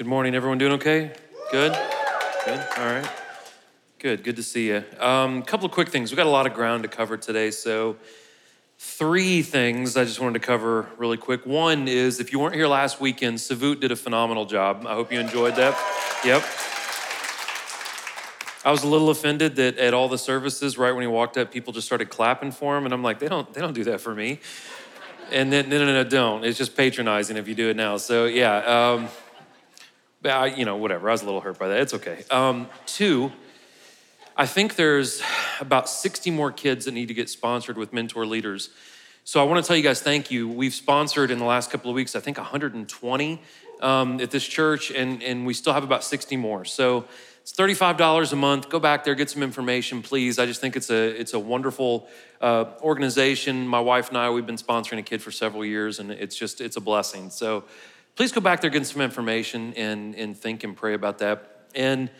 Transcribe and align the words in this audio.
Good 0.00 0.06
morning. 0.06 0.34
Everyone 0.34 0.56
doing 0.56 0.72
okay? 0.72 1.12
Good? 1.52 1.72
Good? 2.46 2.66
All 2.78 2.86
right. 2.86 3.06
Good. 3.98 4.24
Good 4.24 4.36
to 4.36 4.42
see 4.42 4.68
you. 4.68 4.82
A 4.98 5.06
um, 5.06 5.42
couple 5.42 5.66
of 5.66 5.72
quick 5.72 5.90
things. 5.90 6.10
We've 6.10 6.16
got 6.16 6.26
a 6.26 6.30
lot 6.30 6.46
of 6.46 6.54
ground 6.54 6.84
to 6.84 6.88
cover 6.88 7.18
today. 7.18 7.50
So, 7.50 7.98
three 8.78 9.42
things 9.42 9.98
I 9.98 10.04
just 10.04 10.18
wanted 10.18 10.40
to 10.40 10.46
cover 10.46 10.88
really 10.96 11.18
quick. 11.18 11.44
One 11.44 11.86
is 11.86 12.18
if 12.18 12.32
you 12.32 12.38
weren't 12.38 12.54
here 12.54 12.66
last 12.66 12.98
weekend, 12.98 13.36
Savut 13.36 13.80
did 13.80 13.92
a 13.92 13.96
phenomenal 13.96 14.46
job. 14.46 14.86
I 14.86 14.94
hope 14.94 15.12
you 15.12 15.20
enjoyed 15.20 15.56
that. 15.56 15.74
Yep. 16.24 16.44
I 18.64 18.70
was 18.70 18.82
a 18.82 18.88
little 18.88 19.10
offended 19.10 19.56
that 19.56 19.76
at 19.76 19.92
all 19.92 20.08
the 20.08 20.16
services, 20.16 20.78
right 20.78 20.92
when 20.92 21.02
he 21.02 21.08
walked 21.08 21.36
up, 21.36 21.52
people 21.52 21.74
just 21.74 21.86
started 21.86 22.08
clapping 22.08 22.52
for 22.52 22.74
him, 22.74 22.86
and 22.86 22.94
I'm 22.94 23.02
like, 23.02 23.18
they 23.18 23.28
don't, 23.28 23.52
they 23.52 23.60
don't 23.60 23.74
do 23.74 23.84
that 23.84 24.00
for 24.00 24.14
me. 24.14 24.40
And 25.30 25.52
then, 25.52 25.68
no, 25.68 25.76
no, 25.76 25.84
no, 25.84 26.04
don't. 26.04 26.42
It's 26.42 26.56
just 26.56 26.74
patronizing 26.74 27.36
if 27.36 27.46
you 27.46 27.54
do 27.54 27.68
it 27.68 27.76
now. 27.76 27.98
So 27.98 28.24
yeah, 28.24 28.92
um, 28.92 29.08
I, 30.24 30.46
you 30.46 30.64
know, 30.64 30.76
whatever. 30.76 31.08
I 31.08 31.12
was 31.12 31.22
a 31.22 31.24
little 31.24 31.40
hurt 31.40 31.58
by 31.58 31.68
that. 31.68 31.80
It's 31.80 31.94
okay. 31.94 32.24
Um, 32.30 32.68
two, 32.86 33.32
I 34.36 34.46
think 34.46 34.76
there's 34.76 35.22
about 35.60 35.88
60 35.88 36.30
more 36.30 36.52
kids 36.52 36.84
that 36.84 36.92
need 36.92 37.08
to 37.08 37.14
get 37.14 37.30
sponsored 37.30 37.76
with 37.76 37.92
mentor 37.92 38.26
leaders. 38.26 38.70
So 39.24 39.40
I 39.40 39.44
want 39.44 39.64
to 39.64 39.66
tell 39.66 39.76
you 39.76 39.82
guys 39.82 40.00
thank 40.00 40.30
you. 40.30 40.48
We've 40.48 40.74
sponsored 40.74 41.30
in 41.30 41.38
the 41.38 41.44
last 41.44 41.70
couple 41.70 41.90
of 41.90 41.94
weeks, 41.94 42.16
I 42.16 42.20
think 42.20 42.36
120 42.36 43.42
um, 43.80 44.20
at 44.20 44.30
this 44.30 44.46
church, 44.46 44.90
and, 44.90 45.22
and 45.22 45.46
we 45.46 45.54
still 45.54 45.72
have 45.72 45.84
about 45.84 46.04
60 46.04 46.36
more. 46.36 46.64
So 46.64 47.06
it's 47.42 47.52
$35 47.52 48.32
a 48.32 48.36
month. 48.36 48.68
Go 48.68 48.78
back 48.78 49.04
there, 49.04 49.14
get 49.14 49.30
some 49.30 49.42
information, 49.42 50.02
please. 50.02 50.38
I 50.38 50.46
just 50.46 50.60
think 50.60 50.76
it's 50.76 50.90
a, 50.90 51.18
it's 51.18 51.32
a 51.32 51.38
wonderful 51.38 52.08
uh, 52.40 52.66
organization. 52.82 53.66
My 53.66 53.80
wife 53.80 54.08
and 54.08 54.18
I, 54.18 54.30
we've 54.30 54.46
been 54.46 54.56
sponsoring 54.56 54.98
a 54.98 55.02
kid 55.02 55.22
for 55.22 55.30
several 55.30 55.64
years, 55.64 55.98
and 55.98 56.10
it's 56.10 56.36
just, 56.36 56.60
it's 56.60 56.76
a 56.76 56.80
blessing. 56.80 57.30
So 57.30 57.64
please 58.16 58.32
go 58.32 58.40
back 58.40 58.60
there, 58.60 58.70
get 58.70 58.86
some 58.86 59.02
information, 59.02 59.74
and, 59.74 60.14
and 60.14 60.36
think 60.36 60.64
and 60.64 60.76
pray 60.76 60.94
about 60.94 61.18
that. 61.18 61.66
And 61.74 62.10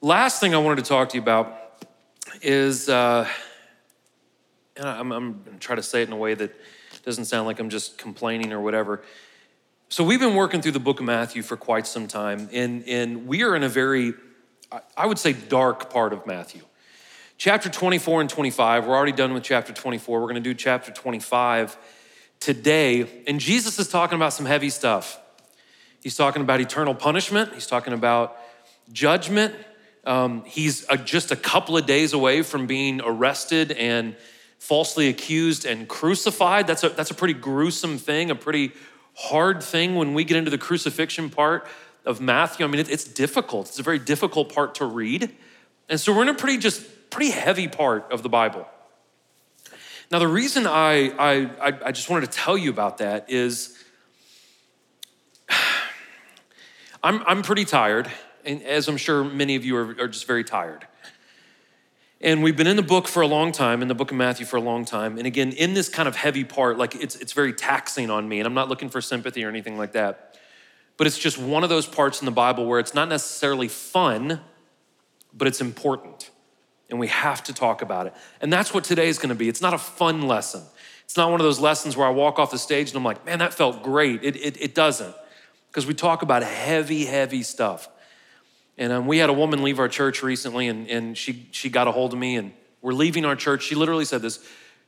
last 0.00 0.40
thing 0.40 0.54
I 0.54 0.58
wanted 0.58 0.84
to 0.84 0.88
talk 0.88 1.10
to 1.10 1.16
you 1.16 1.22
about 1.22 1.84
is, 2.42 2.88
uh, 2.88 3.28
and 4.76 4.88
I'm, 4.88 5.12
I'm 5.12 5.44
trying 5.60 5.76
to 5.76 5.82
say 5.82 6.02
it 6.02 6.08
in 6.08 6.12
a 6.12 6.16
way 6.16 6.34
that 6.34 6.54
doesn't 7.04 7.26
sound 7.26 7.46
like 7.46 7.60
I'm 7.60 7.70
just 7.70 7.98
complaining 7.98 8.52
or 8.52 8.60
whatever. 8.60 9.02
So 9.88 10.02
we've 10.02 10.20
been 10.20 10.34
working 10.34 10.62
through 10.62 10.72
the 10.72 10.80
book 10.80 10.98
of 10.98 11.06
Matthew 11.06 11.42
for 11.42 11.56
quite 11.56 11.86
some 11.86 12.08
time, 12.08 12.48
and, 12.52 12.86
and 12.88 13.26
we 13.26 13.42
are 13.42 13.54
in 13.54 13.62
a 13.62 13.68
very 13.68 14.14
I 14.96 15.06
would 15.06 15.18
say, 15.18 15.32
dark 15.32 15.90
part 15.90 16.12
of 16.12 16.26
Matthew. 16.26 16.62
Chapter 17.38 17.68
24 17.68 18.22
and 18.22 18.30
25, 18.30 18.86
we're 18.86 18.94
already 18.94 19.12
done 19.12 19.34
with 19.34 19.42
chapter 19.42 19.72
24. 19.72 20.20
We're 20.20 20.24
going 20.24 20.34
to 20.36 20.40
do 20.40 20.54
chapter 20.54 20.90
25 20.90 21.76
today. 22.40 23.24
And 23.26 23.38
Jesus 23.38 23.78
is 23.78 23.88
talking 23.88 24.16
about 24.16 24.32
some 24.32 24.46
heavy 24.46 24.70
stuff. 24.70 25.20
He's 26.06 26.14
talking 26.14 26.40
about 26.40 26.60
eternal 26.60 26.94
punishment, 26.94 27.52
he's 27.52 27.66
talking 27.66 27.92
about 27.92 28.36
judgment. 28.92 29.52
Um, 30.04 30.44
he's 30.44 30.86
a, 30.88 30.96
just 30.96 31.32
a 31.32 31.36
couple 31.36 31.76
of 31.76 31.84
days 31.84 32.12
away 32.12 32.42
from 32.42 32.68
being 32.68 33.00
arrested 33.02 33.72
and 33.72 34.14
falsely 34.60 35.08
accused 35.08 35.64
and 35.64 35.88
crucified. 35.88 36.68
That's 36.68 36.84
a, 36.84 36.90
that's 36.90 37.10
a 37.10 37.14
pretty 37.14 37.34
gruesome 37.34 37.98
thing, 37.98 38.30
a 38.30 38.36
pretty 38.36 38.70
hard 39.16 39.64
thing 39.64 39.96
when 39.96 40.14
we 40.14 40.22
get 40.22 40.36
into 40.36 40.48
the 40.48 40.58
crucifixion 40.58 41.28
part 41.28 41.66
of 42.04 42.20
Matthew. 42.20 42.64
I 42.64 42.68
mean, 42.68 42.78
it, 42.78 42.88
it's 42.88 43.02
difficult. 43.02 43.66
It's 43.66 43.80
a 43.80 43.82
very 43.82 43.98
difficult 43.98 44.54
part 44.54 44.76
to 44.76 44.84
read. 44.84 45.34
And 45.88 45.98
so 45.98 46.14
we're 46.14 46.22
in 46.22 46.28
a 46.28 46.34
pretty 46.34 46.58
just 46.58 47.10
pretty 47.10 47.32
heavy 47.32 47.66
part 47.66 48.12
of 48.12 48.22
the 48.22 48.28
Bible. 48.28 48.64
Now, 50.12 50.20
the 50.20 50.28
reason 50.28 50.68
I, 50.68 51.10
I, 51.18 51.74
I 51.86 51.90
just 51.90 52.08
wanted 52.08 52.30
to 52.30 52.38
tell 52.38 52.56
you 52.56 52.70
about 52.70 52.98
that 52.98 53.28
is 53.28 53.75
I'm, 57.06 57.22
I'm 57.26 57.42
pretty 57.42 57.64
tired, 57.64 58.10
and 58.44 58.62
as 58.62 58.88
I'm 58.88 58.96
sure 58.96 59.24
many 59.24 59.56
of 59.56 59.64
you 59.64 59.76
are, 59.76 59.96
are 60.00 60.08
just 60.08 60.26
very 60.26 60.44
tired. 60.44 60.86
And 62.20 62.42
we've 62.42 62.56
been 62.56 62.66
in 62.66 62.76
the 62.76 62.82
book 62.82 63.06
for 63.06 63.22
a 63.22 63.26
long 63.26 63.52
time, 63.52 63.82
in 63.82 63.88
the 63.88 63.94
book 63.94 64.10
of 64.10 64.16
Matthew 64.16 64.46
for 64.46 64.56
a 64.56 64.60
long 64.60 64.84
time. 64.84 65.18
And 65.18 65.26
again, 65.26 65.52
in 65.52 65.74
this 65.74 65.88
kind 65.88 66.08
of 66.08 66.16
heavy 66.16 66.44
part, 66.44 66.78
like 66.78 66.94
it's, 66.94 67.16
it's 67.16 67.32
very 67.32 67.52
taxing 67.52 68.10
on 68.10 68.28
me, 68.28 68.40
and 68.40 68.46
I'm 68.46 68.54
not 68.54 68.68
looking 68.68 68.88
for 68.88 69.00
sympathy 69.00 69.44
or 69.44 69.48
anything 69.48 69.78
like 69.78 69.92
that 69.92 70.36
but 70.96 71.06
it's 71.06 71.18
just 71.18 71.38
one 71.38 71.62
of 71.62 71.68
those 71.68 71.86
parts 71.86 72.20
in 72.20 72.24
the 72.24 72.30
Bible 72.30 72.66
where 72.66 72.80
it's 72.80 72.94
not 72.94 73.08
necessarily 73.08 73.68
fun, 73.68 74.40
but 75.32 75.46
it's 75.46 75.60
important. 75.60 76.30
And 76.88 76.98
we 76.98 77.08
have 77.08 77.42
to 77.44 77.52
talk 77.52 77.82
about 77.82 78.06
it. 78.06 78.14
And 78.40 78.52
that's 78.52 78.72
what 78.72 78.84
today 78.84 79.08
is 79.08 79.18
going 79.18 79.28
to 79.28 79.34
be. 79.34 79.48
It's 79.48 79.60
not 79.60 79.74
a 79.74 79.78
fun 79.78 80.22
lesson. 80.22 80.62
It's 81.04 81.16
not 81.16 81.30
one 81.30 81.40
of 81.40 81.44
those 81.44 81.60
lessons 81.60 81.96
where 81.96 82.06
I 82.06 82.10
walk 82.10 82.38
off 82.38 82.50
the 82.50 82.58
stage 82.58 82.88
and 82.88 82.96
I'm 82.96 83.04
like, 83.04 83.26
man, 83.26 83.40
that 83.40 83.52
felt 83.52 83.82
great. 83.82 84.24
It, 84.24 84.36
it, 84.36 84.60
it 84.60 84.74
doesn't. 84.74 85.14
Because 85.76 85.86
we 85.86 85.92
talk 85.92 86.22
about 86.22 86.42
heavy, 86.42 87.04
heavy 87.04 87.42
stuff. 87.42 87.86
And 88.78 88.94
um, 88.94 89.06
we 89.06 89.18
had 89.18 89.28
a 89.28 89.34
woman 89.34 89.62
leave 89.62 89.78
our 89.78 89.90
church 89.90 90.22
recently, 90.22 90.68
and, 90.68 90.88
and 90.88 91.18
she, 91.18 91.46
she 91.50 91.68
got 91.68 91.86
a 91.86 91.92
hold 91.92 92.14
of 92.14 92.18
me, 92.18 92.36
and 92.36 92.54
we're 92.80 92.94
leaving 92.94 93.26
our 93.26 93.36
church. 93.36 93.64
She 93.64 93.74
literally 93.74 94.06
said 94.06 94.22
this 94.22 94.42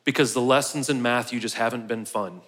because 0.06 0.32
the 0.32 0.40
lessons 0.40 0.88
in 0.88 1.02
Matthew 1.02 1.40
just 1.40 1.56
haven't 1.56 1.88
been 1.88 2.06
fun. 2.06 2.40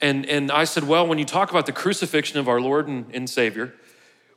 And, 0.00 0.26
and 0.26 0.52
I 0.52 0.62
said, 0.62 0.84
well, 0.84 1.08
when 1.08 1.18
you 1.18 1.24
talk 1.24 1.50
about 1.50 1.66
the 1.66 1.72
crucifixion 1.72 2.38
of 2.38 2.46
our 2.46 2.60
Lord 2.60 2.86
and, 2.86 3.06
and 3.12 3.28
Savior, 3.28 3.74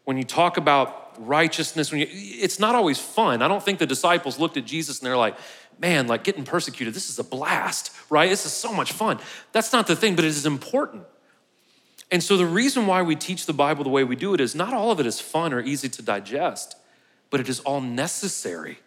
when 0.06 0.18
you 0.18 0.24
talk 0.24 0.58
about 0.58 1.14
righteousness, 1.20 1.92
when 1.92 2.02
you, 2.02 2.08
it's 2.10 2.58
not 2.58 2.74
always 2.74 2.98
fun. 2.98 3.44
I 3.44 3.48
don't 3.48 3.62
think 3.62 3.78
the 3.78 3.86
disciples 3.86 4.40
looked 4.40 4.58
at 4.58 4.66
Jesus 4.66 4.98
and 4.98 5.06
they're 5.06 5.16
like, 5.16 5.38
man, 5.78 6.08
like 6.08 6.24
getting 6.24 6.46
persecuted, 6.46 6.96
this 6.96 7.12
is 7.12 7.20
a 7.20 7.24
blast, 7.24 7.92
right? 8.10 8.28
This 8.28 8.48
is 8.48 8.54
so 8.54 8.74
much 8.74 8.92
fun. 8.92 9.20
That's 9.52 9.72
not 9.72 9.86
the 9.86 9.96
thing, 9.96 10.16
but 10.16 10.26
it 10.26 10.30
is 10.30 10.48
important. 10.48 11.04
And 12.12 12.24
so 12.24 12.38
the 12.38 12.46
reason 12.46 12.88
why 12.88 13.02
we 13.02 13.16
teach 13.16 13.46
the 13.46 13.54
Bible 13.54 13.84
the 13.84 13.90
way 13.90 14.04
we 14.04 14.16
do 14.16 14.34
it 14.34 14.42
is 14.42 14.56
not 14.56 14.74
all 14.74 14.92
of 14.92 15.00
it 15.00 15.06
is 15.06 15.20
fun 15.20 15.54
or 15.54 15.62
easy 15.62 15.90
to 15.90 16.02
digest, 16.02 16.76
but 17.30 17.40
it 17.40 17.48
is 17.48 17.60
all 17.62 17.82
necessary. 17.82 18.80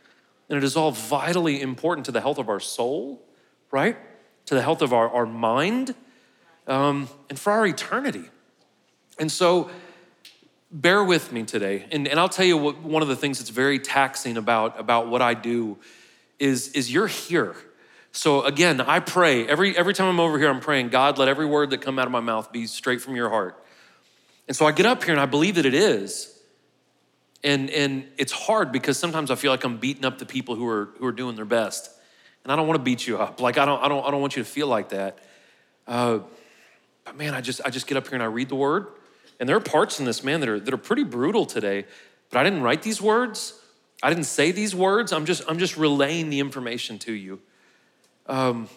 And 0.49 0.59
it 0.59 0.65
is 0.65 0.77
all 0.77 0.91
vitally 0.91 1.61
important 1.61 2.05
to 2.07 2.13
the 2.13 2.21
health 2.21 2.39
of 2.39 2.49
our 2.49 2.61
soul, 2.61 3.23
right? 3.71 3.97
To 4.47 4.55
the 4.55 4.63
health 4.63 4.83
of 4.83 4.93
our, 4.93 5.09
our 5.09 5.27
mind, 5.27 5.95
um, 6.67 7.09
and 7.31 7.39
for 7.39 7.53
our 7.53 7.67
eternity. 7.67 8.25
And 9.19 9.31
so, 9.31 9.71
bear 10.73 11.05
with 11.05 11.33
me 11.33 11.45
today. 11.45 11.87
And, 11.93 12.09
and 12.09 12.19
I'll 12.19 12.29
tell 12.29 12.47
you 12.47 12.57
what, 12.57 12.83
one 12.83 13.03
of 13.03 13.09
the 13.09 13.17
things 13.17 13.39
that's 13.39 13.51
very 13.51 13.79
taxing 13.79 14.37
about, 14.37 14.81
about 14.81 15.09
what 15.09 15.23
I 15.23 15.35
do 15.35 15.79
is, 16.39 16.69
is 16.69 16.93
you're 16.93 17.07
here. 17.07 17.55
So 18.13 18.45
again, 18.45 18.81
I 18.81 19.01
pray 19.01 19.47
every, 19.47 19.77
every 19.77 19.95
time 19.95 20.09
I'm 20.09 20.21
over 20.21 20.39
here, 20.39 20.49
I'm 20.49 20.61
praying, 20.61 20.91
God, 20.91 21.19
let 21.19 21.29
every 21.29 21.47
word 21.47 21.71
that 21.71 21.81
come 21.81 21.99
out 21.99 22.07
of 22.07 22.13
my 22.13 22.21
mouth 22.21 22.53
be 22.53 22.67
straight 22.67 23.01
from 23.01 23.17
your 23.17 23.31
heart. 23.31 23.63
And 24.47 24.57
so 24.57 24.67
I 24.67 24.73
get 24.73 24.87
up 24.87 25.03
here 25.03 25.13
and 25.13 25.21
I 25.21 25.27
believe 25.27 25.55
that 25.55 25.67
it 25.67 25.75
is. 25.75 26.29
And, 27.43 27.71
and 27.71 28.07
it's 28.19 28.33
hard 28.33 28.71
because 28.71 28.99
sometimes 28.99 29.31
I 29.31 29.35
feel 29.35 29.51
like 29.51 29.65
I'm 29.65 29.79
beating 29.79 30.05
up 30.05 30.19
the 30.19 30.27
people 30.27 30.55
who 30.55 30.69
are, 30.69 30.91
who 30.99 31.07
are 31.07 31.13
doing 31.13 31.37
their 31.37 31.45
best. 31.45 31.91
And 32.45 32.53
I 32.53 32.57
don't 32.57 32.67
want 32.67 32.79
to 32.79 32.85
beat 32.85 33.07
you 33.07 33.19
up. 33.19 33.41
Like, 33.41 33.59
I 33.59 33.65
don't, 33.65 33.83
I 33.83 33.89
don't, 33.89 34.07
I 34.07 34.11
don't 34.11 34.21
want 34.21 34.37
you 34.37 34.43
to 34.43 34.49
feel 34.49 34.67
like 34.67 34.91
that. 34.91 35.19
Uh, 35.87 36.21
but 37.05 37.17
man, 37.17 37.35
I 37.35 37.41
just 37.41 37.61
I 37.65 37.71
just 37.71 37.87
get 37.87 37.97
up 37.97 38.07
here 38.07 38.15
and 38.15 38.23
I 38.23 38.27
read 38.27 38.49
the 38.49 38.55
word. 38.55 38.87
And 39.41 39.49
there 39.49 39.57
are 39.57 39.61
parts 39.61 39.99
in 39.99 40.07
this, 40.07 40.23
man, 40.23 40.41
that 40.41 40.49
are 40.49 40.61
that 40.61 40.73
are 40.73 40.79
pretty 40.79 41.05
brutal 41.05 41.47
today. 41.47 41.85
But 42.31 42.39
I 42.39 42.45
didn't 42.45 42.63
write 42.63 42.83
these 42.83 43.01
words. 43.01 43.59
I 44.03 44.09
didn't 44.09 44.25
say 44.27 44.53
these 44.53 44.75
words. 44.75 45.13
I'm 45.13 45.27
just 45.27 45.43
I'm 45.49 45.59
just 45.59 45.77
relaying 45.77 46.31
the 46.31 46.41
information 46.41 46.99
to 47.01 47.13
you. 47.13 47.41
Um, 48.27 48.69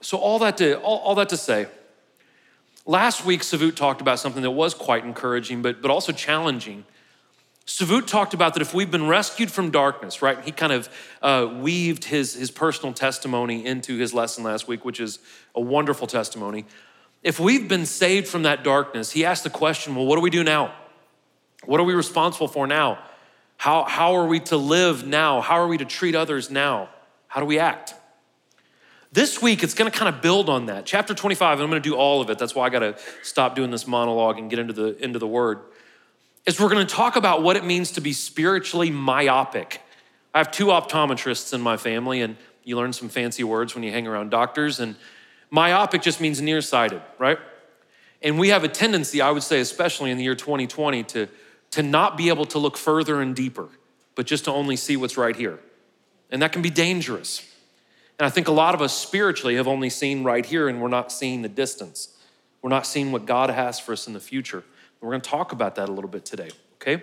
so 0.00 0.18
all 0.18 0.38
that 0.40 0.56
to 0.58 0.80
all, 0.80 0.98
all 0.98 1.14
that 1.16 1.28
to 1.30 1.36
say, 1.36 1.66
last 2.86 3.24
week 3.24 3.42
Savut 3.42 3.74
talked 3.74 4.00
about 4.00 4.18
something 4.18 4.42
that 4.42 4.50
was 4.50 4.74
quite 4.74 5.04
encouraging, 5.04 5.62
but 5.62 5.82
but 5.82 5.90
also 5.90 6.12
challenging. 6.12 6.84
Savut 7.66 8.08
talked 8.08 8.34
about 8.34 8.54
that 8.54 8.62
if 8.62 8.74
we've 8.74 8.90
been 8.90 9.06
rescued 9.06 9.50
from 9.50 9.70
darkness, 9.70 10.22
right? 10.22 10.42
He 10.44 10.50
kind 10.50 10.72
of 10.72 10.88
uh, 11.22 11.48
weaved 11.60 12.02
his, 12.02 12.34
his 12.34 12.50
personal 12.50 12.92
testimony 12.92 13.64
into 13.64 13.96
his 13.96 14.12
lesson 14.12 14.42
last 14.42 14.66
week, 14.66 14.84
which 14.84 14.98
is 14.98 15.20
a 15.54 15.60
wonderful 15.60 16.08
testimony. 16.08 16.64
If 17.22 17.38
we've 17.38 17.68
been 17.68 17.86
saved 17.86 18.26
from 18.26 18.42
that 18.42 18.64
darkness, 18.64 19.12
he 19.12 19.24
asked 19.24 19.44
the 19.44 19.50
question 19.50 19.94
well, 19.94 20.06
what 20.06 20.16
do 20.16 20.20
we 20.20 20.30
do 20.30 20.42
now? 20.42 20.74
What 21.64 21.78
are 21.78 21.84
we 21.84 21.94
responsible 21.94 22.48
for 22.48 22.66
now? 22.66 22.98
How, 23.56 23.84
how 23.84 24.14
are 24.14 24.26
we 24.26 24.40
to 24.40 24.56
live 24.56 25.06
now? 25.06 25.40
How 25.40 25.60
are 25.60 25.68
we 25.68 25.78
to 25.78 25.84
treat 25.84 26.14
others 26.14 26.50
now? 26.50 26.88
How 27.28 27.40
do 27.40 27.46
we 27.46 27.58
act? 27.58 27.94
This 29.12 29.42
week, 29.42 29.64
it's 29.64 29.74
going 29.74 29.90
to 29.90 29.96
kind 29.96 30.14
of 30.14 30.22
build 30.22 30.48
on 30.48 30.66
that. 30.66 30.86
Chapter 30.86 31.14
25, 31.14 31.54
and 31.54 31.62
I'm 31.64 31.70
going 31.70 31.82
to 31.82 31.88
do 31.88 31.96
all 31.96 32.20
of 32.20 32.30
it. 32.30 32.38
That's 32.38 32.54
why 32.54 32.66
I 32.66 32.70
got 32.70 32.80
to 32.80 32.96
stop 33.22 33.56
doing 33.56 33.72
this 33.72 33.86
monologue 33.86 34.38
and 34.38 34.48
get 34.48 34.60
into 34.60 34.72
the, 34.72 34.96
into 35.02 35.18
the 35.18 35.26
word. 35.26 35.60
Is 36.46 36.60
we're 36.60 36.68
going 36.68 36.86
to 36.86 36.94
talk 36.94 37.16
about 37.16 37.42
what 37.42 37.56
it 37.56 37.64
means 37.64 37.92
to 37.92 38.00
be 38.00 38.12
spiritually 38.12 38.88
myopic. 38.90 39.82
I 40.32 40.38
have 40.38 40.52
two 40.52 40.66
optometrists 40.66 41.52
in 41.52 41.60
my 41.60 41.76
family, 41.76 42.20
and 42.20 42.36
you 42.62 42.76
learn 42.76 42.92
some 42.92 43.08
fancy 43.08 43.42
words 43.42 43.74
when 43.74 43.82
you 43.82 43.90
hang 43.90 44.06
around 44.06 44.30
doctors. 44.30 44.78
And 44.78 44.94
Myopic 45.50 46.02
just 46.02 46.20
means 46.20 46.40
nearsighted, 46.40 47.02
right? 47.18 47.38
And 48.22 48.38
we 48.38 48.50
have 48.50 48.64
a 48.64 48.68
tendency, 48.68 49.20
I 49.20 49.30
would 49.30 49.42
say, 49.42 49.60
especially 49.60 50.10
in 50.10 50.18
the 50.18 50.24
year 50.24 50.36
2020, 50.36 51.02
to, 51.04 51.28
to 51.72 51.82
not 51.82 52.16
be 52.16 52.28
able 52.28 52.44
to 52.46 52.58
look 52.58 52.76
further 52.76 53.20
and 53.20 53.34
deeper, 53.34 53.68
but 54.14 54.26
just 54.26 54.44
to 54.44 54.52
only 54.52 54.76
see 54.76 54.96
what's 54.96 55.16
right 55.16 55.34
here. 55.34 55.58
And 56.30 56.42
that 56.42 56.52
can 56.52 56.62
be 56.62 56.70
dangerous. 56.70 57.44
And 58.20 58.26
I 58.26 58.30
think 58.30 58.48
a 58.48 58.52
lot 58.52 58.74
of 58.74 58.82
us 58.82 58.92
spiritually 58.92 59.54
have 59.56 59.66
only 59.66 59.88
seen 59.88 60.24
right 60.24 60.44
here 60.44 60.68
and 60.68 60.82
we're 60.82 60.88
not 60.88 61.10
seeing 61.10 61.40
the 61.40 61.48
distance. 61.48 62.18
We're 62.60 62.68
not 62.68 62.86
seeing 62.86 63.12
what 63.12 63.24
God 63.24 63.48
has 63.48 63.80
for 63.80 63.94
us 63.94 64.06
in 64.06 64.12
the 64.12 64.20
future. 64.20 64.62
We're 65.00 65.08
going 65.08 65.22
to 65.22 65.30
talk 65.30 65.52
about 65.52 65.76
that 65.76 65.88
a 65.88 65.92
little 65.92 66.10
bit 66.10 66.26
today, 66.26 66.50
okay? 66.74 67.02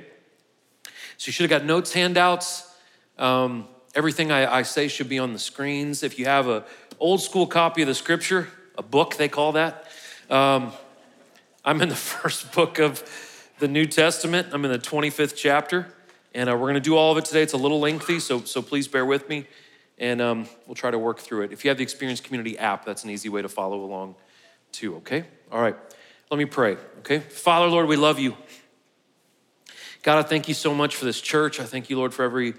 So 1.17 1.29
you 1.29 1.31
should 1.31 1.49
have 1.49 1.61
got 1.61 1.65
notes, 1.65 1.91
handouts. 1.91 2.71
Um, 3.17 3.67
everything 3.95 4.31
I, 4.31 4.57
I, 4.57 4.61
say 4.61 4.87
should 4.87 5.09
be 5.09 5.17
on 5.17 5.33
the 5.33 5.39
screens. 5.39 6.03
If 6.03 6.19
you 6.19 6.25
have 6.25 6.47
a 6.47 6.63
old 6.99 7.19
school 7.19 7.47
copy 7.47 7.81
of 7.81 7.87
the 7.87 7.95
scripture, 7.95 8.47
a 8.77 8.83
book 8.83 9.15
they 9.15 9.27
call 9.27 9.53
that, 9.53 9.87
um, 10.29 10.71
I'm 11.65 11.81
in 11.81 11.89
the 11.89 11.95
first 11.95 12.51
book 12.51 12.77
of 12.77 13.03
the 13.57 13.67
New 13.67 13.87
Testament. 13.87 14.49
I'm 14.51 14.63
in 14.65 14.71
the 14.71 14.77
25th 14.77 15.35
chapter, 15.35 15.87
and 16.35 16.47
uh, 16.47 16.53
we're 16.53 16.59
going 16.59 16.75
to 16.75 16.79
do 16.79 16.95
all 16.95 17.11
of 17.11 17.17
it 17.17 17.25
today. 17.25 17.41
It's 17.41 17.53
a 17.53 17.57
little 17.57 17.79
lengthy, 17.79 18.19
so 18.19 18.43
so 18.43 18.61
please 18.61 18.87
bear 18.87 19.03
with 19.03 19.27
me, 19.27 19.47
and 19.97 20.21
um, 20.21 20.47
we'll 20.65 20.75
try 20.75 20.91
to 20.91 20.99
work 20.99 21.19
through 21.19 21.43
it. 21.43 21.51
If 21.51 21.63
you 21.63 21.69
have 21.69 21.77
the 21.77 21.83
Experience 21.83 22.19
Community 22.19 22.57
app, 22.57 22.85
that's 22.85 23.03
an 23.03 23.09
easy 23.09 23.29
way 23.29 23.41
to 23.41 23.49
follow 23.49 23.83
along, 23.83 24.15
too. 24.71 24.97
Okay. 24.97 25.23
All 25.51 25.61
right. 25.61 25.75
Let 26.29 26.37
me 26.37 26.45
pray. 26.45 26.77
Okay. 26.99 27.19
Father, 27.19 27.67
Lord, 27.67 27.87
we 27.87 27.95
love 27.95 28.19
you. 28.19 28.35
God, 30.03 30.19
I 30.19 30.23
thank 30.23 30.47
you 30.47 30.53
so 30.53 30.73
much 30.73 30.95
for 30.95 31.05
this 31.05 31.19
church. 31.19 31.59
I 31.59 31.63
thank 31.63 31.89
you, 31.89 31.97
Lord, 31.97 32.13
for 32.13 32.23
every 32.23 32.53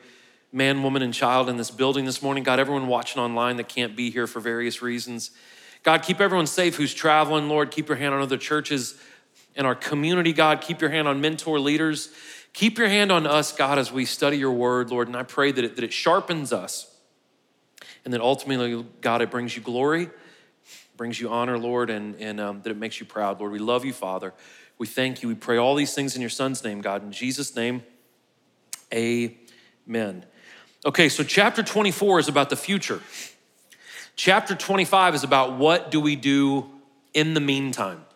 man, 0.52 0.82
woman, 0.82 1.02
and 1.02 1.14
child 1.14 1.48
in 1.48 1.56
this 1.56 1.70
building 1.70 2.04
this 2.04 2.22
morning. 2.22 2.42
God, 2.42 2.58
everyone 2.58 2.88
watching 2.88 3.22
online 3.22 3.56
that 3.56 3.68
can't 3.68 3.94
be 3.94 4.10
here 4.10 4.26
for 4.26 4.40
various 4.40 4.82
reasons. 4.82 5.30
God, 5.82 6.02
keep 6.02 6.20
everyone 6.20 6.46
safe 6.46 6.76
who's 6.76 6.92
traveling. 6.92 7.48
Lord, 7.48 7.70
keep 7.70 7.88
your 7.88 7.96
hand 7.96 8.14
on 8.14 8.20
other 8.20 8.36
churches 8.36 9.00
and 9.54 9.66
our 9.66 9.74
community, 9.74 10.32
God. 10.32 10.60
Keep 10.60 10.80
your 10.80 10.90
hand 10.90 11.06
on 11.06 11.20
mentor 11.20 11.60
leaders. 11.60 12.10
Keep 12.52 12.78
your 12.78 12.88
hand 12.88 13.12
on 13.12 13.26
us, 13.26 13.52
God, 13.52 13.78
as 13.78 13.92
we 13.92 14.04
study 14.04 14.38
your 14.38 14.52
word, 14.52 14.90
Lord. 14.90 15.06
And 15.06 15.16
I 15.16 15.22
pray 15.22 15.52
that 15.52 15.64
it, 15.64 15.76
that 15.76 15.84
it 15.84 15.92
sharpens 15.92 16.52
us 16.52 16.87
and 18.08 18.14
that 18.14 18.22
ultimately, 18.22 18.86
God, 19.02 19.20
it 19.20 19.30
brings 19.30 19.54
you 19.54 19.60
glory, 19.60 20.08
brings 20.96 21.20
you 21.20 21.28
honor, 21.28 21.58
Lord, 21.58 21.90
and, 21.90 22.14
and 22.18 22.40
um, 22.40 22.62
that 22.62 22.70
it 22.70 22.78
makes 22.78 22.98
you 22.98 23.04
proud, 23.04 23.38
Lord. 23.38 23.52
We 23.52 23.58
love 23.58 23.84
you, 23.84 23.92
Father. 23.92 24.32
We 24.78 24.86
thank 24.86 25.22
you. 25.22 25.28
We 25.28 25.34
pray 25.34 25.58
all 25.58 25.74
these 25.74 25.94
things 25.94 26.14
in 26.14 26.22
your 26.22 26.30
son's 26.30 26.64
name, 26.64 26.80
God. 26.80 27.02
In 27.02 27.12
Jesus' 27.12 27.54
name, 27.54 27.82
amen. 28.94 30.24
Okay, 30.86 31.10
so 31.10 31.22
chapter 31.22 31.62
24 31.62 32.20
is 32.20 32.28
about 32.28 32.48
the 32.48 32.56
future. 32.56 33.02
Chapter 34.16 34.54
25 34.54 35.14
is 35.14 35.22
about 35.22 35.58
what 35.58 35.90
do 35.90 36.00
we 36.00 36.16
do 36.16 36.70
in 37.12 37.34
the 37.34 37.40
meantime? 37.40 38.06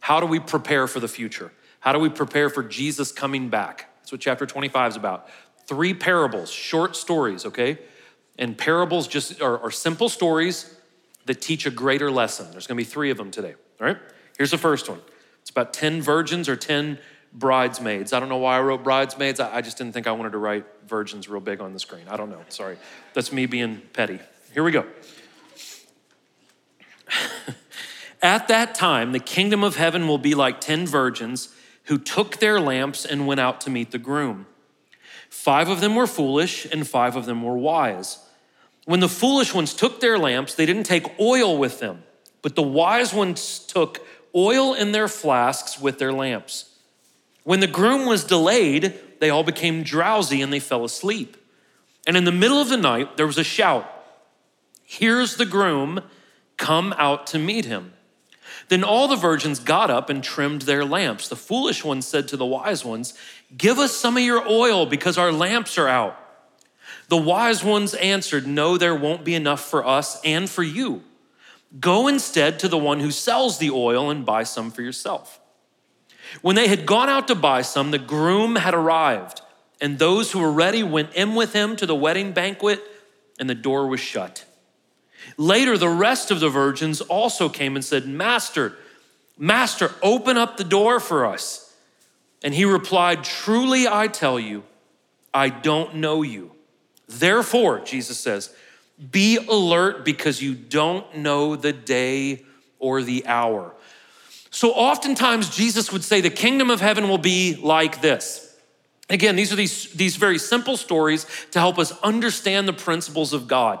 How 0.00 0.20
do 0.20 0.26
we 0.26 0.38
prepare 0.38 0.86
for 0.86 1.00
the 1.00 1.08
future? 1.08 1.50
How 1.78 1.94
do 1.94 1.98
we 1.98 2.10
prepare 2.10 2.50
for 2.50 2.62
Jesus 2.62 3.10
coming 3.10 3.48
back? 3.48 3.88
That's 4.02 4.12
what 4.12 4.20
chapter 4.20 4.44
25 4.44 4.90
is 4.90 4.96
about. 4.96 5.30
Three 5.66 5.94
parables, 5.94 6.50
short 6.50 6.94
stories, 6.94 7.46
okay? 7.46 7.78
And 8.40 8.58
parables 8.58 9.06
just 9.06 9.40
are, 9.40 9.58
are 9.60 9.70
simple 9.70 10.08
stories 10.08 10.74
that 11.26 11.40
teach 11.40 11.66
a 11.66 11.70
greater 11.70 12.10
lesson. 12.10 12.50
There's 12.50 12.66
gonna 12.66 12.78
be 12.78 12.84
three 12.84 13.10
of 13.10 13.18
them 13.18 13.30
today, 13.30 13.54
all 13.80 13.86
right? 13.86 13.98
Here's 14.36 14.50
the 14.50 14.58
first 14.58 14.88
one 14.88 15.00
it's 15.42 15.50
about 15.50 15.72
10 15.72 16.02
virgins 16.02 16.48
or 16.48 16.56
10 16.56 16.98
bridesmaids. 17.32 18.12
I 18.12 18.18
don't 18.18 18.28
know 18.28 18.38
why 18.38 18.56
I 18.56 18.60
wrote 18.60 18.82
bridesmaids. 18.82 19.38
I 19.38 19.60
just 19.60 19.78
didn't 19.78 19.92
think 19.92 20.06
I 20.06 20.12
wanted 20.12 20.32
to 20.32 20.38
write 20.38 20.64
virgins 20.88 21.28
real 21.28 21.40
big 21.40 21.60
on 21.60 21.72
the 21.72 21.78
screen. 21.78 22.06
I 22.08 22.16
don't 22.16 22.30
know. 22.30 22.42
Sorry. 22.48 22.76
That's 23.14 23.30
me 23.32 23.46
being 23.46 23.82
petty. 23.92 24.18
Here 24.52 24.64
we 24.64 24.72
go. 24.72 24.86
At 28.22 28.48
that 28.48 28.74
time, 28.74 29.12
the 29.12 29.20
kingdom 29.20 29.62
of 29.62 29.76
heaven 29.76 30.08
will 30.08 30.18
be 30.18 30.34
like 30.34 30.60
10 30.60 30.86
virgins 30.86 31.54
who 31.84 31.98
took 31.98 32.38
their 32.38 32.58
lamps 32.60 33.04
and 33.04 33.26
went 33.26 33.40
out 33.40 33.60
to 33.62 33.70
meet 33.70 33.92
the 33.92 33.98
groom. 33.98 34.46
Five 35.28 35.68
of 35.68 35.80
them 35.80 35.94
were 35.94 36.06
foolish, 36.06 36.66
and 36.66 36.86
five 36.86 37.16
of 37.16 37.26
them 37.26 37.42
were 37.42 37.56
wise. 37.56 38.18
When 38.90 38.98
the 38.98 39.08
foolish 39.08 39.54
ones 39.54 39.72
took 39.72 40.00
their 40.00 40.18
lamps, 40.18 40.56
they 40.56 40.66
didn't 40.66 40.82
take 40.82 41.20
oil 41.20 41.56
with 41.56 41.78
them, 41.78 42.02
but 42.42 42.56
the 42.56 42.62
wise 42.62 43.14
ones 43.14 43.60
took 43.60 44.04
oil 44.34 44.74
in 44.74 44.90
their 44.90 45.06
flasks 45.06 45.80
with 45.80 46.00
their 46.00 46.12
lamps. 46.12 46.74
When 47.44 47.60
the 47.60 47.68
groom 47.68 48.04
was 48.04 48.24
delayed, 48.24 48.98
they 49.20 49.30
all 49.30 49.44
became 49.44 49.84
drowsy 49.84 50.42
and 50.42 50.52
they 50.52 50.58
fell 50.58 50.84
asleep. 50.84 51.36
And 52.04 52.16
in 52.16 52.24
the 52.24 52.32
middle 52.32 52.60
of 52.60 52.68
the 52.68 52.76
night, 52.76 53.16
there 53.16 53.28
was 53.28 53.38
a 53.38 53.44
shout 53.44 53.88
Here's 54.82 55.36
the 55.36 55.46
groom, 55.46 56.02
come 56.56 56.92
out 56.98 57.28
to 57.28 57.38
meet 57.38 57.66
him. 57.66 57.92
Then 58.70 58.82
all 58.82 59.06
the 59.06 59.14
virgins 59.14 59.60
got 59.60 59.88
up 59.88 60.10
and 60.10 60.20
trimmed 60.20 60.62
their 60.62 60.84
lamps. 60.84 61.28
The 61.28 61.36
foolish 61.36 61.84
ones 61.84 62.08
said 62.08 62.26
to 62.26 62.36
the 62.36 62.44
wise 62.44 62.84
ones, 62.84 63.14
Give 63.56 63.78
us 63.78 63.96
some 63.96 64.16
of 64.16 64.24
your 64.24 64.44
oil 64.48 64.84
because 64.84 65.16
our 65.16 65.30
lamps 65.30 65.78
are 65.78 65.86
out. 65.86 66.19
The 67.10 67.16
wise 67.16 67.64
ones 67.64 67.94
answered, 67.94 68.46
No, 68.46 68.78
there 68.78 68.94
won't 68.94 69.24
be 69.24 69.34
enough 69.34 69.68
for 69.68 69.84
us 69.84 70.20
and 70.24 70.48
for 70.48 70.62
you. 70.62 71.02
Go 71.80 72.06
instead 72.06 72.60
to 72.60 72.68
the 72.68 72.78
one 72.78 73.00
who 73.00 73.10
sells 73.10 73.58
the 73.58 73.70
oil 73.70 74.10
and 74.10 74.24
buy 74.24 74.44
some 74.44 74.70
for 74.70 74.82
yourself. 74.82 75.40
When 76.40 76.54
they 76.54 76.68
had 76.68 76.86
gone 76.86 77.08
out 77.08 77.26
to 77.26 77.34
buy 77.34 77.62
some, 77.62 77.90
the 77.90 77.98
groom 77.98 78.54
had 78.54 78.74
arrived, 78.74 79.40
and 79.80 79.98
those 79.98 80.30
who 80.30 80.38
were 80.38 80.52
ready 80.52 80.84
went 80.84 81.12
in 81.14 81.34
with 81.34 81.52
him 81.52 81.74
to 81.76 81.86
the 81.86 81.96
wedding 81.96 82.30
banquet, 82.30 82.80
and 83.40 83.50
the 83.50 83.56
door 83.56 83.88
was 83.88 83.98
shut. 83.98 84.44
Later, 85.36 85.76
the 85.76 85.88
rest 85.88 86.30
of 86.30 86.38
the 86.38 86.48
virgins 86.48 87.00
also 87.00 87.48
came 87.48 87.74
and 87.74 87.84
said, 87.84 88.06
Master, 88.06 88.76
Master, 89.36 89.90
open 90.00 90.36
up 90.36 90.58
the 90.58 90.64
door 90.64 91.00
for 91.00 91.26
us. 91.26 91.74
And 92.44 92.54
he 92.54 92.64
replied, 92.64 93.24
Truly 93.24 93.88
I 93.88 94.06
tell 94.06 94.38
you, 94.38 94.62
I 95.34 95.48
don't 95.48 95.96
know 95.96 96.22
you. 96.22 96.49
Therefore, 97.10 97.80
Jesus 97.80 98.18
says, 98.18 98.54
be 99.10 99.36
alert 99.36 100.04
because 100.04 100.42
you 100.42 100.54
don't 100.54 101.16
know 101.16 101.56
the 101.56 101.72
day 101.72 102.44
or 102.78 103.02
the 103.02 103.26
hour. 103.26 103.74
So, 104.50 104.72
oftentimes, 104.72 105.54
Jesus 105.54 105.92
would 105.92 106.04
say, 106.04 106.20
The 106.20 106.30
kingdom 106.30 106.70
of 106.70 106.80
heaven 106.80 107.08
will 107.08 107.18
be 107.18 107.56
like 107.56 108.02
this. 108.02 108.46
Again, 109.08 109.36
these 109.36 109.52
are 109.52 109.56
these, 109.56 109.92
these 109.92 110.16
very 110.16 110.38
simple 110.38 110.76
stories 110.76 111.26
to 111.52 111.58
help 111.58 111.78
us 111.78 111.92
understand 112.00 112.68
the 112.68 112.72
principles 112.72 113.32
of 113.32 113.48
God. 113.48 113.80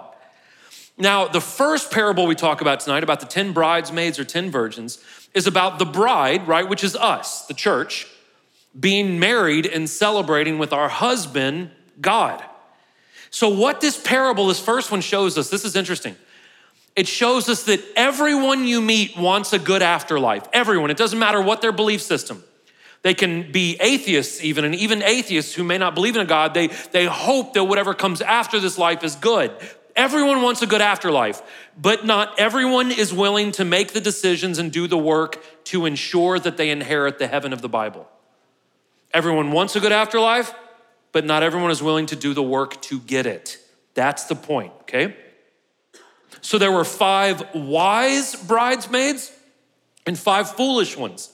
Now, 0.96 1.28
the 1.28 1.40
first 1.40 1.90
parable 1.90 2.26
we 2.26 2.34
talk 2.34 2.60
about 2.60 2.80
tonight, 2.80 3.02
about 3.02 3.20
the 3.20 3.26
10 3.26 3.52
bridesmaids 3.52 4.18
or 4.18 4.24
10 4.24 4.50
virgins, 4.50 5.02
is 5.34 5.46
about 5.46 5.78
the 5.78 5.84
bride, 5.84 6.48
right, 6.48 6.68
which 6.68 6.82
is 6.82 6.96
us, 6.96 7.46
the 7.46 7.54
church, 7.54 8.06
being 8.78 9.18
married 9.18 9.66
and 9.66 9.88
celebrating 9.88 10.58
with 10.58 10.72
our 10.72 10.88
husband, 10.88 11.70
God. 12.00 12.44
So, 13.30 13.48
what 13.48 13.80
this 13.80 14.00
parable, 14.00 14.48
this 14.48 14.60
first 14.60 14.90
one 14.90 15.00
shows 15.00 15.38
us, 15.38 15.48
this 15.48 15.64
is 15.64 15.76
interesting. 15.76 16.16
It 16.96 17.06
shows 17.06 17.48
us 17.48 17.62
that 17.64 17.80
everyone 17.96 18.66
you 18.66 18.80
meet 18.80 19.16
wants 19.16 19.52
a 19.52 19.58
good 19.58 19.82
afterlife. 19.82 20.48
Everyone. 20.52 20.90
It 20.90 20.96
doesn't 20.96 21.18
matter 21.18 21.40
what 21.40 21.62
their 21.62 21.72
belief 21.72 22.02
system. 22.02 22.42
They 23.02 23.14
can 23.14 23.50
be 23.50 23.76
atheists, 23.80 24.42
even, 24.42 24.64
and 24.64 24.74
even 24.74 25.02
atheists 25.02 25.54
who 25.54 25.64
may 25.64 25.78
not 25.78 25.94
believe 25.94 26.16
in 26.16 26.20
a 26.20 26.26
God, 26.26 26.52
they, 26.52 26.66
they 26.66 27.06
hope 27.06 27.54
that 27.54 27.64
whatever 27.64 27.94
comes 27.94 28.20
after 28.20 28.60
this 28.60 28.76
life 28.76 29.02
is 29.02 29.16
good. 29.16 29.52
Everyone 29.96 30.42
wants 30.42 30.60
a 30.62 30.66
good 30.66 30.82
afterlife, 30.82 31.40
but 31.80 32.04
not 32.04 32.38
everyone 32.38 32.90
is 32.90 33.12
willing 33.12 33.52
to 33.52 33.64
make 33.64 33.92
the 33.92 34.00
decisions 34.00 34.58
and 34.58 34.70
do 34.70 34.86
the 34.86 34.98
work 34.98 35.42
to 35.64 35.86
ensure 35.86 36.38
that 36.38 36.56
they 36.56 36.70
inherit 36.70 37.18
the 37.18 37.26
heaven 37.26 37.52
of 37.52 37.62
the 37.62 37.68
Bible. 37.68 38.06
Everyone 39.12 39.50
wants 39.52 39.74
a 39.76 39.80
good 39.80 39.92
afterlife, 39.92 40.54
but 41.12 41.24
not 41.24 41.42
everyone 41.42 41.70
is 41.70 41.82
willing 41.82 42.06
to 42.06 42.16
do 42.16 42.34
the 42.34 42.42
work 42.42 42.80
to 42.82 43.00
get 43.00 43.26
it. 43.26 43.58
That's 43.94 44.24
the 44.24 44.34
point, 44.34 44.72
okay? 44.82 45.16
So 46.40 46.58
there 46.58 46.72
were 46.72 46.84
five 46.84 47.54
wise 47.54 48.34
bridesmaids 48.36 49.32
and 50.06 50.18
five 50.18 50.50
foolish 50.50 50.96
ones. 50.96 51.30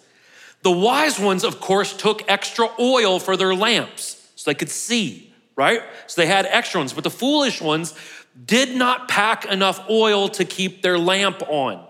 The 0.62 0.70
wise 0.70 1.18
ones, 1.18 1.44
of 1.44 1.60
course, 1.60 1.96
took 1.96 2.28
extra 2.28 2.68
oil 2.80 3.20
for 3.20 3.36
their 3.36 3.54
lamps 3.54 4.30
so 4.34 4.50
they 4.50 4.54
could 4.54 4.70
see, 4.70 5.32
right? 5.54 5.82
So 6.06 6.20
they 6.20 6.26
had 6.26 6.46
extra 6.46 6.80
ones, 6.80 6.92
but 6.92 7.04
the 7.04 7.10
foolish 7.10 7.60
ones 7.60 7.94
did 8.44 8.74
not 8.74 9.08
pack 9.08 9.44
enough 9.44 9.88
oil 9.88 10.28
to 10.30 10.44
keep 10.44 10.82
their 10.82 10.98
lamp 10.98 11.42
on. 11.48 11.86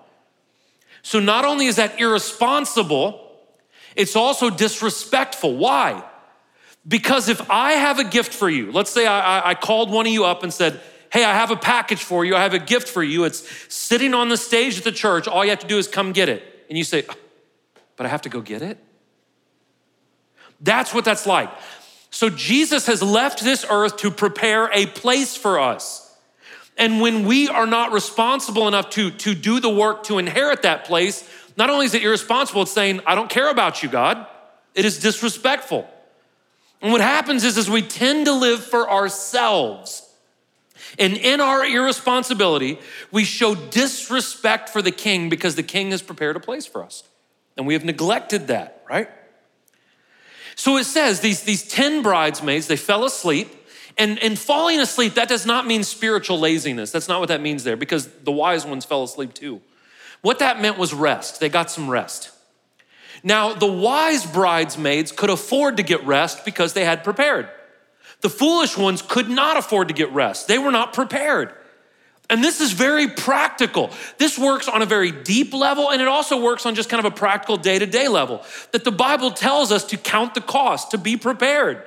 So 1.02 1.20
not 1.20 1.44
only 1.44 1.66
is 1.66 1.76
that 1.76 2.00
irresponsible, 2.00 3.22
it's 3.94 4.14
also 4.16 4.50
disrespectful. 4.50 5.56
Why? 5.56 6.04
Because 6.86 7.28
if 7.28 7.50
I 7.50 7.72
have 7.72 7.98
a 7.98 8.04
gift 8.04 8.32
for 8.32 8.48
you, 8.48 8.70
let's 8.70 8.90
say 8.90 9.06
I, 9.06 9.50
I, 9.50 9.54
called 9.54 9.90
one 9.90 10.06
of 10.06 10.12
you 10.12 10.24
up 10.24 10.42
and 10.42 10.52
said, 10.52 10.80
Hey, 11.12 11.24
I 11.24 11.32
have 11.32 11.50
a 11.50 11.56
package 11.56 12.02
for 12.02 12.24
you. 12.24 12.36
I 12.36 12.42
have 12.42 12.54
a 12.54 12.58
gift 12.58 12.88
for 12.88 13.02
you. 13.02 13.24
It's 13.24 13.48
sitting 13.72 14.12
on 14.12 14.28
the 14.28 14.36
stage 14.36 14.78
at 14.78 14.84
the 14.84 14.92
church. 14.92 15.26
All 15.26 15.44
you 15.44 15.50
have 15.50 15.60
to 15.60 15.66
do 15.66 15.78
is 15.78 15.88
come 15.88 16.12
get 16.12 16.28
it. 16.28 16.42
And 16.68 16.76
you 16.76 16.84
say, 16.84 17.04
oh, 17.08 17.14
But 17.96 18.06
I 18.06 18.08
have 18.08 18.22
to 18.22 18.28
go 18.28 18.40
get 18.40 18.62
it? 18.62 18.78
That's 20.60 20.92
what 20.92 21.04
that's 21.04 21.26
like. 21.26 21.50
So 22.10 22.30
Jesus 22.30 22.86
has 22.86 23.02
left 23.02 23.42
this 23.42 23.64
earth 23.68 23.98
to 23.98 24.10
prepare 24.10 24.70
a 24.72 24.86
place 24.86 25.36
for 25.36 25.60
us. 25.60 26.02
And 26.76 27.00
when 27.00 27.26
we 27.26 27.48
are 27.48 27.66
not 27.66 27.92
responsible 27.92 28.68
enough 28.68 28.90
to, 28.90 29.10
to 29.10 29.34
do 29.34 29.60
the 29.60 29.70
work 29.70 30.04
to 30.04 30.18
inherit 30.18 30.62
that 30.62 30.84
place, 30.84 31.28
not 31.56 31.70
only 31.70 31.86
is 31.86 31.94
it 31.94 32.02
irresponsible, 32.02 32.62
it's 32.62 32.72
saying, 32.72 33.00
I 33.06 33.14
don't 33.14 33.30
care 33.30 33.50
about 33.50 33.82
you, 33.82 33.88
God. 33.88 34.26
It 34.74 34.84
is 34.84 34.98
disrespectful. 34.98 35.88
And 36.82 36.92
what 36.92 37.00
happens 37.00 37.44
is, 37.44 37.56
is 37.56 37.70
we 37.70 37.82
tend 37.82 38.26
to 38.26 38.32
live 38.32 38.64
for 38.64 38.90
ourselves. 38.90 40.02
And 40.98 41.14
in 41.14 41.40
our 41.40 41.64
irresponsibility, 41.64 42.78
we 43.10 43.24
show 43.24 43.54
disrespect 43.54 44.68
for 44.68 44.82
the 44.82 44.92
king 44.92 45.28
because 45.28 45.54
the 45.54 45.62
king 45.62 45.90
has 45.90 46.02
prepared 46.02 46.36
a 46.36 46.40
place 46.40 46.66
for 46.66 46.82
us. 46.82 47.02
And 47.56 47.66
we 47.66 47.74
have 47.74 47.84
neglected 47.84 48.48
that, 48.48 48.82
right? 48.88 49.08
So 50.54 50.76
it 50.76 50.84
says 50.84 51.20
these, 51.20 51.42
these 51.42 51.66
10 51.66 52.02
bridesmaids, 52.02 52.66
they 52.66 52.76
fell 52.76 53.04
asleep. 53.04 53.48
And, 53.98 54.22
and 54.22 54.38
falling 54.38 54.78
asleep, 54.78 55.14
that 55.14 55.28
does 55.28 55.46
not 55.46 55.66
mean 55.66 55.82
spiritual 55.82 56.38
laziness. 56.38 56.90
That's 56.90 57.08
not 57.08 57.18
what 57.20 57.28
that 57.28 57.40
means 57.40 57.64
there 57.64 57.78
because 57.78 58.08
the 58.08 58.32
wise 58.32 58.66
ones 58.66 58.84
fell 58.84 59.02
asleep 59.02 59.32
too. 59.32 59.62
What 60.20 60.38
that 60.40 60.60
meant 60.60 60.76
was 60.76 60.92
rest. 60.92 61.40
They 61.40 61.48
got 61.48 61.70
some 61.70 61.88
rest. 61.88 62.30
Now, 63.22 63.54
the 63.54 63.66
wise 63.66 64.26
bridesmaids 64.26 65.12
could 65.12 65.30
afford 65.30 65.78
to 65.78 65.82
get 65.82 66.04
rest 66.04 66.44
because 66.44 66.72
they 66.72 66.84
had 66.84 67.04
prepared. 67.04 67.48
The 68.20 68.30
foolish 68.30 68.76
ones 68.76 69.02
could 69.02 69.28
not 69.28 69.56
afford 69.56 69.88
to 69.88 69.94
get 69.94 70.12
rest, 70.12 70.48
they 70.48 70.58
were 70.58 70.72
not 70.72 70.92
prepared. 70.92 71.52
And 72.28 72.42
this 72.42 72.60
is 72.60 72.72
very 72.72 73.06
practical. 73.06 73.90
This 74.18 74.36
works 74.36 74.66
on 74.66 74.82
a 74.82 74.86
very 74.86 75.12
deep 75.12 75.54
level, 75.54 75.90
and 75.90 76.02
it 76.02 76.08
also 76.08 76.40
works 76.40 76.66
on 76.66 76.74
just 76.74 76.88
kind 76.88 77.04
of 77.04 77.12
a 77.12 77.14
practical 77.14 77.56
day 77.56 77.78
to 77.78 77.86
day 77.86 78.08
level. 78.08 78.42
That 78.72 78.82
the 78.82 78.90
Bible 78.90 79.30
tells 79.30 79.70
us 79.70 79.84
to 79.84 79.96
count 79.96 80.34
the 80.34 80.40
cost, 80.40 80.90
to 80.90 80.98
be 80.98 81.16
prepared, 81.16 81.84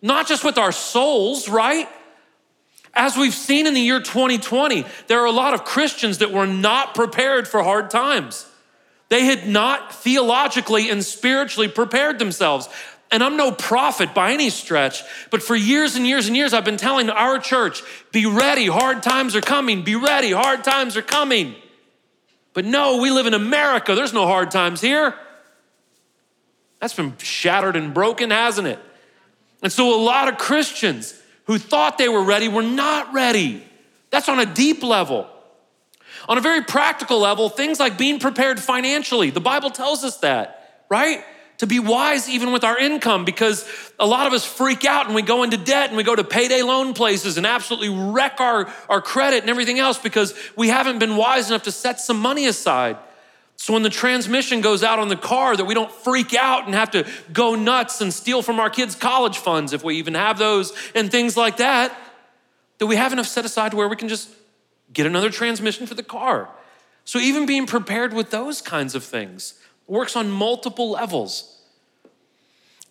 not 0.00 0.26
just 0.26 0.42
with 0.42 0.56
our 0.56 0.72
souls, 0.72 1.50
right? 1.50 1.86
As 2.94 3.16
we've 3.16 3.34
seen 3.34 3.66
in 3.66 3.74
the 3.74 3.80
year 3.80 4.00
2020, 4.00 4.86
there 5.08 5.20
are 5.20 5.26
a 5.26 5.32
lot 5.32 5.52
of 5.52 5.64
Christians 5.64 6.18
that 6.18 6.30
were 6.30 6.46
not 6.46 6.94
prepared 6.94 7.46
for 7.46 7.62
hard 7.62 7.90
times. 7.90 8.46
They 9.14 9.26
had 9.26 9.46
not 9.46 9.94
theologically 9.94 10.90
and 10.90 11.04
spiritually 11.04 11.68
prepared 11.68 12.18
themselves. 12.18 12.68
And 13.12 13.22
I'm 13.22 13.36
no 13.36 13.52
prophet 13.52 14.12
by 14.12 14.32
any 14.32 14.50
stretch, 14.50 15.04
but 15.30 15.40
for 15.40 15.54
years 15.54 15.94
and 15.94 16.04
years 16.04 16.26
and 16.26 16.36
years, 16.36 16.52
I've 16.52 16.64
been 16.64 16.76
telling 16.76 17.08
our 17.08 17.38
church 17.38 17.84
be 18.10 18.26
ready, 18.26 18.66
hard 18.66 19.04
times 19.04 19.36
are 19.36 19.40
coming, 19.40 19.84
be 19.84 19.94
ready, 19.94 20.32
hard 20.32 20.64
times 20.64 20.96
are 20.96 21.02
coming. 21.02 21.54
But 22.54 22.64
no, 22.64 23.00
we 23.00 23.12
live 23.12 23.26
in 23.26 23.34
America, 23.34 23.94
there's 23.94 24.12
no 24.12 24.26
hard 24.26 24.50
times 24.50 24.80
here. 24.80 25.14
That's 26.80 26.94
been 26.94 27.16
shattered 27.18 27.76
and 27.76 27.94
broken, 27.94 28.32
hasn't 28.32 28.66
it? 28.66 28.80
And 29.62 29.70
so 29.70 29.94
a 29.94 30.00
lot 30.02 30.26
of 30.26 30.38
Christians 30.38 31.14
who 31.44 31.58
thought 31.58 31.98
they 31.98 32.08
were 32.08 32.24
ready 32.24 32.48
were 32.48 32.64
not 32.64 33.14
ready. 33.14 33.64
That's 34.10 34.28
on 34.28 34.40
a 34.40 34.46
deep 34.52 34.82
level. 34.82 35.30
On 36.28 36.38
a 36.38 36.40
very 36.40 36.62
practical 36.62 37.20
level, 37.20 37.48
things 37.48 37.78
like 37.78 37.98
being 37.98 38.18
prepared 38.18 38.60
financially, 38.60 39.30
the 39.30 39.40
Bible 39.40 39.70
tells 39.70 40.04
us 40.04 40.18
that, 40.18 40.84
right? 40.88 41.22
To 41.58 41.66
be 41.66 41.78
wise 41.78 42.28
even 42.28 42.52
with 42.52 42.64
our 42.64 42.78
income 42.78 43.24
because 43.24 43.68
a 43.98 44.06
lot 44.06 44.26
of 44.26 44.32
us 44.32 44.44
freak 44.44 44.84
out 44.84 45.06
and 45.06 45.14
we 45.14 45.22
go 45.22 45.42
into 45.42 45.56
debt 45.56 45.88
and 45.88 45.96
we 45.96 46.02
go 46.02 46.16
to 46.16 46.24
payday 46.24 46.62
loan 46.62 46.94
places 46.94 47.36
and 47.36 47.46
absolutely 47.46 47.90
wreck 47.90 48.40
our, 48.40 48.72
our 48.88 49.00
credit 49.00 49.42
and 49.42 49.50
everything 49.50 49.78
else 49.78 49.98
because 49.98 50.34
we 50.56 50.68
haven't 50.68 50.98
been 50.98 51.16
wise 51.16 51.50
enough 51.50 51.64
to 51.64 51.72
set 51.72 52.00
some 52.00 52.18
money 52.18 52.46
aside. 52.46 52.96
So 53.56 53.72
when 53.72 53.82
the 53.82 53.90
transmission 53.90 54.60
goes 54.60 54.82
out 54.82 54.98
on 54.98 55.08
the 55.08 55.16
car, 55.16 55.56
that 55.56 55.64
we 55.64 55.74
don't 55.74 55.92
freak 55.92 56.34
out 56.34 56.66
and 56.66 56.74
have 56.74 56.90
to 56.90 57.06
go 57.32 57.54
nuts 57.54 58.00
and 58.00 58.12
steal 58.12 58.42
from 58.42 58.58
our 58.58 58.68
kids' 58.68 58.96
college 58.96 59.38
funds, 59.38 59.72
if 59.72 59.84
we 59.84 59.96
even 59.96 60.14
have 60.14 60.38
those, 60.38 60.72
and 60.94 61.10
things 61.10 61.36
like 61.36 61.58
that, 61.58 61.96
that 62.78 62.86
we 62.86 62.96
have 62.96 63.12
enough 63.12 63.26
set 63.26 63.44
aside 63.44 63.70
to 63.70 63.76
where 63.76 63.88
we 63.88 63.96
can 63.96 64.08
just 64.08 64.28
get 64.94 65.06
another 65.06 65.30
transmission 65.30 65.86
for 65.86 65.94
the 65.94 66.02
car. 66.02 66.48
So 67.04 67.18
even 67.18 67.44
being 67.44 67.66
prepared 67.66 68.14
with 68.14 68.30
those 68.30 68.62
kinds 68.62 68.94
of 68.94 69.04
things 69.04 69.54
works 69.86 70.16
on 70.16 70.30
multiple 70.30 70.90
levels. 70.90 71.60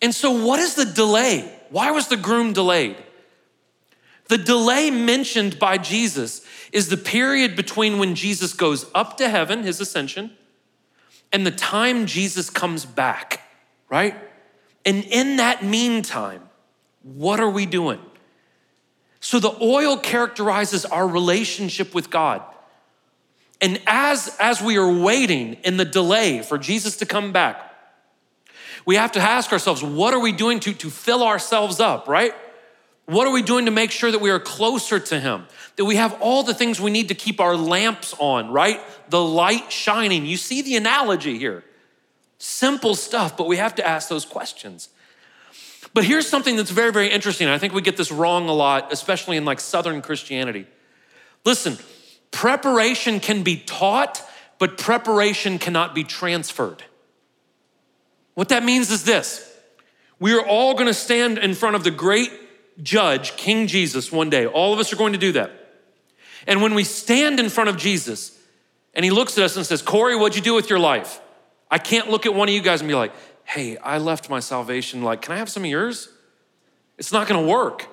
And 0.00 0.14
so, 0.14 0.30
what 0.44 0.60
is 0.60 0.74
the 0.74 0.84
delay? 0.84 1.58
Why 1.70 1.90
was 1.90 2.08
the 2.08 2.16
groom 2.16 2.52
delayed? 2.52 2.96
The 4.28 4.38
delay 4.38 4.90
mentioned 4.90 5.58
by 5.58 5.78
Jesus 5.78 6.44
is 6.72 6.88
the 6.88 6.96
period 6.96 7.56
between 7.56 7.98
when 7.98 8.14
Jesus 8.14 8.52
goes 8.52 8.86
up 8.94 9.16
to 9.18 9.28
heaven, 9.28 9.62
his 9.62 9.80
ascension, 9.80 10.32
and 11.32 11.46
the 11.46 11.50
time 11.50 12.06
Jesus 12.06 12.50
comes 12.50 12.84
back, 12.84 13.40
right? 13.90 14.14
And 14.84 15.04
in 15.04 15.36
that 15.36 15.64
meantime, 15.64 16.42
what 17.02 17.40
are 17.40 17.50
we 17.50 17.66
doing? 17.66 18.00
So 19.24 19.40
the 19.40 19.56
oil 19.62 19.96
characterizes 19.96 20.84
our 20.84 21.08
relationship 21.08 21.94
with 21.94 22.10
God. 22.10 22.42
And 23.58 23.80
as, 23.86 24.36
as 24.38 24.60
we 24.60 24.76
are 24.76 24.92
waiting 24.92 25.54
in 25.64 25.78
the 25.78 25.86
delay 25.86 26.42
for 26.42 26.58
Jesus 26.58 26.98
to 26.98 27.06
come 27.06 27.32
back, 27.32 27.74
we 28.84 28.96
have 28.96 29.12
to 29.12 29.20
ask 29.20 29.50
ourselves, 29.50 29.82
what 29.82 30.12
are 30.12 30.20
we 30.20 30.32
doing 30.32 30.60
to, 30.60 30.74
to 30.74 30.90
fill 30.90 31.22
ourselves 31.22 31.80
up, 31.80 32.06
right? 32.06 32.34
What 33.06 33.26
are 33.26 33.32
we 33.32 33.40
doing 33.40 33.64
to 33.64 33.70
make 33.70 33.92
sure 33.92 34.12
that 34.12 34.20
we 34.20 34.28
are 34.28 34.38
closer 34.38 35.00
to 35.00 35.18
Him? 35.18 35.46
That 35.76 35.86
we 35.86 35.96
have 35.96 36.20
all 36.20 36.42
the 36.42 36.52
things 36.52 36.78
we 36.78 36.90
need 36.90 37.08
to 37.08 37.14
keep 37.14 37.40
our 37.40 37.56
lamps 37.56 38.14
on, 38.18 38.50
right? 38.50 38.78
The 39.08 39.22
light 39.22 39.72
shining. 39.72 40.26
You 40.26 40.36
see 40.36 40.60
the 40.60 40.76
analogy 40.76 41.38
here. 41.38 41.64
Simple 42.36 42.94
stuff, 42.94 43.38
but 43.38 43.46
we 43.46 43.56
have 43.56 43.74
to 43.76 43.88
ask 43.88 44.10
those 44.10 44.26
questions. 44.26 44.90
But 45.94 46.04
here's 46.04 46.28
something 46.28 46.56
that's 46.56 46.70
very, 46.70 46.92
very 46.92 47.08
interesting. 47.08 47.48
I 47.48 47.58
think 47.58 47.72
we 47.72 47.80
get 47.80 47.96
this 47.96 48.10
wrong 48.10 48.48
a 48.48 48.52
lot, 48.52 48.92
especially 48.92 49.36
in 49.36 49.44
like 49.44 49.60
Southern 49.60 50.02
Christianity. 50.02 50.66
Listen, 51.44 51.78
preparation 52.32 53.20
can 53.20 53.44
be 53.44 53.56
taught, 53.56 54.20
but 54.58 54.76
preparation 54.76 55.58
cannot 55.58 55.94
be 55.94 56.02
transferred. 56.02 56.82
What 58.34 58.48
that 58.48 58.64
means 58.64 58.90
is 58.90 59.04
this 59.04 59.50
we 60.18 60.32
are 60.32 60.44
all 60.44 60.74
gonna 60.74 60.94
stand 60.94 61.38
in 61.38 61.54
front 61.54 61.76
of 61.76 61.84
the 61.84 61.92
great 61.92 62.32
judge, 62.82 63.36
King 63.36 63.68
Jesus, 63.68 64.10
one 64.10 64.30
day. 64.30 64.46
All 64.46 64.72
of 64.72 64.80
us 64.80 64.92
are 64.92 64.96
going 64.96 65.12
to 65.12 65.18
do 65.18 65.32
that. 65.32 65.52
And 66.46 66.60
when 66.60 66.74
we 66.74 66.84
stand 66.84 67.40
in 67.40 67.48
front 67.48 67.70
of 67.70 67.76
Jesus 67.76 68.36
and 68.94 69.04
he 69.04 69.10
looks 69.10 69.38
at 69.38 69.44
us 69.44 69.56
and 69.56 69.64
says, 69.64 69.82
Corey, 69.82 70.16
what'd 70.16 70.36
you 70.36 70.42
do 70.42 70.54
with 70.54 70.68
your 70.68 70.78
life? 70.78 71.20
I 71.70 71.78
can't 71.78 72.10
look 72.10 72.26
at 72.26 72.34
one 72.34 72.48
of 72.48 72.54
you 72.54 72.60
guys 72.60 72.80
and 72.80 72.88
be 72.88 72.94
like, 72.94 73.12
hey, 73.44 73.76
I 73.78 73.98
left 73.98 74.28
my 74.30 74.40
salvation, 74.40 75.02
like, 75.02 75.22
can 75.22 75.34
I 75.34 75.38
have 75.38 75.48
some 75.48 75.64
of 75.64 75.70
yours? 75.70 76.08
It's 76.98 77.12
not 77.12 77.28
gonna 77.28 77.46
work. 77.46 77.86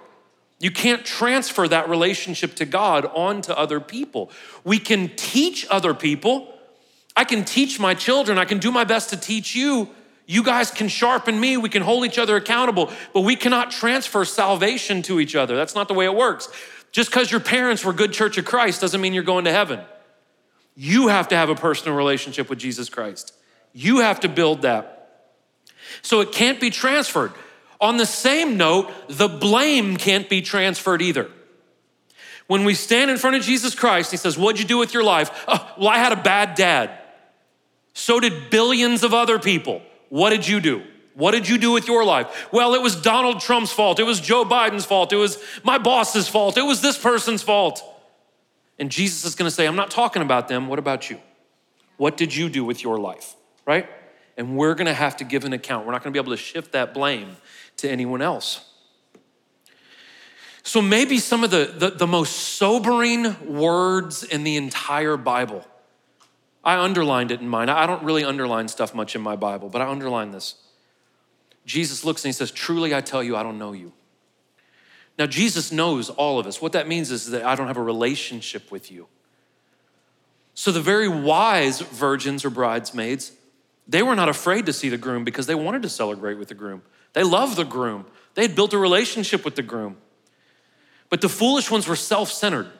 You 0.60 0.72
can't 0.72 1.04
transfer 1.04 1.68
that 1.68 1.90
relationship 1.90 2.56
to 2.56 2.66
God 2.66 3.06
onto 3.06 3.52
other 3.52 3.80
people. 3.80 4.30
We 4.64 4.78
can 4.78 5.10
teach 5.16 5.66
other 5.72 5.94
people. 5.94 6.54
I 7.16 7.24
can 7.24 7.44
teach 7.44 7.80
my 7.80 7.94
children, 7.94 8.38
I 8.38 8.46
can 8.46 8.60
do 8.60 8.72
my 8.72 8.84
best 8.84 9.10
to 9.10 9.18
teach 9.18 9.56
you. 9.56 9.90
You 10.28 10.44
guys 10.44 10.72
can 10.72 10.88
sharpen 10.88 11.38
me, 11.38 11.58
we 11.58 11.68
can 11.68 11.82
hold 11.82 12.06
each 12.06 12.18
other 12.18 12.38
accountable, 12.38 12.90
but 13.14 13.22
we 13.22 13.36
cannot 13.36 13.72
transfer 13.72 14.24
salvation 14.24 15.02
to 15.04 15.20
each 15.20 15.36
other. 15.36 15.58
That's 15.58 15.76
not 15.76 15.88
the 15.88 15.94
way 15.94 16.06
it 16.06 16.16
works. 16.16 16.48
Just 16.92 17.10
because 17.10 17.32
your 17.32 17.42
parents 17.42 17.84
were 17.84 17.92
good 17.92 18.14
Church 18.14 18.38
of 18.38 18.46
Christ 18.46 18.82
doesn't 18.82 19.02
mean 19.02 19.14
you're 19.14 19.24
going 19.24 19.46
to 19.46 19.52
heaven. 19.52 19.82
You 20.76 21.10
have 21.10 21.28
to 21.30 21.36
have 21.36 21.50
a 21.50 21.56
personal 21.56 21.98
relationship 21.98 22.50
with 22.50 22.60
Jesus 22.60 22.88
Christ. 22.88 23.34
You 23.74 24.00
have 24.00 24.22
to 24.22 24.30
build 24.30 24.62
that. 24.62 25.01
So 26.02 26.22
it 26.22 26.32
can't 26.32 26.60
be 26.60 26.70
transferred. 26.70 27.32
On 27.80 27.98
the 27.98 28.06
same 28.06 28.58
note, 28.58 28.92
the 29.08 29.28
blame 29.28 29.98
can't 29.98 30.30
be 30.30 30.42
transferred 30.42 31.02
either. 31.02 31.30
When 32.48 32.66
we 32.66 32.74
stand 32.74 33.10
in 33.10 33.18
front 33.18 33.38
of 33.38 33.44
Jesus 33.44 33.76
Christ, 33.76 34.12
he 34.12 34.18
says, 34.18 34.38
What'd 34.38 34.60
you 34.60 34.68
do 34.68 34.78
with 34.78 34.94
your 34.94 35.04
life? 35.04 35.46
Oh, 35.48 35.74
well, 35.78 35.88
I 35.88 35.98
had 35.98 36.12
a 36.12 36.22
bad 36.22 36.56
dad. 36.56 36.92
So 37.94 38.20
did 38.20 38.50
billions 38.50 39.04
of 39.04 39.14
other 39.14 39.40
people. 39.40 39.82
What 40.10 40.32
did 40.32 40.48
you 40.48 40.60
do? 40.60 40.84
What 41.14 41.32
did 41.32 41.48
you 41.48 41.58
do 41.58 41.72
with 41.72 41.88
your 41.88 42.06
life? 42.06 42.48
Well, 42.52 42.74
it 42.74 42.82
was 42.82 42.96
Donald 42.96 43.42
Trump's 43.42 43.72
fault. 43.72 44.00
It 44.00 44.04
was 44.04 44.20
Joe 44.20 44.46
Biden's 44.46 44.86
fault. 44.86 45.12
It 45.12 45.18
was 45.18 45.42
my 45.64 45.78
boss's 45.78 46.28
fault. 46.28 46.58
It 46.58 46.64
was 46.64 46.82
this 46.82 46.98
person's 46.98 47.44
fault. 47.44 47.84
And 48.80 48.90
Jesus 48.90 49.26
is 49.26 49.36
going 49.36 49.48
to 49.48 49.54
say, 49.54 49.68
I'm 49.68 49.76
not 49.76 49.92
talking 49.92 50.22
about 50.22 50.48
them. 50.48 50.68
What 50.68 50.80
about 50.80 51.10
you? 51.10 51.20
What 51.98 52.18
did 52.18 52.36
you 52.36 52.50
do 52.50 52.64
with 52.64 52.84
your 52.84 52.98
life? 52.98 53.36
Right? 53.66 53.88
And 54.38 54.56
we're 54.58 54.76
gonna 54.76 54.94
have 54.94 55.18
to 55.18 55.24
give 55.24 55.44
an 55.46 55.54
account. 55.54 55.86
We're 55.86 55.92
not 55.92 56.04
gonna 56.04 56.14
be 56.14 56.20
able 56.20 56.32
to 56.32 56.38
shift 56.38 56.72
that 56.74 56.94
blame 56.94 57.38
to 57.78 57.90
anyone 57.90 58.22
else. 58.22 58.68
So, 60.64 60.82
maybe 60.82 61.18
some 61.18 61.44
of 61.44 61.50
the, 61.50 61.74
the, 61.76 61.90
the, 61.90 62.08
most 62.08 62.32
sobering 62.32 63.58
words 63.58 64.24
in 64.24 64.44
the 64.44 64.58
entire 64.58 65.18
Bible. 65.18 65.66
I 66.64 66.78
underlined 66.78 67.32
it 67.32 67.42
in 67.42 67.50
mine. 67.50 67.70
I 67.70 67.88
don't 67.88 68.04
really 68.04 68.24
underline 68.24 68.68
stuff 68.68 68.94
much 68.94 69.16
in 69.16 69.22
my 69.22 69.36
Bible, 69.36 69.70
but 69.70 69.82
I 69.82 69.90
underline 69.90 70.30
this. 70.30 70.56
Jesus 71.66 72.06
looks 72.06 72.24
and 72.24 72.30
he 72.30 72.34
says, 72.34 72.52
Truly, 72.52 72.94
I 72.94 73.02
tell 73.02 73.24
you, 73.24 73.36
I 73.36 73.42
don't 73.42 73.58
know 73.58 73.74
you. 73.74 73.92
Now, 75.18 75.26
Jesus 75.26 75.72
knows 75.72 76.10
all 76.10 76.40
of 76.40 76.46
us. 76.46 76.62
What 76.62 76.74
that 76.74 76.88
means 76.88 77.10
is 77.12 77.32
that 77.32 77.44
I 77.44 77.56
don't 77.56 77.68
have 77.68 77.78
a 77.78 77.84
relationship 77.84 78.72
with 78.72 78.92
you. 78.92 79.08
So, 80.54 80.72
the 80.72 80.82
very 80.82 81.08
wise 81.08 81.82
virgins 81.82 82.46
or 82.46 82.52
bridesmaids 82.52 83.32
they 83.92 84.02
were 84.02 84.16
not 84.16 84.30
afraid 84.30 84.66
to 84.68 84.74
see 84.74 84.88
the 84.88 84.98
groom 84.98 85.26
because 85.26 85.48
they 85.48 85.56
wanted 85.56 85.82
to 85.82 85.90
celebrate 85.90 86.36
with 86.36 86.48
the 86.48 86.54
groom. 86.54 86.82
They 87.12 87.24
loved 87.24 87.58
the 87.58 87.66
groom, 87.66 88.06
they 88.36 88.44
had 88.44 88.56
built 88.56 88.74
a 88.74 88.78
relationship 88.78 89.44
with 89.44 89.56
the 89.56 89.62
groom. 89.62 89.98
But 91.10 91.20
the 91.20 91.28
foolish 91.28 91.70
ones 91.70 91.88
were 91.88 91.98
self 91.98 92.32
centered, 92.32 92.72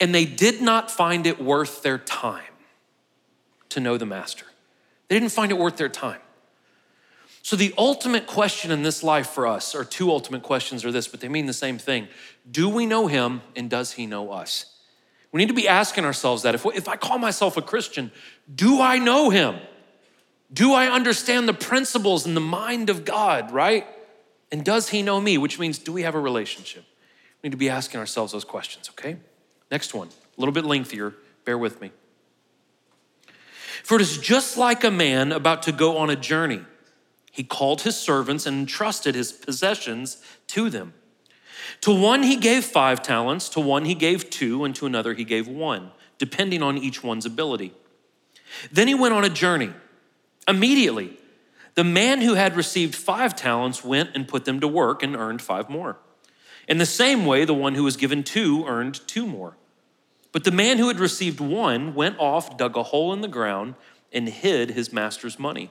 and 0.00 0.14
they 0.14 0.24
did 0.24 0.62
not 0.62 0.90
find 0.90 1.26
it 1.26 1.40
worth 1.40 1.82
their 1.82 1.98
time 1.98 2.54
to 3.68 3.80
know 3.80 3.98
the 3.98 4.06
master. 4.06 4.46
They 5.08 5.18
didn't 5.18 5.32
find 5.32 5.52
it 5.52 5.58
worth 5.58 5.76
their 5.76 5.90
time. 5.90 6.20
So, 7.42 7.54
the 7.54 7.74
ultimate 7.76 8.26
question 8.26 8.70
in 8.70 8.82
this 8.82 9.02
life 9.02 9.28
for 9.28 9.46
us, 9.46 9.74
or 9.74 9.84
two 9.84 10.10
ultimate 10.10 10.42
questions 10.42 10.86
are 10.86 10.92
this, 10.92 11.06
but 11.06 11.20
they 11.20 11.28
mean 11.28 11.44
the 11.44 11.52
same 11.52 11.76
thing 11.76 12.08
Do 12.50 12.70
we 12.70 12.86
know 12.86 13.08
him, 13.08 13.42
and 13.54 13.68
does 13.68 13.92
he 13.92 14.06
know 14.06 14.32
us? 14.32 14.74
We 15.32 15.38
need 15.38 15.48
to 15.48 15.54
be 15.54 15.68
asking 15.68 16.06
ourselves 16.06 16.44
that. 16.44 16.54
If, 16.54 16.64
if 16.64 16.88
I 16.88 16.96
call 16.96 17.18
myself 17.18 17.58
a 17.58 17.62
Christian, 17.62 18.10
do 18.54 18.80
I 18.80 18.98
know 18.98 19.28
him? 19.28 19.56
Do 20.52 20.74
I 20.74 20.86
understand 20.86 21.48
the 21.48 21.54
principles 21.54 22.26
and 22.26 22.36
the 22.36 22.40
mind 22.40 22.90
of 22.90 23.04
God, 23.04 23.52
right? 23.52 23.86
And 24.50 24.64
does 24.64 24.90
he 24.90 25.02
know 25.02 25.20
me? 25.20 25.38
Which 25.38 25.58
means, 25.58 25.78
do 25.78 25.92
we 25.92 26.02
have 26.02 26.14
a 26.14 26.20
relationship? 26.20 26.84
We 27.42 27.48
need 27.48 27.52
to 27.52 27.56
be 27.56 27.70
asking 27.70 28.00
ourselves 28.00 28.32
those 28.32 28.44
questions, 28.44 28.90
okay? 28.90 29.16
Next 29.70 29.94
one, 29.94 30.08
a 30.08 30.40
little 30.40 30.52
bit 30.52 30.64
lengthier. 30.64 31.14
Bear 31.44 31.56
with 31.56 31.80
me. 31.80 31.90
For 33.82 33.96
it 33.96 34.02
is 34.02 34.18
just 34.18 34.56
like 34.56 34.84
a 34.84 34.90
man 34.90 35.32
about 35.32 35.62
to 35.64 35.72
go 35.72 35.96
on 35.96 36.10
a 36.10 36.16
journey. 36.16 36.60
He 37.32 37.42
called 37.42 37.82
his 37.82 37.96
servants 37.96 38.44
and 38.46 38.58
entrusted 38.58 39.14
his 39.14 39.32
possessions 39.32 40.22
to 40.48 40.68
them. 40.68 40.92
To 41.80 41.94
one 41.94 42.22
he 42.22 42.36
gave 42.36 42.64
five 42.64 43.02
talents, 43.02 43.48
to 43.50 43.60
one 43.60 43.86
he 43.86 43.94
gave 43.94 44.28
two, 44.30 44.64
and 44.64 44.74
to 44.76 44.86
another 44.86 45.14
he 45.14 45.24
gave 45.24 45.48
one, 45.48 45.90
depending 46.18 46.62
on 46.62 46.76
each 46.76 47.02
one's 47.02 47.24
ability. 47.24 47.72
Then 48.70 48.86
he 48.86 48.94
went 48.94 49.14
on 49.14 49.24
a 49.24 49.30
journey. 49.30 49.72
Immediately, 50.48 51.16
the 51.74 51.84
man 51.84 52.20
who 52.20 52.34
had 52.34 52.56
received 52.56 52.94
five 52.94 53.34
talents 53.34 53.84
went 53.84 54.10
and 54.14 54.28
put 54.28 54.44
them 54.44 54.60
to 54.60 54.68
work 54.68 55.02
and 55.02 55.16
earned 55.16 55.40
five 55.40 55.70
more. 55.70 55.98
In 56.68 56.78
the 56.78 56.86
same 56.86 57.24
way, 57.24 57.44
the 57.44 57.54
one 57.54 57.74
who 57.74 57.84
was 57.84 57.96
given 57.96 58.22
two 58.22 58.64
earned 58.66 59.00
two 59.06 59.26
more. 59.26 59.56
But 60.32 60.44
the 60.44 60.50
man 60.50 60.78
who 60.78 60.88
had 60.88 61.00
received 61.00 61.40
one 61.40 61.94
went 61.94 62.18
off, 62.18 62.56
dug 62.56 62.76
a 62.76 62.82
hole 62.82 63.12
in 63.12 63.20
the 63.20 63.28
ground, 63.28 63.74
and 64.12 64.28
hid 64.28 64.70
his 64.70 64.92
master's 64.92 65.38
money. 65.38 65.70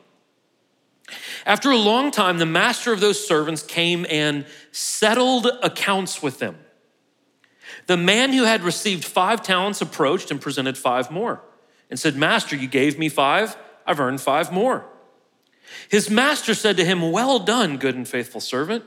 After 1.45 1.71
a 1.71 1.77
long 1.77 2.11
time, 2.11 2.37
the 2.37 2.45
master 2.45 2.93
of 2.93 2.99
those 2.99 3.25
servants 3.25 3.63
came 3.63 4.05
and 4.09 4.45
settled 4.71 5.47
accounts 5.63 6.21
with 6.21 6.39
them. 6.39 6.57
The 7.87 7.97
man 7.97 8.33
who 8.33 8.43
had 8.43 8.63
received 8.63 9.03
five 9.03 9.41
talents 9.41 9.81
approached 9.81 10.31
and 10.31 10.39
presented 10.39 10.77
five 10.77 11.11
more 11.11 11.41
and 11.89 11.99
said, 11.99 12.15
Master, 12.15 12.55
you 12.55 12.67
gave 12.67 12.99
me 12.99 13.09
five, 13.09 13.57
I've 13.85 13.99
earned 13.99 14.21
five 14.21 14.51
more. 14.51 14.85
His 15.89 16.09
master 16.09 16.53
said 16.53 16.77
to 16.77 16.85
him, 16.85 17.11
Well 17.11 17.39
done, 17.39 17.77
good 17.77 17.95
and 17.95 18.07
faithful 18.07 18.41
servant. 18.41 18.83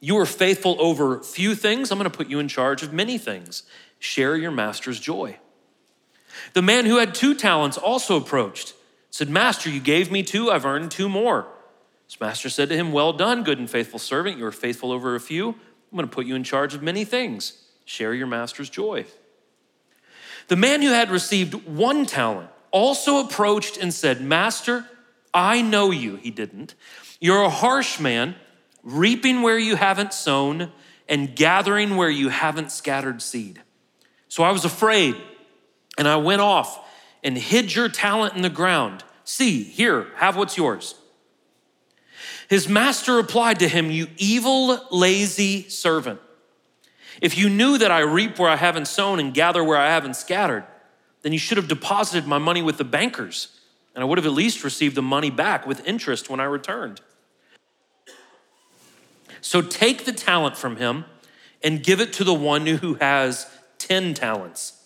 You 0.00 0.18
are 0.18 0.26
faithful 0.26 0.76
over 0.80 1.22
few 1.22 1.54
things. 1.54 1.90
I'm 1.90 1.98
going 1.98 2.10
to 2.10 2.16
put 2.16 2.28
you 2.28 2.38
in 2.38 2.48
charge 2.48 2.82
of 2.82 2.92
many 2.92 3.18
things. 3.18 3.62
Share 3.98 4.36
your 4.36 4.50
master's 4.50 4.98
joy. 4.98 5.38
The 6.54 6.62
man 6.62 6.86
who 6.86 6.98
had 6.98 7.14
two 7.14 7.34
talents 7.34 7.78
also 7.78 8.16
approached, 8.16 8.74
said, 9.10 9.28
Master, 9.28 9.70
you 9.70 9.80
gave 9.80 10.10
me 10.10 10.22
two, 10.22 10.50
I've 10.50 10.64
earned 10.64 10.90
two 10.90 11.08
more. 11.08 11.46
His 12.06 12.20
master 12.20 12.48
said 12.48 12.68
to 12.70 12.76
him, 12.76 12.92
Well 12.92 13.12
done, 13.12 13.44
good 13.44 13.58
and 13.58 13.70
faithful 13.70 13.98
servant. 13.98 14.38
You 14.38 14.46
are 14.46 14.52
faithful 14.52 14.90
over 14.90 15.14
a 15.14 15.20
few. 15.20 15.50
I'm 15.50 15.96
going 15.96 16.08
to 16.08 16.14
put 16.14 16.26
you 16.26 16.34
in 16.34 16.44
charge 16.44 16.74
of 16.74 16.82
many 16.82 17.04
things. 17.04 17.62
Share 17.84 18.14
your 18.14 18.26
master's 18.26 18.70
joy. 18.70 19.04
The 20.48 20.56
man 20.56 20.82
who 20.82 20.88
had 20.88 21.10
received 21.10 21.54
one 21.66 22.06
talent 22.06 22.50
also 22.72 23.24
approached 23.24 23.76
and 23.76 23.94
said, 23.94 24.20
Master, 24.20 24.86
I 25.32 25.62
know 25.62 25.90
you. 25.90 26.16
He 26.16 26.30
didn't. 26.30 26.74
You're 27.20 27.42
a 27.42 27.50
harsh 27.50 28.00
man 28.00 28.34
reaping 28.82 29.42
where 29.42 29.58
you 29.58 29.76
haven't 29.76 30.12
sown, 30.12 30.72
and 31.08 31.34
gathering 31.36 31.96
where 31.96 32.10
you 32.10 32.28
haven't 32.28 32.72
scattered 32.72 33.20
seed. 33.20 33.60
So 34.28 34.42
I 34.42 34.50
was 34.50 34.64
afraid, 34.64 35.16
and 35.98 36.08
I 36.08 36.16
went 36.16 36.40
off 36.40 36.80
and 37.22 37.36
hid 37.36 37.74
your 37.74 37.88
talent 37.88 38.34
in 38.34 38.42
the 38.42 38.50
ground. 38.50 39.04
See, 39.24 39.62
here, 39.62 40.06
have 40.16 40.36
what's 40.36 40.56
yours. 40.56 40.94
His 42.48 42.68
master 42.68 43.14
replied 43.14 43.60
to 43.60 43.68
him, 43.68 43.90
You 43.90 44.08
evil, 44.16 44.80
lazy 44.90 45.68
servant. 45.68 46.20
If 47.20 47.36
you 47.36 47.48
knew 47.48 47.78
that 47.78 47.90
I 47.90 48.00
reap 48.00 48.38
where 48.38 48.50
I 48.50 48.56
haven't 48.56 48.88
sown 48.88 49.20
and 49.20 49.34
gather 49.34 49.62
where 49.62 49.78
I 49.78 49.90
haven't 49.90 50.16
scattered, 50.16 50.64
then 51.22 51.32
you 51.32 51.38
should 51.38 51.56
have 51.56 51.68
deposited 51.68 52.26
my 52.26 52.38
money 52.38 52.62
with 52.62 52.78
the 52.78 52.84
bankers, 52.84 53.58
and 53.94 54.02
I 54.02 54.06
would 54.06 54.18
have 54.18 54.26
at 54.26 54.32
least 54.32 54.64
received 54.64 54.96
the 54.96 55.02
money 55.02 55.30
back 55.30 55.66
with 55.66 55.86
interest 55.86 56.28
when 56.28 56.40
I 56.40 56.44
returned. 56.44 57.00
So 59.40 59.62
take 59.62 60.04
the 60.04 60.12
talent 60.12 60.56
from 60.56 60.76
him 60.76 61.04
and 61.62 61.82
give 61.82 62.00
it 62.00 62.12
to 62.14 62.24
the 62.24 62.34
one 62.34 62.66
who 62.66 62.94
has 62.94 63.46
10 63.78 64.14
talents. 64.14 64.84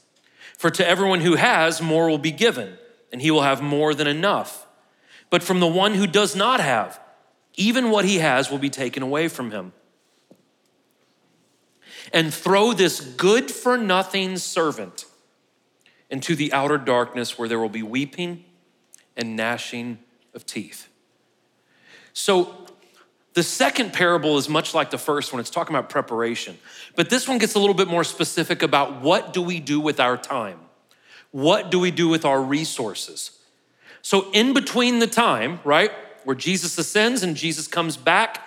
For 0.59 0.71
to 0.71 0.87
everyone 0.87 1.21
who 1.21 1.37
has, 1.37 1.83
more 1.83 2.09
will 2.09 2.19
be 2.19 2.31
given, 2.31 2.79
and 3.13 3.21
he 3.21 3.31
will 3.31 3.43
have 3.43 3.63
more 3.63 3.95
than 3.95 4.07
enough. 4.07 4.67
But 5.31 5.43
from 5.43 5.61
the 5.61 5.67
one 5.67 5.95
who 5.95 6.07
does 6.07 6.35
not 6.35 6.61
have, 6.61 6.99
even 7.55 7.91
what 7.91 8.05
he 8.05 8.19
has 8.19 8.51
will 8.51 8.59
be 8.59 8.71
taken 8.71 9.03
away 9.03 9.29
from 9.29 9.51
him. 9.51 9.73
And 12.13 12.33
throw 12.33 12.73
this 12.73 13.01
good 13.01 13.51
for 13.51 13.77
nothing 13.77 14.39
servant 14.39 15.07
into 16.11 16.37
the 16.37 16.53
outer 16.53 16.79
darkness 16.79 17.39
where 17.39 17.49
there 17.49 17.59
will 17.59 17.69
be 17.69 17.83
weeping 17.83 18.45
and 19.17 19.37
gnashing 19.37 19.99
of 20.35 20.47
teeth. 20.47 20.89
So, 22.13 22.67
the 23.35 23.43
second 23.43 23.93
parable 23.93 24.39
is 24.39 24.49
much 24.49 24.73
like 24.73 24.91
the 24.91 24.97
first 24.97 25.31
one. 25.31 25.41
It's 25.41 25.51
talking 25.51 25.77
about 25.77 25.91
preparation. 25.91 26.57
But 26.95 27.11
this 27.11 27.29
one 27.29 27.37
gets 27.37 27.55
a 27.55 27.59
little 27.59 27.75
bit 27.75 27.87
more 27.87 28.05
specific 28.05 28.63
about 28.63 29.03
what 29.03 29.35
do 29.35 29.43
we 29.43 29.61
do 29.61 29.79
with 29.79 30.01
our 30.01 30.17
time? 30.17 30.59
What 31.33 31.71
do 31.71 31.79
we 31.79 31.91
do 31.91 32.09
with 32.09 32.25
our 32.25 32.41
resources? 32.41 33.39
So, 34.01 34.31
in 34.33 34.55
between 34.55 35.01
the 35.01 35.07
time, 35.07 35.61
right, 35.65 35.91
where 36.25 36.37
Jesus 36.37 36.79
ascends 36.79 37.23
and 37.23 37.37
Jesus 37.37 37.69
comes 37.69 37.99
back, 37.99 38.47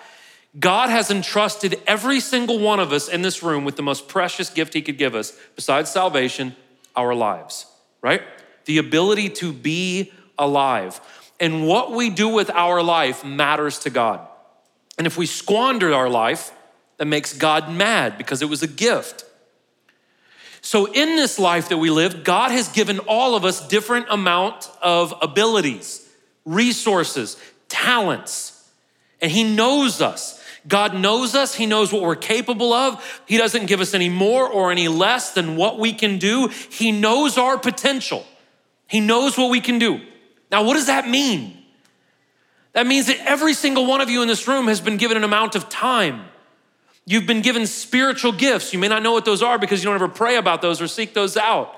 God 0.58 0.90
has 0.90 1.10
entrusted 1.10 1.80
every 1.86 2.18
single 2.18 2.58
one 2.58 2.80
of 2.80 2.92
us 2.92 3.08
in 3.08 3.22
this 3.22 3.42
room 3.42 3.64
with 3.64 3.76
the 3.76 3.82
most 3.82 4.08
precious 4.08 4.50
gift 4.50 4.74
He 4.74 4.82
could 4.82 4.98
give 4.98 5.14
us, 5.14 5.38
besides 5.54 5.90
salvation, 5.90 6.56
our 6.96 7.14
lives, 7.14 7.66
right? 8.02 8.22
The 8.64 8.78
ability 8.78 9.30
to 9.30 9.52
be 9.52 10.12
alive. 10.38 11.00
And 11.38 11.66
what 11.66 11.92
we 11.92 12.10
do 12.10 12.28
with 12.28 12.50
our 12.50 12.82
life 12.82 13.24
matters 13.24 13.78
to 13.80 13.90
God. 13.90 14.26
And 14.98 15.06
if 15.06 15.16
we 15.16 15.26
squander 15.26 15.94
our 15.94 16.08
life, 16.08 16.52
that 16.98 17.06
makes 17.06 17.32
God 17.32 17.72
mad 17.72 18.18
because 18.18 18.42
it 18.42 18.48
was 18.48 18.62
a 18.62 18.66
gift. 18.66 19.24
So 20.60 20.86
in 20.86 21.16
this 21.16 21.38
life 21.38 21.70
that 21.70 21.78
we 21.78 21.88
live, 21.88 22.24
God 22.24 22.50
has 22.50 22.68
given 22.68 22.98
all 23.00 23.34
of 23.34 23.44
us 23.44 23.66
different 23.66 24.06
amount 24.10 24.68
of 24.82 25.14
abilities, 25.22 26.06
resources, 26.44 27.38
talents. 27.68 28.68
And 29.22 29.32
he 29.32 29.44
knows 29.44 30.02
us. 30.02 30.39
God 30.68 30.94
knows 30.94 31.34
us. 31.34 31.54
He 31.54 31.66
knows 31.66 31.92
what 31.92 32.02
we're 32.02 32.16
capable 32.16 32.72
of. 32.72 33.22
He 33.26 33.36
doesn't 33.36 33.66
give 33.66 33.80
us 33.80 33.94
any 33.94 34.08
more 34.08 34.48
or 34.48 34.70
any 34.70 34.88
less 34.88 35.32
than 35.32 35.56
what 35.56 35.78
we 35.78 35.92
can 35.92 36.18
do. 36.18 36.48
He 36.48 36.92
knows 36.92 37.38
our 37.38 37.58
potential. 37.58 38.26
He 38.86 39.00
knows 39.00 39.38
what 39.38 39.50
we 39.50 39.60
can 39.60 39.78
do. 39.78 40.00
Now, 40.50 40.64
what 40.64 40.74
does 40.74 40.86
that 40.86 41.08
mean? 41.08 41.56
That 42.72 42.86
means 42.86 43.06
that 43.06 43.18
every 43.26 43.54
single 43.54 43.86
one 43.86 44.00
of 44.00 44.10
you 44.10 44.22
in 44.22 44.28
this 44.28 44.46
room 44.46 44.66
has 44.68 44.80
been 44.80 44.96
given 44.96 45.16
an 45.16 45.24
amount 45.24 45.54
of 45.54 45.68
time. 45.68 46.24
You've 47.06 47.26
been 47.26 47.42
given 47.42 47.66
spiritual 47.66 48.32
gifts. 48.32 48.72
You 48.72 48.78
may 48.78 48.88
not 48.88 49.02
know 49.02 49.12
what 49.12 49.24
those 49.24 49.42
are 49.42 49.58
because 49.58 49.82
you 49.82 49.86
don't 49.86 49.96
ever 49.96 50.08
pray 50.08 50.36
about 50.36 50.62
those 50.62 50.80
or 50.80 50.86
seek 50.86 51.14
those 51.14 51.36
out. 51.36 51.74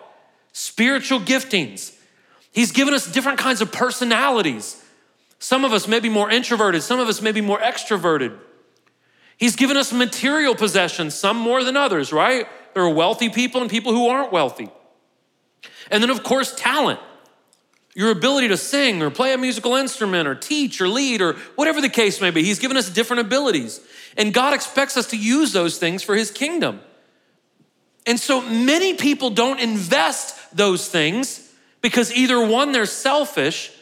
Spiritual 0.53 1.21
giftings. 1.21 1.97
He's 2.53 2.73
given 2.73 2.93
us 2.93 3.11
different 3.11 3.39
kinds 3.39 3.63
of 3.63 3.73
personalities. 3.73 4.83
Some 5.39 5.65
of 5.65 5.73
us 5.73 5.89
may 5.89 6.01
be 6.01 6.09
more 6.09 6.31
introverted, 6.31 6.83
some 6.83 7.01
of 7.01 7.09
us 7.09 7.23
may 7.23 7.33
be 7.33 7.41
more 7.41 7.59
extroverted. 7.59 8.37
He's 9.43 9.57
given 9.57 9.77
us 9.77 9.93
material 9.93 10.55
possessions, 10.55 11.17
some 11.17 11.37
more 11.37 11.65
than 11.65 11.77
others, 11.77 12.13
right? 12.13 12.47
There 12.75 12.85
are 12.85 12.89
wealthy 12.89 13.29
people 13.29 13.61
and 13.61 13.69
people 13.69 13.93
who 13.93 14.07
aren't 14.07 14.31
wealthy. 14.31 14.71
And 15.91 16.01
then, 16.01 16.11
of 16.11 16.23
course, 16.23 16.55
talent 16.55 17.01
your 17.93 18.13
ability 18.13 18.47
to 18.47 18.57
sing 18.57 19.03
or 19.03 19.11
play 19.11 19.33
a 19.33 19.37
musical 19.37 19.75
instrument 19.75 20.29
or 20.29 20.37
teach 20.37 20.81
or 20.81 20.87
lead 20.87 21.21
or 21.21 21.33
whatever 21.57 21.81
the 21.81 21.89
case 21.89 22.21
may 22.21 22.31
be. 22.31 22.45
He's 22.45 22.61
given 22.61 22.77
us 22.77 22.89
different 22.89 23.23
abilities. 23.23 23.81
And 24.17 24.33
God 24.33 24.55
expects 24.55 24.97
us 24.97 25.09
to 25.09 25.17
use 25.17 25.53
those 25.53 25.77
things 25.77 26.05
for 26.05 26.15
His 26.15 26.31
kingdom. 26.31 26.81
And 28.07 28.21
so 28.21 28.43
many 28.43 28.95
people 28.95 29.31
don't 29.31 29.59
invest 29.59 30.57
those 30.57 30.87
things 30.87 31.53
because 31.81 32.15
either 32.15 32.47
one, 32.47 32.71
they're 32.71 32.87
selfish 32.87 33.73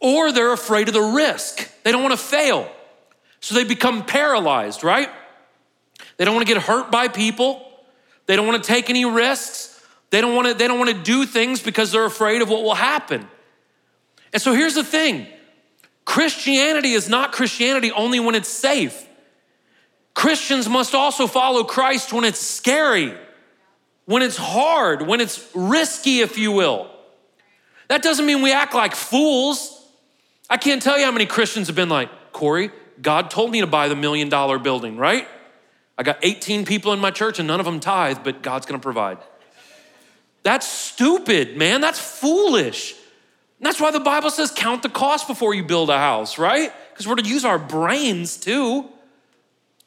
or 0.00 0.30
they're 0.30 0.52
afraid 0.52 0.86
of 0.86 0.94
the 0.94 1.00
risk. 1.00 1.68
They 1.82 1.90
don't 1.90 2.04
want 2.04 2.12
to 2.12 2.24
fail. 2.24 2.70
So 3.40 3.54
they 3.54 3.64
become 3.64 4.04
paralyzed, 4.04 4.84
right? 4.84 5.10
They 6.16 6.24
don't 6.24 6.34
want 6.34 6.46
to 6.46 6.54
get 6.54 6.62
hurt 6.62 6.90
by 6.90 7.08
people. 7.08 7.66
They 8.26 8.36
don't 8.36 8.46
want 8.46 8.62
to 8.62 8.66
take 8.66 8.90
any 8.90 9.04
risks. 9.04 9.82
They 10.10 10.20
don't 10.20 10.34
want 10.34 10.48
to, 10.48 10.54
they 10.54 10.68
don't 10.68 10.78
want 10.78 10.90
to 10.90 11.02
do 11.02 11.24
things 11.24 11.62
because 11.62 11.92
they're 11.92 12.04
afraid 12.04 12.42
of 12.42 12.48
what 12.48 12.62
will 12.62 12.74
happen. 12.74 13.26
And 14.32 14.42
so 14.42 14.52
here's 14.52 14.74
the 14.74 14.84
thing 14.84 15.26
Christianity 16.04 16.92
is 16.92 17.08
not 17.08 17.32
Christianity 17.32 17.92
only 17.92 18.20
when 18.20 18.34
it's 18.34 18.48
safe. 18.48 19.06
Christians 20.14 20.68
must 20.68 20.94
also 20.94 21.26
follow 21.26 21.64
Christ 21.64 22.12
when 22.12 22.24
it's 22.24 22.40
scary, 22.40 23.14
when 24.06 24.22
it's 24.22 24.36
hard, 24.36 25.06
when 25.06 25.20
it's 25.20 25.48
risky, 25.54 26.20
if 26.20 26.36
you 26.36 26.52
will. 26.52 26.90
That 27.88 28.02
doesn't 28.02 28.26
mean 28.26 28.42
we 28.42 28.52
act 28.52 28.74
like 28.74 28.94
fools. 28.94 29.76
I 30.48 30.56
can't 30.56 30.82
tell 30.82 30.98
you 30.98 31.04
how 31.04 31.12
many 31.12 31.26
Christians 31.26 31.68
have 31.68 31.76
been 31.76 31.88
like, 31.88 32.10
Corey, 32.32 32.70
God 33.00 33.30
told 33.30 33.50
me 33.50 33.60
to 33.60 33.66
buy 33.66 33.88
the 33.88 33.96
million 33.96 34.28
dollar 34.28 34.58
building, 34.58 34.96
right? 34.96 35.26
I 35.96 36.02
got 36.02 36.18
18 36.22 36.64
people 36.64 36.92
in 36.92 36.98
my 36.98 37.10
church 37.10 37.38
and 37.38 37.46
none 37.46 37.60
of 37.60 37.66
them 37.66 37.80
tithe, 37.80 38.18
but 38.24 38.42
God's 38.42 38.66
gonna 38.66 38.78
provide. 38.78 39.18
That's 40.42 40.66
stupid, 40.66 41.56
man. 41.56 41.80
That's 41.80 42.00
foolish. 42.00 42.94
That's 43.60 43.80
why 43.80 43.90
the 43.90 44.00
Bible 44.00 44.30
says 44.30 44.50
count 44.50 44.82
the 44.82 44.88
cost 44.88 45.28
before 45.28 45.54
you 45.54 45.62
build 45.62 45.90
a 45.90 45.98
house, 45.98 46.38
right? 46.38 46.72
Because 46.90 47.06
we're 47.06 47.16
to 47.16 47.28
use 47.28 47.44
our 47.44 47.58
brains 47.58 48.36
too. 48.38 48.88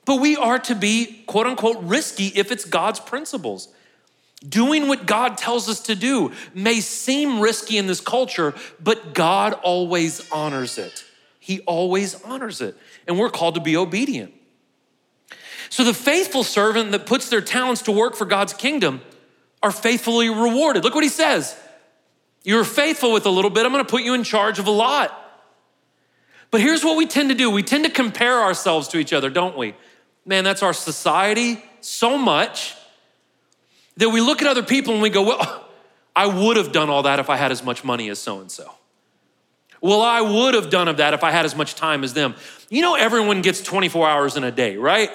But 0.06 0.17
we 0.17 0.36
are 0.36 0.60
to 0.60 0.76
be 0.76 1.23
quote 1.26 1.47
unquote 1.47 1.78
risky 1.82 2.28
if 2.28 2.52
it's 2.52 2.65
God's 2.65 2.99
principles. 2.99 3.69
Doing 4.47 4.89
what 4.89 5.06
God 5.06 5.38
tells 5.38 5.69
us 5.69 5.80
to 5.84 5.95
do 5.95 6.34
may 6.54 6.82
seem 6.82 7.39
risky 7.39 7.78
in 7.78 7.88
this 7.88 8.02
culture, 8.02 8.54
but 8.80 9.13
God 9.13 9.54
always 9.63 10.30
honors 10.32 10.78
it. 10.78 11.06
He 11.43 11.60
always 11.62 12.23
honors 12.23 12.62
it. 12.62 12.77
And 13.06 13.19
we're 13.19 13.29
called 13.29 13.56
to 13.56 13.62
be 13.62 13.75
obedient. 13.75 14.34
So 15.67 15.84
the 15.84 15.93
faithful 15.93 16.45
servant 16.45 16.91
that 16.91 17.06
puts 17.06 17.27
their 17.27 17.41
talents 17.41 17.82
to 17.82 17.91
work 17.91 18.15
for 18.15 18.23
God's 18.23 18.53
kingdom 18.53 19.01
are 19.62 19.69
faithfully 19.69 20.29
rewarded. 20.29 20.86
Look 20.86 20.95
what 20.95 21.03
he 21.03 21.10
says. 21.10 21.53
You're 22.45 22.63
faithful 22.63 23.12
with 23.12 23.25
a 23.25 23.29
little 23.29 23.51
bit, 23.51 23.65
I'm 23.65 23.73
gonna 23.73 23.84
put 23.84 24.03
you 24.03 24.13
in 24.13 24.23
charge 24.23 24.58
of 24.58 24.67
a 24.67 24.71
lot. 24.71 25.19
But 26.49 26.62
here's 26.62 26.82
what 26.82 26.95
we 26.95 27.08
tend 27.08 27.27
to 27.27 27.36
do 27.36 27.51
we 27.51 27.62
tend 27.62 27.84
to 27.84 27.91
compare 27.91 28.41
ourselves 28.41 28.88
to 28.89 28.97
each 28.97 29.12
other, 29.12 29.29
don't 29.29 29.58
we? 29.58 29.75
Man, 30.25 30.45
that's 30.45 30.63
our 30.63 30.71
society 30.71 31.62
so 31.82 32.17
much 32.17 32.73
that 33.97 34.12
we 34.12 34.21
look 34.21 34.41
at 34.41 34.47
other 34.47 34.63
people 34.63 34.93
and 34.93 35.03
we 35.03 35.10
go, 35.10 35.23
well, 35.23 35.67
I 36.15 36.25
would 36.25 36.56
have 36.56 36.71
done 36.71 36.89
all 36.89 37.03
that 37.03 37.19
if 37.19 37.29
I 37.29 37.36
had 37.36 37.51
as 37.51 37.63
much 37.63 37.84
money 37.84 38.08
as 38.08 38.17
so 38.17 38.39
and 38.39 38.49
so. 38.49 38.75
Well, 39.84 40.02
I 40.02 40.22
would 40.22 40.54
have 40.54 40.69
done 40.69 40.88
of 40.88 40.98
that 40.98 41.13
if 41.13 41.24
I 41.24 41.32
had 41.32 41.46
as 41.46 41.56
much 41.56 41.76
time 41.76 42.04
as 42.04 42.13
them. 42.13 42.36
You 42.69 42.82
know, 42.82 42.96
everyone 42.96 43.41
gets 43.41 43.62
24 43.62 44.08
hours 44.08 44.38
in 44.38 44.43
a 44.43 44.52
day, 44.52 44.78
right? 44.78 45.12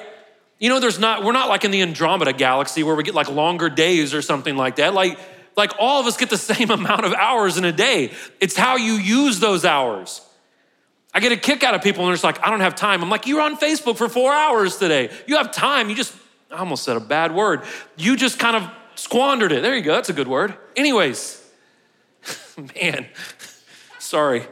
You 0.58 0.68
know, 0.68 0.78
there's 0.78 0.98
not, 0.98 1.24
we're 1.24 1.32
not 1.32 1.48
like 1.48 1.64
in 1.64 1.70
the 1.70 1.82
Andromeda 1.82 2.34
galaxy 2.34 2.82
where 2.82 2.94
we 2.94 3.02
get 3.02 3.14
like 3.14 3.30
longer 3.30 3.70
days 3.70 4.12
or 4.12 4.22
something 4.22 4.56
like 4.56 4.76
that. 4.76 4.92
Like, 4.92 5.18
like 5.56 5.72
all 5.78 6.00
of 6.00 6.06
us 6.06 6.18
get 6.18 6.28
the 6.28 6.36
same 6.54 6.70
amount 6.70 7.06
of 7.06 7.14
hours 7.14 7.56
in 7.56 7.64
a 7.64 7.72
day. 7.72 8.12
It's 8.40 8.56
how 8.56 8.76
you 8.76 8.92
use 8.92 9.40
those 9.40 9.64
hours. 9.64 10.20
I 11.14 11.20
get 11.20 11.32
a 11.32 11.36
kick 11.36 11.64
out 11.64 11.74
of 11.74 11.82
people 11.82 12.02
and 12.02 12.08
they're 12.08 12.14
just 12.14 12.24
like, 12.24 12.46
I 12.46 12.50
don't 12.50 12.60
have 12.60 12.74
time. 12.74 13.02
I'm 13.02 13.08
like, 13.08 13.26
you're 13.26 13.40
on 13.40 13.56
Facebook 13.56 13.96
for 13.96 14.08
four 14.08 14.32
hours 14.32 14.76
today. 14.76 15.10
You 15.26 15.38
have 15.38 15.50
time. 15.50 15.88
You 15.88 15.96
just 15.96 16.14
I 16.50 16.58
almost 16.58 16.84
said 16.84 16.96
a 16.96 17.00
bad 17.00 17.34
word. 17.34 17.62
You 17.96 18.16
just 18.16 18.38
kind 18.38 18.56
of 18.56 18.70
squandered 18.94 19.52
it. 19.52 19.62
There 19.62 19.74
you 19.74 19.82
go. 19.82 19.94
That's 19.94 20.08
a 20.08 20.14
good 20.14 20.28
word. 20.28 20.54
Anyways, 20.76 21.42
man, 22.74 23.06
sorry. 23.98 24.46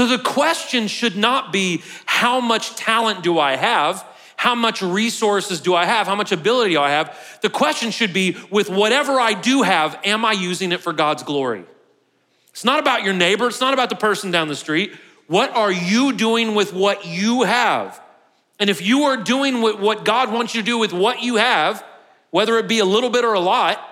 So 0.00 0.06
the 0.06 0.18
question 0.18 0.88
should 0.88 1.14
not 1.14 1.52
be 1.52 1.82
how 2.06 2.40
much 2.40 2.74
talent 2.74 3.22
do 3.22 3.38
I 3.38 3.56
have? 3.56 4.02
How 4.34 4.54
much 4.54 4.80
resources 4.80 5.60
do 5.60 5.74
I 5.74 5.84
have? 5.84 6.06
How 6.06 6.14
much 6.14 6.32
ability 6.32 6.72
do 6.72 6.80
I 6.80 6.88
have? 6.88 7.38
The 7.42 7.50
question 7.50 7.90
should 7.90 8.14
be 8.14 8.34
with 8.50 8.70
whatever 8.70 9.20
I 9.20 9.34
do 9.34 9.60
have, 9.60 9.98
am 10.04 10.24
I 10.24 10.32
using 10.32 10.72
it 10.72 10.80
for 10.80 10.94
God's 10.94 11.22
glory? 11.22 11.66
It's 12.48 12.64
not 12.64 12.78
about 12.78 13.04
your 13.04 13.12
neighbor, 13.12 13.46
it's 13.48 13.60
not 13.60 13.74
about 13.74 13.90
the 13.90 13.94
person 13.94 14.30
down 14.30 14.48
the 14.48 14.56
street. 14.56 14.94
What 15.26 15.54
are 15.54 15.70
you 15.70 16.14
doing 16.14 16.54
with 16.54 16.72
what 16.72 17.04
you 17.04 17.42
have? 17.42 18.00
And 18.58 18.70
if 18.70 18.80
you 18.80 19.02
are 19.02 19.18
doing 19.18 19.60
what 19.60 20.06
God 20.06 20.32
wants 20.32 20.54
you 20.54 20.62
to 20.62 20.64
do 20.64 20.78
with 20.78 20.94
what 20.94 21.22
you 21.22 21.36
have, 21.36 21.84
whether 22.30 22.56
it 22.56 22.68
be 22.68 22.78
a 22.78 22.86
little 22.86 23.10
bit 23.10 23.26
or 23.26 23.34
a 23.34 23.40
lot, 23.40 23.86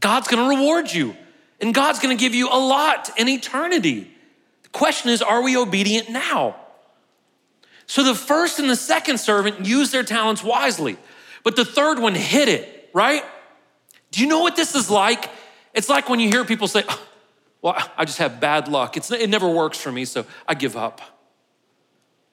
God's 0.00 0.26
gonna 0.26 0.48
reward 0.48 0.92
you. 0.92 1.16
And 1.60 1.72
God's 1.72 2.00
gonna 2.00 2.16
give 2.16 2.34
you 2.34 2.48
a 2.48 2.58
lot 2.58 3.08
in 3.16 3.28
eternity. 3.28 4.11
Question 4.72 5.10
is, 5.10 5.22
are 5.22 5.42
we 5.42 5.56
obedient 5.56 6.10
now? 6.10 6.56
So 7.86 8.02
the 8.02 8.14
first 8.14 8.58
and 8.58 8.70
the 8.70 8.76
second 8.76 9.18
servant 9.18 9.66
used 9.66 9.92
their 9.92 10.02
talents 10.02 10.42
wisely, 10.42 10.96
but 11.44 11.56
the 11.56 11.64
third 11.64 11.98
one 11.98 12.14
hid 12.14 12.48
it, 12.48 12.90
right? 12.94 13.24
Do 14.10 14.20
you 14.20 14.26
know 14.26 14.40
what 14.40 14.56
this 14.56 14.74
is 14.74 14.90
like? 14.90 15.30
It's 15.74 15.88
like 15.88 16.08
when 16.08 16.20
you 16.20 16.28
hear 16.28 16.44
people 16.44 16.68
say, 16.68 16.84
oh, 16.88 17.06
Well, 17.60 17.76
I 17.96 18.04
just 18.04 18.18
have 18.18 18.40
bad 18.40 18.68
luck. 18.68 18.96
It's, 18.96 19.10
it 19.10 19.28
never 19.28 19.48
works 19.48 19.78
for 19.78 19.92
me, 19.92 20.04
so 20.04 20.24
I 20.48 20.54
give 20.54 20.76
up. 20.76 21.00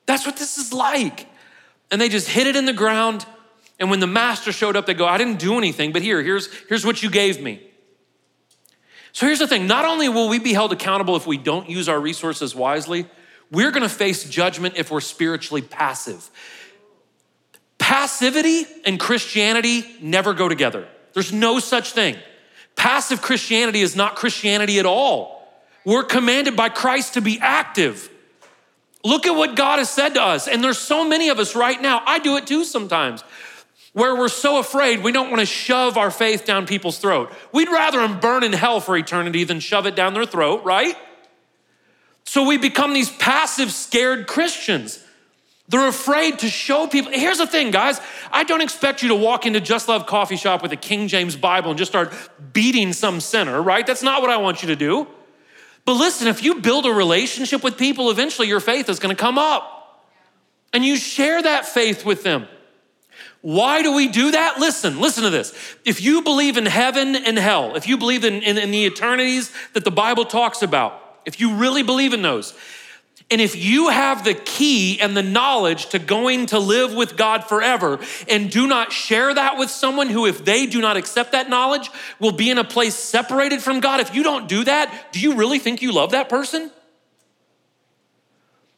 That's 0.05 0.25
what 0.25 0.37
this 0.37 0.57
is 0.57 0.73
like 0.73 1.27
and 1.91 1.99
they 1.99 2.09
just 2.09 2.29
hid 2.29 2.47
it 2.47 2.55
in 2.55 2.65
the 2.65 2.73
ground. 2.73 3.25
And 3.79 3.89
when 3.89 3.99
the 3.99 4.07
master 4.07 4.51
showed 4.51 4.75
up, 4.75 4.85
they 4.85 4.93
go, 4.93 5.05
I 5.05 5.17
didn't 5.17 5.39
do 5.39 5.57
anything, 5.57 5.91
but 5.91 6.01
here, 6.01 6.21
here's, 6.21 6.51
here's 6.67 6.85
what 6.85 7.01
you 7.01 7.09
gave 7.09 7.41
me. 7.41 7.61
So 9.11 9.25
here's 9.25 9.39
the 9.39 9.47
thing 9.47 9.67
not 9.67 9.85
only 9.85 10.09
will 10.09 10.29
we 10.29 10.39
be 10.39 10.53
held 10.53 10.71
accountable 10.71 11.15
if 11.15 11.25
we 11.25 11.37
don't 11.37 11.69
use 11.69 11.89
our 11.89 11.99
resources 11.99 12.55
wisely, 12.55 13.05
we're 13.51 13.71
gonna 13.71 13.89
face 13.89 14.29
judgment 14.29 14.75
if 14.77 14.91
we're 14.91 15.01
spiritually 15.01 15.61
passive. 15.61 16.29
Passivity 17.77 18.65
and 18.85 18.99
Christianity 18.99 19.83
never 20.01 20.33
go 20.33 20.47
together. 20.47 20.87
There's 21.13 21.33
no 21.33 21.59
such 21.59 21.91
thing. 21.93 22.17
Passive 22.75 23.21
Christianity 23.21 23.81
is 23.81 23.95
not 23.95 24.15
Christianity 24.15 24.79
at 24.79 24.85
all. 24.85 25.39
We're 25.85 26.03
commanded 26.03 26.55
by 26.55 26.69
Christ 26.69 27.15
to 27.15 27.21
be 27.21 27.39
active. 27.39 28.09
Look 29.03 29.25
at 29.25 29.31
what 29.31 29.55
God 29.55 29.79
has 29.79 29.89
said 29.89 30.13
to 30.15 30.21
us. 30.21 30.47
And 30.47 30.63
there's 30.63 30.77
so 30.77 31.07
many 31.07 31.29
of 31.29 31.39
us 31.39 31.55
right 31.55 31.81
now. 31.81 32.03
I 32.05 32.19
do 32.19 32.37
it 32.37 32.45
too 32.45 32.63
sometimes. 32.63 33.23
Where 33.93 34.15
we're 34.15 34.27
so 34.27 34.59
afraid 34.59 35.03
we 35.03 35.11
don't 35.11 35.29
want 35.29 35.39
to 35.39 35.45
shove 35.45 35.97
our 35.97 36.11
faith 36.11 36.45
down 36.45 36.67
people's 36.67 36.99
throat. 36.99 37.31
We'd 37.51 37.69
rather 37.69 37.99
them 37.99 38.19
burn 38.19 38.43
in 38.43 38.53
hell 38.53 38.79
for 38.79 38.95
eternity 38.95 39.43
than 39.43 39.59
shove 39.59 39.85
it 39.85 39.95
down 39.95 40.13
their 40.13 40.25
throat, 40.25 40.63
right? 40.63 40.95
So 42.23 42.43
we 42.43 42.57
become 42.57 42.93
these 42.93 43.09
passive, 43.09 43.71
scared 43.71 44.27
Christians. 44.27 45.03
They're 45.67 45.87
afraid 45.87 46.39
to 46.39 46.49
show 46.49 46.87
people. 46.87 47.11
Here's 47.11 47.39
the 47.39 47.47
thing, 47.47 47.71
guys. 47.71 47.99
I 48.31 48.43
don't 48.43 48.61
expect 48.61 49.01
you 49.01 49.09
to 49.09 49.15
walk 49.15 49.45
into 49.45 49.59
Just 49.59 49.87
Love 49.87 50.05
Coffee 50.05 50.35
Shop 50.35 50.61
with 50.61 50.71
a 50.71 50.75
King 50.75 51.07
James 51.07 51.35
Bible 51.35 51.71
and 51.71 51.77
just 51.77 51.91
start 51.91 52.13
beating 52.53 52.93
some 52.93 53.19
sinner, 53.19 53.61
right? 53.61 53.85
That's 53.85 54.03
not 54.03 54.21
what 54.21 54.29
I 54.29 54.37
want 54.37 54.61
you 54.61 54.67
to 54.69 54.75
do. 54.75 55.07
But 55.85 55.93
listen, 55.93 56.27
if 56.27 56.43
you 56.43 56.61
build 56.61 56.85
a 56.85 56.91
relationship 56.91 57.63
with 57.63 57.77
people, 57.77 58.11
eventually 58.11 58.47
your 58.47 58.59
faith 58.59 58.89
is 58.89 58.99
going 58.99 59.15
to 59.15 59.19
come 59.19 59.37
up. 59.37 60.05
And 60.71 60.85
you 60.85 60.97
share 60.97 61.41
that 61.41 61.65
faith 61.65 62.05
with 62.05 62.23
them. 62.23 62.47
Why 63.41 63.81
do 63.81 63.93
we 63.93 64.09
do 64.09 64.31
that? 64.31 64.59
Listen, 64.59 64.99
listen 64.99 65.23
to 65.23 65.29
this. 65.29 65.53
If 65.85 66.01
you 66.01 66.21
believe 66.21 66.57
in 66.57 66.65
heaven 66.65 67.15
and 67.15 67.37
hell, 67.37 67.75
if 67.75 67.87
you 67.87 67.97
believe 67.97 68.25
in, 68.25 68.41
in, 68.41 68.57
in 68.57 68.71
the 68.71 68.85
eternities 68.85 69.53
that 69.73 69.85
the 69.85 69.91
Bible 69.91 70.25
talks 70.25 70.61
about, 70.61 71.21
if 71.25 71.39
you 71.39 71.55
really 71.55 71.83
believe 71.83 72.13
in 72.13 72.21
those, 72.21 72.53
and 73.31 73.39
if 73.39 73.55
you 73.55 73.89
have 73.89 74.23
the 74.23 74.33
key 74.33 74.99
and 74.99 75.15
the 75.15 75.23
knowledge 75.23 75.89
to 75.89 75.99
going 75.99 76.47
to 76.47 76.59
live 76.59 76.93
with 76.93 77.15
God 77.15 77.43
forever 77.43 77.99
and 78.27 78.49
do 78.49 78.65
not 78.65 78.91
share 78.91 79.33
that 79.33 79.57
with 79.57 79.69
someone 79.69 80.09
who, 80.09 80.25
if 80.25 80.43
they 80.43 80.65
do 80.65 80.81
not 80.81 80.97
accept 80.97 81.33
that 81.33 81.47
knowledge, 81.47 81.91
will 82.19 82.31
be 82.31 82.49
in 82.49 82.57
a 82.57 82.63
place 82.63 82.95
separated 82.95 83.61
from 83.61 83.81
God, 83.81 83.99
if 83.99 84.15
you 84.15 84.23
don't 84.23 84.49
do 84.49 84.63
that, 84.63 85.11
do 85.11 85.19
you 85.19 85.35
really 85.35 85.59
think 85.59 85.81
you 85.81 85.91
love 85.91 86.11
that 86.11 86.27
person? 86.27 86.71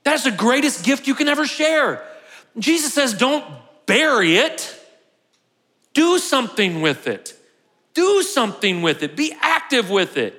That 0.04 0.15
is 0.15 0.26
the 0.26 0.32
greatest 0.32 0.84
gift 0.84 1.08
you 1.08 1.15
can 1.15 1.30
ever 1.30 1.47
share. 1.47 2.06
Jesus 2.60 2.93
says, 2.93 3.13
don't 3.13 3.45
bury 3.92 4.38
it, 4.38 4.80
do 5.94 6.18
something 6.18 6.82
with 6.82 7.08
it. 7.08 7.38
Do 7.94 8.24
something 8.24 8.82
with 8.82 9.04
it, 9.04 9.18
be 9.18 9.34
active 9.42 9.90
with 9.90 10.16
it. 10.16 10.34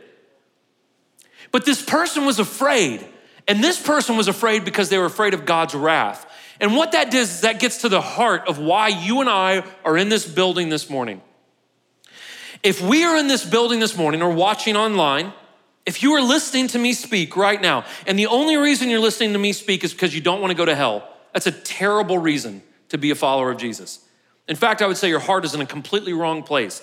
But 1.50 1.66
this 1.66 1.82
person 1.82 2.24
was 2.24 2.38
afraid. 2.38 3.06
And 3.46 3.62
this 3.62 3.80
person 3.80 4.16
was 4.16 4.28
afraid 4.28 4.64
because 4.64 4.88
they 4.88 4.96
were 4.96 5.04
afraid 5.04 5.34
of 5.34 5.44
God's 5.44 5.74
wrath. 5.74 6.26
And 6.60 6.76
what 6.76 6.92
that 6.92 7.10
does 7.10 7.30
is 7.30 7.40
that 7.42 7.60
gets 7.60 7.82
to 7.82 7.88
the 7.88 8.00
heart 8.00 8.48
of 8.48 8.58
why 8.58 8.88
you 8.88 9.20
and 9.20 9.28
I 9.28 9.64
are 9.84 9.98
in 9.98 10.08
this 10.08 10.26
building 10.26 10.70
this 10.70 10.88
morning. 10.88 11.20
If 12.62 12.80
we 12.80 13.04
are 13.04 13.18
in 13.18 13.26
this 13.26 13.44
building 13.44 13.80
this 13.80 13.96
morning 13.96 14.22
or 14.22 14.30
watching 14.30 14.76
online, 14.76 15.32
if 15.84 16.02
you 16.02 16.12
are 16.12 16.22
listening 16.22 16.68
to 16.68 16.78
me 16.78 16.92
speak 16.92 17.36
right 17.36 17.60
now, 17.60 17.84
and 18.06 18.16
the 18.16 18.28
only 18.28 18.56
reason 18.56 18.88
you're 18.88 19.00
listening 19.00 19.32
to 19.32 19.38
me 19.38 19.52
speak 19.52 19.82
is 19.82 19.92
because 19.92 20.14
you 20.14 20.20
don't 20.20 20.40
want 20.40 20.52
to 20.52 20.56
go 20.56 20.64
to 20.64 20.74
hell, 20.74 21.06
that's 21.32 21.48
a 21.48 21.52
terrible 21.52 22.16
reason 22.16 22.62
to 22.92 22.98
be 22.98 23.10
a 23.10 23.14
follower 23.14 23.50
of 23.50 23.58
Jesus. 23.58 24.00
In 24.48 24.56
fact, 24.56 24.80
I 24.80 24.86
would 24.86 24.96
say 24.96 25.08
your 25.08 25.18
heart 25.18 25.44
is 25.44 25.54
in 25.54 25.60
a 25.60 25.66
completely 25.66 26.12
wrong 26.12 26.42
place. 26.42 26.82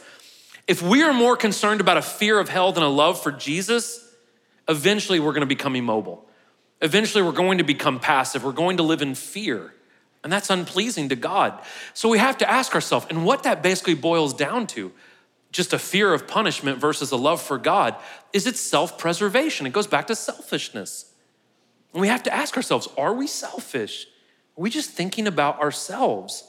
If 0.68 0.82
we 0.82 1.02
are 1.02 1.14
more 1.14 1.36
concerned 1.36 1.82
about 1.82 1.98
a 1.98 2.02
fear 2.02 2.40
of 2.40 2.50
hell 2.50 2.72
than 2.72 2.84
a 2.84 2.90
love 2.90 3.22
for 3.22 3.32
Jesus, 3.32 4.06
eventually 4.68 5.20
we're 5.20 5.32
going 5.34 5.42
to 5.42 5.48
become 5.48 5.76
immobile. 5.76 6.28
Eventually, 6.82 7.24
we're 7.24 7.32
going 7.32 7.58
to 7.58 7.64
become 7.64 8.00
passive. 8.00 8.44
We're 8.44 8.52
going 8.52 8.78
to 8.78 8.84
live 8.84 9.02
in 9.02 9.16
fear. 9.16 9.74
And 10.24 10.32
that's 10.32 10.50
unpleasing 10.50 11.10
to 11.10 11.16
God. 11.16 11.60
So 11.94 12.10
we 12.10 12.18
have 12.18 12.38
to 12.38 12.50
ask 12.50 12.74
ourselves, 12.76 13.08
and 13.10 13.26
what 13.26 13.44
that 13.44 13.62
basically 13.62 13.96
boils 13.96 14.34
down 14.34 14.68
to, 14.68 14.92
just 15.52 15.74
a 15.74 15.80
fear 15.80 16.14
of 16.14 16.28
punishment 16.28 16.78
versus 16.78 17.12
a 17.12 17.18
love 17.18 17.42
for 17.42 17.58
God, 17.58 17.96
is 18.32 18.46
it 18.46 18.56
self 18.56 18.98
preservation. 18.98 19.66
It 19.66 19.74
goes 19.74 19.88
back 19.88 20.08
to 20.08 20.16
selfishness. 20.16 21.14
And 21.94 22.02
we 22.02 22.08
have 22.08 22.24
to 22.24 22.34
ask 22.34 22.56
ourselves, 22.56 22.88
are 22.98 23.14
we 23.14 23.28
selfish? 23.28 24.08
Are 24.60 24.62
we 24.62 24.70
just 24.70 24.90
thinking 24.90 25.26
about 25.26 25.62
ourselves? 25.62 26.44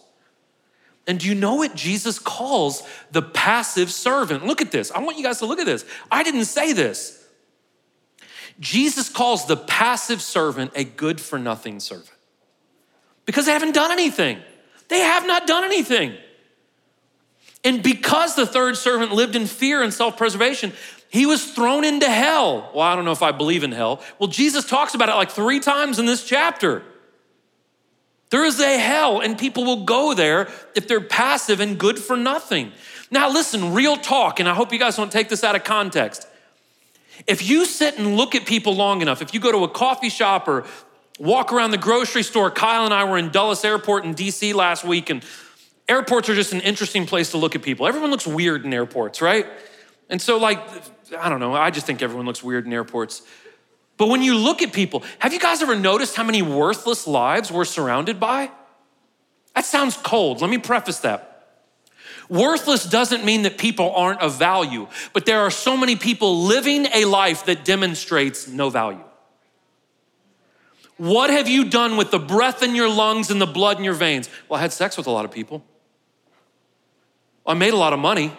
And 1.06 1.20
do 1.20 1.28
you 1.28 1.34
know 1.36 1.54
what 1.54 1.76
Jesus 1.76 2.18
calls 2.18 2.82
the 3.12 3.22
passive 3.22 3.88
servant? 3.88 4.44
Look 4.44 4.60
at 4.60 4.72
this. 4.72 4.90
I 4.90 4.98
want 4.98 5.16
you 5.16 5.22
guys 5.22 5.38
to 5.38 5.46
look 5.46 5.60
at 5.60 5.66
this. 5.66 5.84
I 6.10 6.24
didn't 6.24 6.46
say 6.46 6.72
this. 6.72 7.24
Jesus 8.58 9.08
calls 9.08 9.46
the 9.46 9.56
passive 9.56 10.20
servant 10.20 10.72
a 10.74 10.82
good 10.82 11.20
for 11.20 11.38
nothing 11.38 11.78
servant 11.78 12.10
because 13.26 13.46
they 13.46 13.52
haven't 13.52 13.76
done 13.76 13.92
anything. 13.92 14.40
They 14.88 14.98
have 14.98 15.24
not 15.24 15.46
done 15.46 15.62
anything. 15.62 16.14
And 17.62 17.80
because 17.80 18.34
the 18.34 18.44
third 18.44 18.76
servant 18.76 19.12
lived 19.12 19.36
in 19.36 19.46
fear 19.46 19.84
and 19.84 19.94
self 19.94 20.16
preservation, 20.16 20.72
He 21.10 21.26
was 21.26 21.52
thrown 21.52 21.84
into 21.84 22.10
hell. 22.10 22.72
Well, 22.74 22.82
I 22.82 22.96
don't 22.96 23.04
know 23.04 23.12
if 23.12 23.22
I 23.22 23.30
believe 23.30 23.62
in 23.62 23.70
hell. 23.70 24.02
Well, 24.18 24.28
Jesus 24.28 24.64
talks 24.64 24.94
about 24.94 25.08
it 25.08 25.14
like 25.14 25.30
three 25.30 25.60
times 25.60 26.00
in 26.00 26.06
this 26.06 26.26
chapter. 26.26 26.82
There 28.30 28.44
is 28.44 28.60
a 28.60 28.78
hell, 28.78 29.20
and 29.20 29.36
people 29.36 29.64
will 29.64 29.84
go 29.84 30.14
there 30.14 30.48
if 30.76 30.86
they're 30.86 31.00
passive 31.00 31.60
and 31.60 31.78
good 31.78 31.98
for 31.98 32.16
nothing. 32.16 32.72
Now, 33.10 33.28
listen, 33.28 33.74
real 33.74 33.96
talk, 33.96 34.38
and 34.38 34.48
I 34.48 34.54
hope 34.54 34.72
you 34.72 34.78
guys 34.78 34.96
don't 34.96 35.10
take 35.10 35.28
this 35.28 35.42
out 35.42 35.56
of 35.56 35.64
context. 35.64 36.28
If 37.26 37.48
you 37.48 37.66
sit 37.66 37.98
and 37.98 38.16
look 38.16 38.34
at 38.34 38.46
people 38.46 38.74
long 38.74 39.02
enough, 39.02 39.20
if 39.20 39.34
you 39.34 39.40
go 39.40 39.50
to 39.50 39.64
a 39.64 39.68
coffee 39.68 40.08
shop 40.08 40.46
or 40.46 40.64
walk 41.18 41.52
around 41.52 41.72
the 41.72 41.78
grocery 41.78 42.22
store, 42.22 42.50
Kyle 42.50 42.84
and 42.84 42.94
I 42.94 43.04
were 43.04 43.18
in 43.18 43.30
Dulles 43.30 43.64
Airport 43.64 44.04
in 44.04 44.14
DC 44.14 44.54
last 44.54 44.84
week, 44.84 45.10
and 45.10 45.24
airports 45.88 46.28
are 46.28 46.34
just 46.34 46.52
an 46.52 46.60
interesting 46.60 47.06
place 47.06 47.32
to 47.32 47.36
look 47.36 47.56
at 47.56 47.62
people. 47.62 47.86
Everyone 47.86 48.10
looks 48.10 48.28
weird 48.28 48.64
in 48.64 48.72
airports, 48.72 49.20
right? 49.20 49.46
And 50.08 50.22
so, 50.22 50.38
like, 50.38 50.60
I 51.18 51.28
don't 51.28 51.40
know, 51.40 51.54
I 51.54 51.70
just 51.70 51.84
think 51.84 52.00
everyone 52.00 52.26
looks 52.26 52.44
weird 52.44 52.64
in 52.64 52.72
airports. 52.72 53.22
But 54.00 54.08
when 54.08 54.22
you 54.22 54.34
look 54.34 54.62
at 54.62 54.72
people, 54.72 55.04
have 55.18 55.34
you 55.34 55.38
guys 55.38 55.60
ever 55.60 55.76
noticed 55.76 56.16
how 56.16 56.24
many 56.24 56.40
worthless 56.40 57.06
lives 57.06 57.52
we're 57.52 57.66
surrounded 57.66 58.18
by? 58.18 58.50
That 59.54 59.66
sounds 59.66 59.94
cold. 59.94 60.40
Let 60.40 60.48
me 60.48 60.56
preface 60.56 61.00
that. 61.00 61.58
Worthless 62.30 62.84
doesn't 62.84 63.26
mean 63.26 63.42
that 63.42 63.58
people 63.58 63.92
aren't 63.94 64.22
of 64.22 64.38
value, 64.38 64.88
but 65.12 65.26
there 65.26 65.40
are 65.40 65.50
so 65.50 65.76
many 65.76 65.96
people 65.96 66.44
living 66.44 66.86
a 66.94 67.04
life 67.04 67.44
that 67.44 67.62
demonstrates 67.66 68.48
no 68.48 68.70
value. 68.70 69.04
What 70.96 71.28
have 71.28 71.46
you 71.46 71.68
done 71.68 71.98
with 71.98 72.10
the 72.10 72.18
breath 72.18 72.62
in 72.62 72.74
your 72.74 72.88
lungs 72.88 73.30
and 73.30 73.38
the 73.38 73.46
blood 73.46 73.76
in 73.76 73.84
your 73.84 73.92
veins? 73.92 74.30
Well, 74.48 74.58
I 74.58 74.62
had 74.62 74.72
sex 74.72 74.96
with 74.96 75.08
a 75.08 75.10
lot 75.10 75.26
of 75.26 75.30
people. 75.30 75.62
I 77.46 77.52
made 77.52 77.74
a 77.74 77.76
lot 77.76 77.92
of 77.92 77.98
money. 77.98 78.32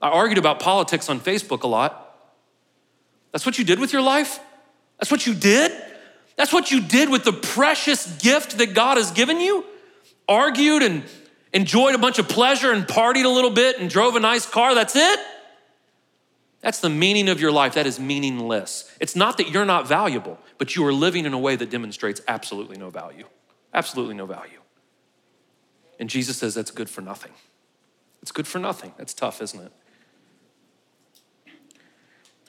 I 0.00 0.08
argued 0.08 0.38
about 0.38 0.60
politics 0.60 1.10
on 1.10 1.18
Facebook 1.18 1.64
a 1.64 1.66
lot. 1.66 2.05
That's 3.36 3.44
what 3.44 3.58
you 3.58 3.66
did 3.66 3.78
with 3.78 3.92
your 3.92 4.00
life? 4.00 4.40
That's 4.98 5.10
what 5.10 5.26
you 5.26 5.34
did? 5.34 5.70
That's 6.36 6.54
what 6.54 6.70
you 6.70 6.80
did 6.80 7.10
with 7.10 7.24
the 7.24 7.34
precious 7.34 8.16
gift 8.16 8.56
that 8.56 8.72
God 8.72 8.96
has 8.96 9.10
given 9.10 9.40
you? 9.40 9.62
Argued 10.26 10.82
and 10.82 11.04
enjoyed 11.52 11.94
a 11.94 11.98
bunch 11.98 12.18
of 12.18 12.30
pleasure 12.30 12.72
and 12.72 12.86
partied 12.86 13.26
a 13.26 13.28
little 13.28 13.50
bit 13.50 13.78
and 13.78 13.90
drove 13.90 14.16
a 14.16 14.20
nice 14.20 14.46
car, 14.46 14.74
that's 14.74 14.96
it? 14.96 15.20
That's 16.62 16.80
the 16.80 16.88
meaning 16.88 17.28
of 17.28 17.38
your 17.38 17.52
life. 17.52 17.74
That 17.74 17.86
is 17.86 18.00
meaningless. 18.00 18.90
It's 19.02 19.14
not 19.14 19.36
that 19.36 19.50
you're 19.50 19.66
not 19.66 19.86
valuable, 19.86 20.38
but 20.56 20.74
you 20.74 20.86
are 20.86 20.92
living 20.94 21.26
in 21.26 21.34
a 21.34 21.38
way 21.38 21.56
that 21.56 21.68
demonstrates 21.68 22.22
absolutely 22.26 22.78
no 22.78 22.88
value. 22.88 23.26
Absolutely 23.74 24.14
no 24.14 24.24
value. 24.24 24.62
And 26.00 26.08
Jesus 26.08 26.38
says 26.38 26.54
that's 26.54 26.70
good 26.70 26.88
for 26.88 27.02
nothing. 27.02 27.32
It's 28.22 28.32
good 28.32 28.46
for 28.46 28.60
nothing. 28.60 28.94
That's 28.96 29.12
tough, 29.12 29.42
isn't 29.42 29.60
it? 29.60 29.72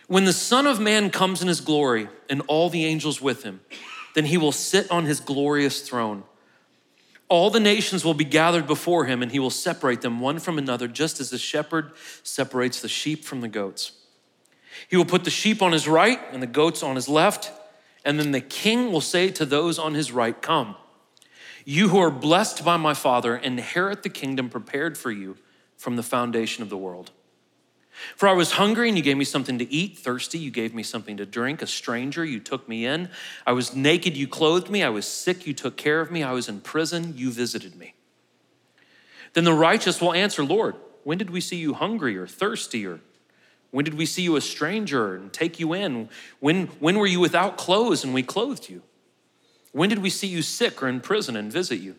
When 0.07 0.23
the 0.23 0.33
Son 0.33 0.65
of 0.65 0.79
Man 0.79 1.09
comes 1.09 1.41
in 1.41 1.49
his 1.49 1.61
glory 1.61 2.07
and 2.29 2.41
all 2.47 2.69
the 2.69 2.85
angels 2.85 3.21
with 3.21 3.43
him, 3.43 3.59
then 4.15 4.25
he 4.25 4.37
will 4.37 4.53
sit 4.53 4.89
on 4.89 5.05
his 5.05 5.19
glorious 5.19 5.81
throne. 5.81 6.23
All 7.29 7.49
the 7.49 7.59
nations 7.59 8.05
will 8.05 8.13
be 8.13 8.23
gathered 8.23 8.67
before 8.67 9.05
him, 9.05 9.21
and 9.21 9.31
he 9.31 9.39
will 9.39 9.49
separate 9.49 10.01
them 10.01 10.21
one 10.21 10.39
from 10.39 10.57
another, 10.57 10.87
just 10.87 11.19
as 11.19 11.29
the 11.29 11.37
shepherd 11.37 11.91
separates 12.23 12.81
the 12.81 12.87
sheep 12.87 13.25
from 13.25 13.41
the 13.41 13.49
goats. 13.49 13.91
He 14.87 14.95
will 14.95 15.05
put 15.05 15.25
the 15.25 15.29
sheep 15.29 15.61
on 15.61 15.73
his 15.73 15.87
right 15.89 16.21
and 16.31 16.41
the 16.41 16.47
goats 16.47 16.83
on 16.83 16.95
his 16.95 17.09
left, 17.09 17.51
and 18.05 18.17
then 18.17 18.31
the 18.31 18.39
king 18.39 18.93
will 18.93 19.01
say 19.01 19.29
to 19.31 19.45
those 19.45 19.77
on 19.77 19.93
his 19.93 20.13
right, 20.13 20.41
Come, 20.41 20.77
you 21.65 21.89
who 21.89 21.99
are 21.99 22.11
blessed 22.11 22.63
by 22.63 22.77
my 22.77 22.93
Father, 22.93 23.35
inherit 23.35 24.03
the 24.03 24.09
kingdom 24.09 24.49
prepared 24.49 24.97
for 24.97 25.11
you 25.11 25.35
from 25.75 25.97
the 25.97 26.03
foundation 26.03 26.63
of 26.63 26.69
the 26.69 26.77
world. 26.77 27.11
For 28.15 28.27
I 28.27 28.33
was 28.33 28.53
hungry 28.53 28.87
and 28.87 28.97
you 28.97 29.03
gave 29.03 29.17
me 29.17 29.25
something 29.25 29.57
to 29.59 29.71
eat, 29.73 29.97
thirsty, 29.97 30.37
you 30.37 30.51
gave 30.51 30.73
me 30.73 30.83
something 30.83 31.17
to 31.17 31.25
drink, 31.25 31.61
a 31.61 31.67
stranger, 31.67 32.23
you 32.23 32.39
took 32.39 32.67
me 32.67 32.85
in. 32.85 33.09
I 33.45 33.53
was 33.53 33.75
naked, 33.75 34.15
you 34.15 34.27
clothed 34.27 34.69
me, 34.69 34.83
I 34.83 34.89
was 34.89 35.07
sick, 35.07 35.47
you 35.47 35.53
took 35.53 35.77
care 35.77 36.01
of 36.01 36.11
me, 36.11 36.23
I 36.23 36.31
was 36.31 36.47
in 36.47 36.61
prison, 36.61 37.13
you 37.15 37.31
visited 37.31 37.75
me. 37.75 37.95
Then 39.33 39.43
the 39.43 39.53
righteous 39.53 39.99
will 39.99 40.13
answer, 40.13 40.43
Lord, 40.43 40.75
when 41.03 41.17
did 41.17 41.29
we 41.29 41.41
see 41.41 41.57
you 41.57 41.73
hungry 41.73 42.17
or 42.17 42.27
thirsty 42.27 42.85
or 42.85 42.99
when 43.71 43.85
did 43.85 43.95
we 43.95 44.05
see 44.05 44.21
you 44.21 44.35
a 44.35 44.41
stranger 44.41 45.15
and 45.15 45.31
take 45.31 45.59
you 45.59 45.73
in? 45.73 46.09
When, 46.39 46.67
when 46.79 46.97
were 46.97 47.07
you 47.07 47.19
without 47.19 47.57
clothes 47.57 48.03
and 48.03 48.13
we 48.13 48.23
clothed 48.23 48.69
you? 48.69 48.81
When 49.71 49.89
did 49.89 49.99
we 49.99 50.09
see 50.09 50.27
you 50.27 50.41
sick 50.41 50.81
or 50.81 50.87
in 50.87 51.01
prison 51.01 51.35
and 51.35 51.51
visit 51.51 51.79
you? 51.79 51.95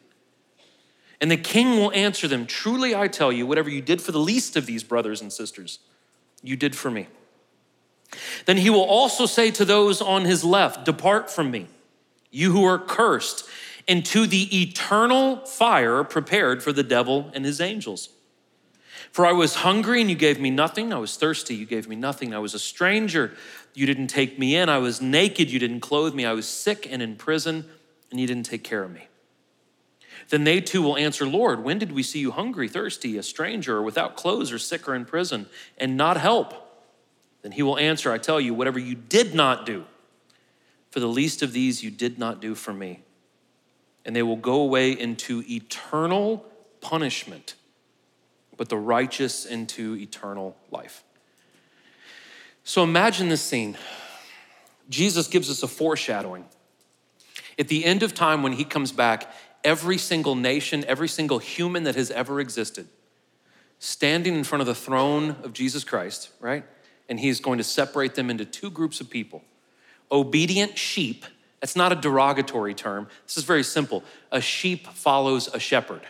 And 1.20 1.30
the 1.30 1.36
king 1.36 1.78
will 1.78 1.92
answer 1.92 2.28
them 2.28 2.46
Truly 2.46 2.94
I 2.94 3.08
tell 3.08 3.32
you, 3.32 3.46
whatever 3.46 3.68
you 3.68 3.82
did 3.82 4.00
for 4.00 4.12
the 4.12 4.20
least 4.20 4.56
of 4.56 4.66
these 4.66 4.84
brothers 4.84 5.20
and 5.20 5.32
sisters, 5.32 5.80
you 6.42 6.56
did 6.56 6.76
for 6.76 6.90
me. 6.90 7.08
Then 8.46 8.56
he 8.56 8.70
will 8.70 8.84
also 8.84 9.26
say 9.26 9.50
to 9.52 9.64
those 9.64 10.00
on 10.00 10.24
his 10.24 10.44
left, 10.44 10.84
Depart 10.84 11.30
from 11.30 11.50
me, 11.50 11.66
you 12.30 12.52
who 12.52 12.64
are 12.64 12.78
cursed, 12.78 13.48
into 13.86 14.26
the 14.26 14.62
eternal 14.62 15.44
fire 15.46 16.04
prepared 16.04 16.62
for 16.62 16.72
the 16.72 16.82
devil 16.82 17.30
and 17.34 17.44
his 17.44 17.60
angels. 17.60 18.10
For 19.10 19.24
I 19.24 19.32
was 19.32 19.56
hungry 19.56 20.02
and 20.02 20.10
you 20.10 20.16
gave 20.16 20.38
me 20.38 20.50
nothing. 20.50 20.92
I 20.92 20.98
was 20.98 21.16
thirsty, 21.16 21.54
you 21.54 21.64
gave 21.64 21.88
me 21.88 21.96
nothing. 21.96 22.34
I 22.34 22.38
was 22.38 22.54
a 22.54 22.58
stranger, 22.58 23.34
you 23.74 23.86
didn't 23.86 24.08
take 24.08 24.38
me 24.38 24.56
in. 24.56 24.68
I 24.68 24.78
was 24.78 25.00
naked, 25.00 25.50
you 25.50 25.58
didn't 25.58 25.80
clothe 25.80 26.14
me. 26.14 26.26
I 26.26 26.32
was 26.32 26.46
sick 26.46 26.86
and 26.90 27.00
in 27.00 27.16
prison, 27.16 27.64
and 28.10 28.20
you 28.20 28.26
didn't 28.26 28.44
take 28.44 28.62
care 28.62 28.82
of 28.82 28.92
me. 28.92 29.08
Then 30.28 30.44
they 30.44 30.60
too 30.60 30.82
will 30.82 30.96
answer, 30.96 31.26
Lord, 31.26 31.64
when 31.64 31.78
did 31.78 31.92
we 31.92 32.02
see 32.02 32.18
you 32.18 32.30
hungry, 32.30 32.68
thirsty, 32.68 33.16
a 33.16 33.22
stranger, 33.22 33.78
or 33.78 33.82
without 33.82 34.16
clothes, 34.16 34.52
or 34.52 34.58
sick, 34.58 34.86
or 34.88 34.94
in 34.94 35.04
prison, 35.04 35.46
and 35.78 35.96
not 35.96 36.18
help? 36.18 36.54
Then 37.42 37.52
he 37.52 37.62
will 37.62 37.78
answer, 37.78 38.12
I 38.12 38.18
tell 38.18 38.40
you, 38.40 38.52
whatever 38.52 38.78
you 38.78 38.94
did 38.94 39.34
not 39.34 39.64
do, 39.64 39.84
for 40.90 41.00
the 41.00 41.06
least 41.06 41.42
of 41.42 41.52
these 41.52 41.82
you 41.82 41.90
did 41.90 42.18
not 42.18 42.40
do 42.40 42.54
for 42.54 42.72
me. 42.72 43.00
And 44.04 44.14
they 44.14 44.22
will 44.22 44.36
go 44.36 44.60
away 44.60 44.92
into 44.92 45.44
eternal 45.48 46.44
punishment, 46.80 47.54
but 48.56 48.68
the 48.68 48.76
righteous 48.76 49.46
into 49.46 49.96
eternal 49.96 50.56
life. 50.70 51.04
So 52.64 52.82
imagine 52.82 53.28
this 53.28 53.42
scene. 53.42 53.78
Jesus 54.90 55.26
gives 55.26 55.50
us 55.50 55.62
a 55.62 55.68
foreshadowing. 55.68 56.44
At 57.58 57.68
the 57.68 57.84
end 57.84 58.02
of 58.02 58.14
time, 58.14 58.42
when 58.42 58.52
he 58.52 58.64
comes 58.64 58.92
back, 58.92 59.32
every 59.68 59.98
single 59.98 60.34
nation, 60.34 60.82
every 60.88 61.08
single 61.08 61.38
human 61.38 61.84
that 61.84 61.94
has 61.94 62.10
ever 62.10 62.40
existed, 62.40 62.88
standing 63.78 64.34
in 64.34 64.42
front 64.42 64.60
of 64.60 64.66
the 64.66 64.74
throne 64.74 65.36
of 65.42 65.52
Jesus 65.52 65.84
Christ, 65.84 66.30
right? 66.40 66.64
And 67.06 67.20
he's 67.20 67.38
going 67.38 67.58
to 67.58 67.64
separate 67.64 68.14
them 68.14 68.30
into 68.30 68.46
two 68.46 68.70
groups 68.70 69.00
of 69.00 69.10
people 69.10 69.44
obedient 70.10 70.78
sheep. 70.78 71.26
That's 71.60 71.76
not 71.76 71.92
a 71.92 71.94
derogatory 71.94 72.72
term. 72.72 73.08
This 73.26 73.36
is 73.36 73.44
very 73.44 73.62
simple. 73.62 74.02
A 74.32 74.40
sheep 74.40 74.86
follows 74.86 75.48
a 75.52 75.60
shepherd. 75.60 76.00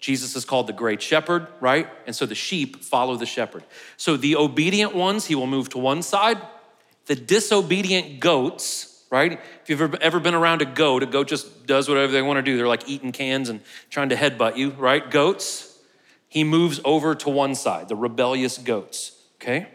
Jesus 0.00 0.34
is 0.34 0.44
called 0.44 0.66
the 0.66 0.72
great 0.72 1.00
shepherd, 1.00 1.46
right? 1.60 1.88
And 2.04 2.16
so 2.16 2.26
the 2.26 2.34
sheep 2.34 2.82
follow 2.82 3.14
the 3.14 3.26
shepherd. 3.26 3.62
So 3.96 4.16
the 4.16 4.34
obedient 4.34 4.92
ones, 4.92 5.26
he 5.26 5.36
will 5.36 5.46
move 5.46 5.68
to 5.68 5.78
one 5.78 6.02
side. 6.02 6.38
The 7.06 7.14
disobedient 7.14 8.18
goats, 8.18 8.95
right? 9.10 9.32
If 9.62 9.70
you've 9.70 9.94
ever, 9.94 10.20
been 10.20 10.34
around 10.34 10.62
a 10.62 10.64
goat, 10.64 11.02
a 11.02 11.06
goat 11.06 11.28
just 11.28 11.66
does 11.66 11.88
whatever 11.88 12.12
they 12.12 12.22
want 12.22 12.38
to 12.38 12.42
do. 12.42 12.56
They're 12.56 12.68
like 12.68 12.88
eating 12.88 13.12
cans 13.12 13.48
and 13.48 13.60
trying 13.90 14.08
to 14.08 14.16
headbutt 14.16 14.56
you, 14.56 14.70
right? 14.70 15.08
Goats, 15.10 15.78
he 16.28 16.44
moves 16.44 16.80
over 16.84 17.14
to 17.14 17.28
one 17.28 17.54
side, 17.54 17.88
the 17.88 17.96
rebellious 17.96 18.58
goats, 18.58 19.12
okay? 19.36 19.68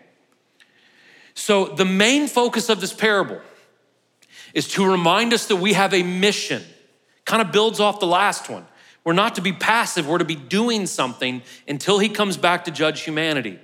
So 1.33 1.65
the 1.65 1.85
main 1.85 2.27
focus 2.27 2.69
of 2.69 2.81
this 2.81 2.93
parable 2.93 3.41
is 4.53 4.67
to 4.69 4.89
remind 4.89 5.33
us 5.33 5.47
that 5.47 5.55
we 5.55 5.73
have 5.73 5.93
a 5.93 6.03
mission. 6.03 6.61
Kind 7.25 7.41
of 7.41 7.51
builds 7.51 7.79
off 7.79 7.99
the 7.99 8.07
last 8.07 8.49
one. 8.49 8.65
We're 9.03 9.13
not 9.13 9.35
to 9.35 9.41
be 9.41 9.53
passive, 9.53 10.07
we're 10.07 10.19
to 10.19 10.25
be 10.25 10.35
doing 10.35 10.85
something 10.85 11.41
until 11.67 11.97
he 11.99 12.09
comes 12.09 12.37
back 12.37 12.65
to 12.65 12.71
judge 12.71 13.01
humanity. 13.01 13.59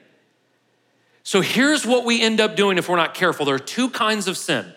So 1.22 1.42
here's 1.42 1.86
what 1.86 2.06
we 2.06 2.22
end 2.22 2.40
up 2.40 2.56
doing 2.56 2.78
if 2.78 2.88
we're 2.88 2.96
not 2.96 3.14
careful. 3.14 3.46
There 3.46 3.56
are 3.56 3.60
two 3.60 3.90
kinds 3.90 4.28
of 4.28 4.38
sin 4.38 4.74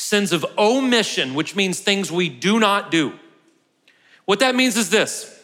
sins 0.00 0.32
of 0.32 0.44
omission, 0.56 1.34
which 1.34 1.54
means 1.54 1.80
things 1.80 2.10
we 2.10 2.28
do 2.28 2.58
not 2.58 2.90
do. 2.90 3.12
What 4.24 4.40
that 4.40 4.54
means 4.54 4.76
is 4.76 4.90
this 4.90 5.36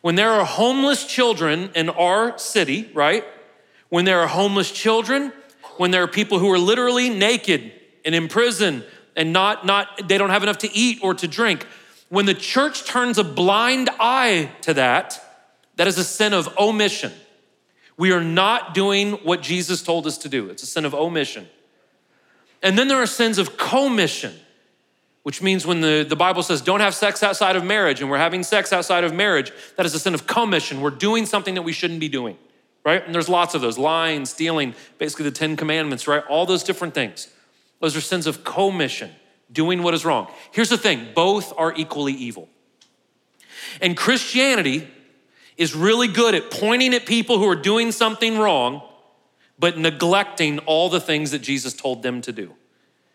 when 0.00 0.14
there 0.14 0.30
are 0.30 0.44
homeless 0.44 1.04
children 1.04 1.70
in 1.74 1.90
our 1.90 2.38
city, 2.38 2.90
right? 2.94 3.24
When 3.90 4.04
there 4.04 4.20
are 4.20 4.26
homeless 4.26 4.70
children, 4.70 5.32
when 5.76 5.90
there 5.90 6.02
are 6.02 6.08
people 6.08 6.38
who 6.38 6.50
are 6.50 6.58
literally 6.58 7.10
naked 7.10 7.72
and 8.04 8.14
in 8.14 8.28
prison 8.28 8.82
and 9.14 9.32
not, 9.32 9.66
not 9.66 10.08
they 10.08 10.16
don't 10.16 10.30
have 10.30 10.42
enough 10.42 10.58
to 10.58 10.72
eat 10.72 11.00
or 11.02 11.14
to 11.14 11.28
drink, 11.28 11.66
when 12.08 12.26
the 12.26 12.34
church 12.34 12.84
turns 12.84 13.18
a 13.18 13.24
blind 13.24 13.90
eye 14.00 14.50
to 14.62 14.74
that, 14.74 15.20
that 15.76 15.86
is 15.86 15.98
a 15.98 16.04
sin 16.04 16.32
of 16.32 16.48
omission. 16.58 17.12
We 17.96 18.12
are 18.12 18.24
not 18.24 18.72
doing 18.72 19.12
what 19.12 19.42
Jesus 19.42 19.82
told 19.82 20.06
us 20.06 20.16
to 20.18 20.28
do. 20.28 20.48
It's 20.48 20.62
a 20.62 20.66
sin 20.66 20.84
of 20.84 20.94
omission. 20.94 21.46
And 22.62 22.78
then 22.78 22.88
there 22.88 22.98
are 23.00 23.06
sins 23.06 23.38
of 23.38 23.56
commission, 23.56 24.34
which 25.22 25.42
means 25.42 25.66
when 25.66 25.80
the, 25.80 26.04
the 26.08 26.16
Bible 26.16 26.42
says 26.42 26.60
don't 26.60 26.80
have 26.80 26.94
sex 26.94 27.22
outside 27.22 27.56
of 27.56 27.64
marriage 27.64 28.00
and 28.00 28.10
we're 28.10 28.18
having 28.18 28.42
sex 28.42 28.72
outside 28.72 29.04
of 29.04 29.14
marriage, 29.14 29.52
that 29.76 29.86
is 29.86 29.94
a 29.94 29.98
sin 29.98 30.14
of 30.14 30.26
commission. 30.26 30.80
We're 30.80 30.90
doing 30.90 31.26
something 31.26 31.54
that 31.54 31.62
we 31.62 31.72
shouldn't 31.72 32.00
be 32.00 32.08
doing, 32.08 32.36
right? 32.84 33.04
And 33.04 33.14
there's 33.14 33.28
lots 33.28 33.54
of 33.54 33.60
those 33.60 33.78
lying, 33.78 34.26
stealing, 34.26 34.74
basically 34.98 35.24
the 35.24 35.30
10 35.30 35.56
commandments, 35.56 36.06
right? 36.06 36.22
All 36.28 36.46
those 36.46 36.62
different 36.62 36.94
things. 36.94 37.28
Those 37.80 37.96
are 37.96 38.00
sins 38.00 38.26
of 38.26 38.44
commission, 38.44 39.10
doing 39.50 39.82
what 39.82 39.94
is 39.94 40.04
wrong. 40.04 40.30
Here's 40.52 40.68
the 40.68 40.78
thing 40.78 41.08
both 41.14 41.52
are 41.56 41.74
equally 41.74 42.12
evil. 42.12 42.48
And 43.80 43.96
Christianity 43.96 44.88
is 45.56 45.74
really 45.74 46.08
good 46.08 46.34
at 46.34 46.50
pointing 46.50 46.94
at 46.94 47.06
people 47.06 47.38
who 47.38 47.48
are 47.48 47.56
doing 47.56 47.92
something 47.92 48.38
wrong, 48.38 48.82
but 49.60 49.78
neglecting 49.78 50.58
all 50.60 50.88
the 50.88 51.00
things 51.00 51.30
that 51.30 51.40
Jesus 51.40 51.74
told 51.74 52.02
them 52.02 52.22
to 52.22 52.32
do. 52.32 52.54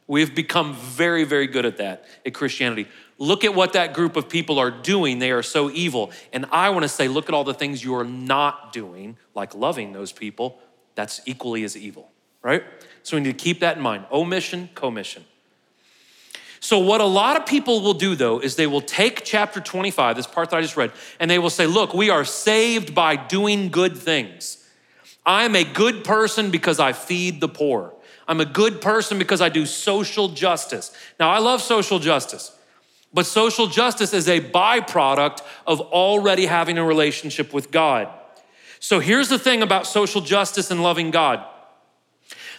We've 0.07 0.35
become 0.35 0.75
very, 0.75 1.23
very 1.23 1.47
good 1.47 1.65
at 1.65 1.77
that 1.77 2.05
at 2.23 2.35
Christianity. 2.35 2.87
Look 3.17 3.43
at 3.43 3.55
what 3.55 3.73
that 3.73 3.93
group 3.93 4.15
of 4.15 4.29
people 4.29 4.59
are 4.59 4.69
doing. 4.69 5.17
They 5.17 5.31
are 5.31 5.41
so 5.41 5.71
evil. 5.71 6.11
And 6.31 6.45
I 6.51 6.69
want 6.69 6.83
to 6.83 6.89
say, 6.89 7.07
look 7.07 7.27
at 7.27 7.33
all 7.33 7.43
the 7.43 7.55
things 7.55 7.83
you 7.83 7.95
are 7.95 8.03
not 8.03 8.71
doing, 8.71 9.17
like 9.33 9.55
loving 9.55 9.93
those 9.93 10.11
people. 10.11 10.59
That's 10.93 11.21
equally 11.25 11.63
as 11.63 11.75
evil, 11.75 12.11
right? 12.43 12.63
So 13.01 13.17
we 13.17 13.23
need 13.23 13.37
to 13.37 13.43
keep 13.43 13.61
that 13.61 13.77
in 13.77 13.83
mind 13.83 14.05
omission, 14.11 14.69
commission. 14.75 15.25
So, 16.59 16.79
what 16.79 16.99
a 16.99 17.05
lot 17.05 17.37
of 17.37 17.45
people 17.45 17.81
will 17.81 17.93
do 17.93 18.15
though 18.15 18.39
is 18.39 18.55
they 18.55 18.65
will 18.65 18.81
take 18.81 19.23
chapter 19.23 19.59
25, 19.59 20.15
this 20.15 20.25
part 20.25 20.49
that 20.49 20.57
I 20.57 20.61
just 20.61 20.77
read, 20.77 20.91
and 21.19 21.29
they 21.29 21.37
will 21.37 21.51
say, 21.51 21.67
Look, 21.67 21.93
we 21.93 22.09
are 22.09 22.25
saved 22.25 22.95
by 22.95 23.15
doing 23.15 23.69
good 23.69 23.97
things. 23.97 24.64
I'm 25.25 25.55
a 25.55 25.63
good 25.63 26.03
person 26.03 26.51
because 26.51 26.79
I 26.79 26.93
feed 26.93 27.41
the 27.41 27.47
poor. 27.47 27.93
I'm 28.27 28.39
a 28.41 28.45
good 28.45 28.81
person 28.81 29.17
because 29.17 29.41
I 29.41 29.49
do 29.49 29.65
social 29.65 30.29
justice. 30.29 30.91
Now, 31.19 31.29
I 31.29 31.39
love 31.39 31.61
social 31.61 31.99
justice. 31.99 32.51
But 33.13 33.25
social 33.25 33.67
justice 33.67 34.13
is 34.13 34.27
a 34.27 34.41
byproduct 34.41 35.41
of 35.65 35.79
already 35.79 36.47
having 36.47 36.77
a 36.77 36.83
relationship 36.83 37.53
with 37.53 37.71
God. 37.71 38.09
So 38.79 38.99
here's 38.99 39.29
the 39.29 39.39
thing 39.39 39.61
about 39.61 39.87
social 39.87 40.21
justice 40.21 40.69
and 40.69 40.83
loving 40.83 41.11
God. 41.11 41.45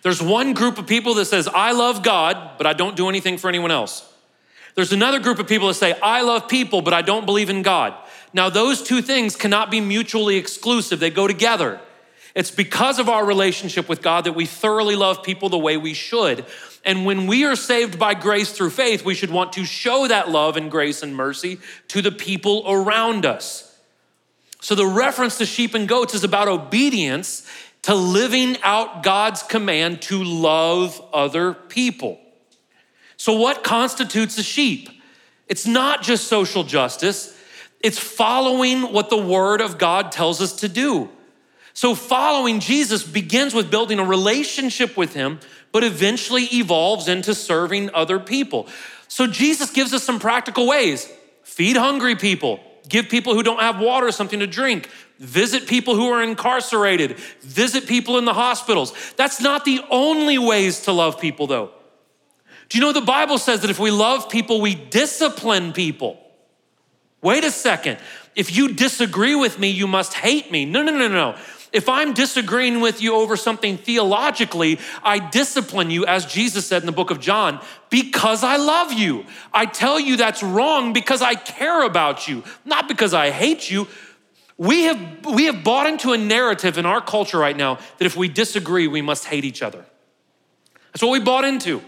There's 0.02 0.22
one 0.22 0.54
group 0.54 0.78
of 0.78 0.86
people 0.86 1.14
that 1.14 1.26
says, 1.26 1.48
I 1.48 1.72
love 1.72 2.02
God, 2.02 2.56
but 2.58 2.66
I 2.66 2.72
don't 2.72 2.96
do 2.96 3.08
anything 3.08 3.38
for 3.38 3.48
anyone 3.48 3.70
else. 3.70 4.12
There's 4.76 4.92
another 4.92 5.18
group 5.18 5.38
of 5.38 5.46
people 5.46 5.68
that 5.68 5.74
say, 5.74 5.98
I 6.02 6.22
love 6.22 6.48
people, 6.48 6.80
but 6.82 6.94
I 6.94 7.02
don't 7.02 7.26
believe 7.26 7.50
in 7.50 7.62
God. 7.62 7.94
Now, 8.32 8.50
those 8.50 8.82
two 8.82 9.02
things 9.02 9.36
cannot 9.36 9.70
be 9.70 9.80
mutually 9.80 10.36
exclusive, 10.36 11.00
they 11.00 11.10
go 11.10 11.26
together. 11.26 11.80
It's 12.36 12.50
because 12.50 12.98
of 12.98 13.08
our 13.08 13.24
relationship 13.24 13.88
with 13.88 14.02
God 14.02 14.24
that 14.24 14.34
we 14.34 14.44
thoroughly 14.44 14.94
love 14.94 15.22
people 15.22 15.48
the 15.48 15.56
way 15.56 15.78
we 15.78 15.94
should. 15.94 16.44
And 16.84 17.06
when 17.06 17.26
we 17.26 17.46
are 17.46 17.56
saved 17.56 17.98
by 17.98 18.12
grace 18.12 18.52
through 18.52 18.70
faith, 18.70 19.06
we 19.06 19.14
should 19.14 19.30
want 19.30 19.54
to 19.54 19.64
show 19.64 20.06
that 20.06 20.28
love 20.28 20.58
and 20.58 20.70
grace 20.70 21.02
and 21.02 21.16
mercy 21.16 21.58
to 21.88 22.02
the 22.02 22.12
people 22.12 22.62
around 22.66 23.24
us. 23.24 23.74
So 24.60 24.74
the 24.74 24.86
reference 24.86 25.38
to 25.38 25.46
sheep 25.46 25.72
and 25.72 25.88
goats 25.88 26.12
is 26.12 26.24
about 26.24 26.46
obedience 26.46 27.48
to 27.82 27.94
living 27.94 28.58
out 28.62 29.02
God's 29.02 29.42
command 29.42 30.02
to 30.02 30.22
love 30.22 31.02
other 31.14 31.54
people. 31.54 32.20
So, 33.16 33.32
what 33.32 33.64
constitutes 33.64 34.36
a 34.36 34.42
sheep? 34.42 34.90
It's 35.46 35.66
not 35.66 36.02
just 36.02 36.26
social 36.26 36.64
justice, 36.64 37.34
it's 37.80 37.98
following 37.98 38.92
what 38.92 39.08
the 39.08 39.16
Word 39.16 39.62
of 39.62 39.78
God 39.78 40.12
tells 40.12 40.42
us 40.42 40.52
to 40.56 40.68
do. 40.68 41.08
So, 41.76 41.94
following 41.94 42.60
Jesus 42.60 43.02
begins 43.04 43.52
with 43.52 43.70
building 43.70 43.98
a 43.98 44.04
relationship 44.04 44.96
with 44.96 45.12
Him, 45.12 45.40
but 45.72 45.84
eventually 45.84 46.44
evolves 46.44 47.06
into 47.06 47.34
serving 47.34 47.90
other 47.92 48.18
people. 48.18 48.66
So, 49.08 49.26
Jesus 49.26 49.68
gives 49.68 49.92
us 49.92 50.02
some 50.02 50.18
practical 50.18 50.66
ways 50.66 51.06
feed 51.42 51.76
hungry 51.76 52.16
people, 52.16 52.60
give 52.88 53.10
people 53.10 53.34
who 53.34 53.42
don't 53.42 53.60
have 53.60 53.78
water 53.78 54.10
something 54.10 54.40
to 54.40 54.46
drink, 54.46 54.88
visit 55.18 55.66
people 55.66 55.94
who 55.96 56.08
are 56.08 56.22
incarcerated, 56.22 57.18
visit 57.42 57.86
people 57.86 58.16
in 58.16 58.24
the 58.24 58.32
hospitals. 58.32 58.94
That's 59.16 59.42
not 59.42 59.66
the 59.66 59.82
only 59.90 60.38
ways 60.38 60.80
to 60.84 60.92
love 60.92 61.20
people, 61.20 61.46
though. 61.46 61.72
Do 62.70 62.78
you 62.78 62.84
know 62.84 62.94
the 62.94 63.02
Bible 63.02 63.36
says 63.36 63.60
that 63.60 63.70
if 63.70 63.78
we 63.78 63.90
love 63.90 64.30
people, 64.30 64.62
we 64.62 64.74
discipline 64.74 65.74
people? 65.74 66.18
Wait 67.20 67.44
a 67.44 67.50
second. 67.50 67.98
If 68.34 68.56
you 68.56 68.72
disagree 68.72 69.34
with 69.34 69.58
me, 69.58 69.68
you 69.68 69.86
must 69.86 70.14
hate 70.14 70.50
me. 70.50 70.64
No, 70.64 70.82
no, 70.82 70.96
no, 70.96 71.08
no. 71.08 71.36
If 71.72 71.88
I'm 71.88 72.14
disagreeing 72.14 72.80
with 72.80 73.02
you 73.02 73.14
over 73.14 73.36
something 73.36 73.76
theologically, 73.76 74.78
I 75.02 75.18
discipline 75.18 75.90
you, 75.90 76.06
as 76.06 76.24
Jesus 76.26 76.66
said 76.66 76.82
in 76.82 76.86
the 76.86 76.92
book 76.92 77.10
of 77.10 77.20
John, 77.20 77.60
because 77.90 78.44
I 78.44 78.56
love 78.56 78.92
you. 78.92 79.24
I 79.52 79.66
tell 79.66 79.98
you 79.98 80.16
that's 80.16 80.42
wrong 80.42 80.92
because 80.92 81.22
I 81.22 81.34
care 81.34 81.84
about 81.84 82.28
you, 82.28 82.44
not 82.64 82.88
because 82.88 83.14
I 83.14 83.30
hate 83.30 83.70
you. 83.70 83.88
We 84.58 84.84
have, 84.84 85.26
we 85.26 85.44
have 85.46 85.62
bought 85.62 85.86
into 85.86 86.12
a 86.12 86.18
narrative 86.18 86.78
in 86.78 86.86
our 86.86 87.00
culture 87.00 87.38
right 87.38 87.56
now 87.56 87.78
that 87.98 88.06
if 88.06 88.16
we 88.16 88.28
disagree, 88.28 88.86
we 88.86 89.02
must 89.02 89.26
hate 89.26 89.44
each 89.44 89.62
other. 89.62 89.84
That's 90.92 91.02
what 91.02 91.10
we 91.10 91.20
bought 91.20 91.44
into. 91.44 91.82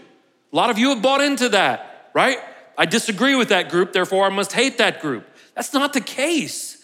A 0.51 0.55
lot 0.55 0.69
of 0.69 0.77
you 0.77 0.89
have 0.89 1.01
bought 1.01 1.21
into 1.21 1.49
that, 1.49 2.11
right? 2.13 2.37
I 2.77 2.85
disagree 2.85 3.35
with 3.35 3.49
that 3.49 3.69
group, 3.69 3.91
therefore 3.91 4.25
I 4.25 4.29
must 4.29 4.53
hate 4.53 4.77
that 4.77 5.01
group. 5.01 5.27
That's 5.55 5.73
not 5.73 5.93
the 5.93 6.01
case. 6.01 6.77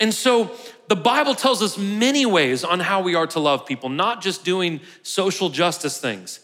And 0.00 0.12
so 0.12 0.50
the 0.88 0.96
Bible 0.96 1.34
tells 1.34 1.62
us 1.62 1.78
many 1.78 2.26
ways 2.26 2.64
on 2.64 2.80
how 2.80 3.02
we 3.02 3.14
are 3.14 3.26
to 3.28 3.40
love 3.40 3.66
people, 3.66 3.88
not 3.88 4.22
just 4.22 4.44
doing 4.44 4.80
social 5.02 5.48
justice 5.48 5.98
things. 5.98 6.40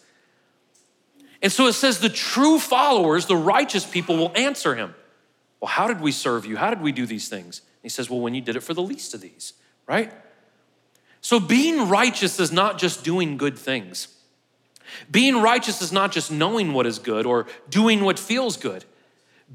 And 1.42 1.53
so 1.53 1.66
it 1.66 1.74
says 1.74 2.01
the 2.01 2.09
true 2.09 2.59
followers, 2.59 3.27
the 3.27 3.37
righteous 3.37 3.87
people, 3.87 4.16
will 4.16 4.33
answer 4.35 4.74
him. 4.74 4.94
Well, 5.61 5.68
how 5.68 5.88
did 5.88 6.01
we 6.01 6.12
serve 6.12 6.46
you? 6.46 6.57
How 6.57 6.70
did 6.70 6.81
we 6.81 6.92
do 6.92 7.07
these 7.07 7.29
things? 7.29 7.61
And 7.61 7.83
he 7.83 7.88
says, 7.88 8.09
Well, 8.09 8.20
when 8.20 8.35
you 8.35 8.40
did 8.40 8.57
it 8.57 8.61
for 8.61 8.74
the 8.74 8.83
least 8.83 9.14
of 9.14 9.20
these, 9.20 9.55
right? 9.87 10.12
So 11.20 11.40
being 11.40 11.88
righteous 11.88 12.38
is 12.38 12.53
not 12.53 12.79
just 12.79 13.05
doing 13.05 13.37
good 13.37 13.59
things. 13.59 14.09
Being 15.11 15.42
righteous 15.42 15.83
is 15.83 15.92
not 15.92 16.12
just 16.12 16.31
knowing 16.31 16.72
what 16.72 16.87
is 16.87 16.98
good 16.98 17.27
or 17.27 17.46
doing 17.68 18.05
what 18.05 18.18
feels 18.18 18.57
good. 18.57 18.85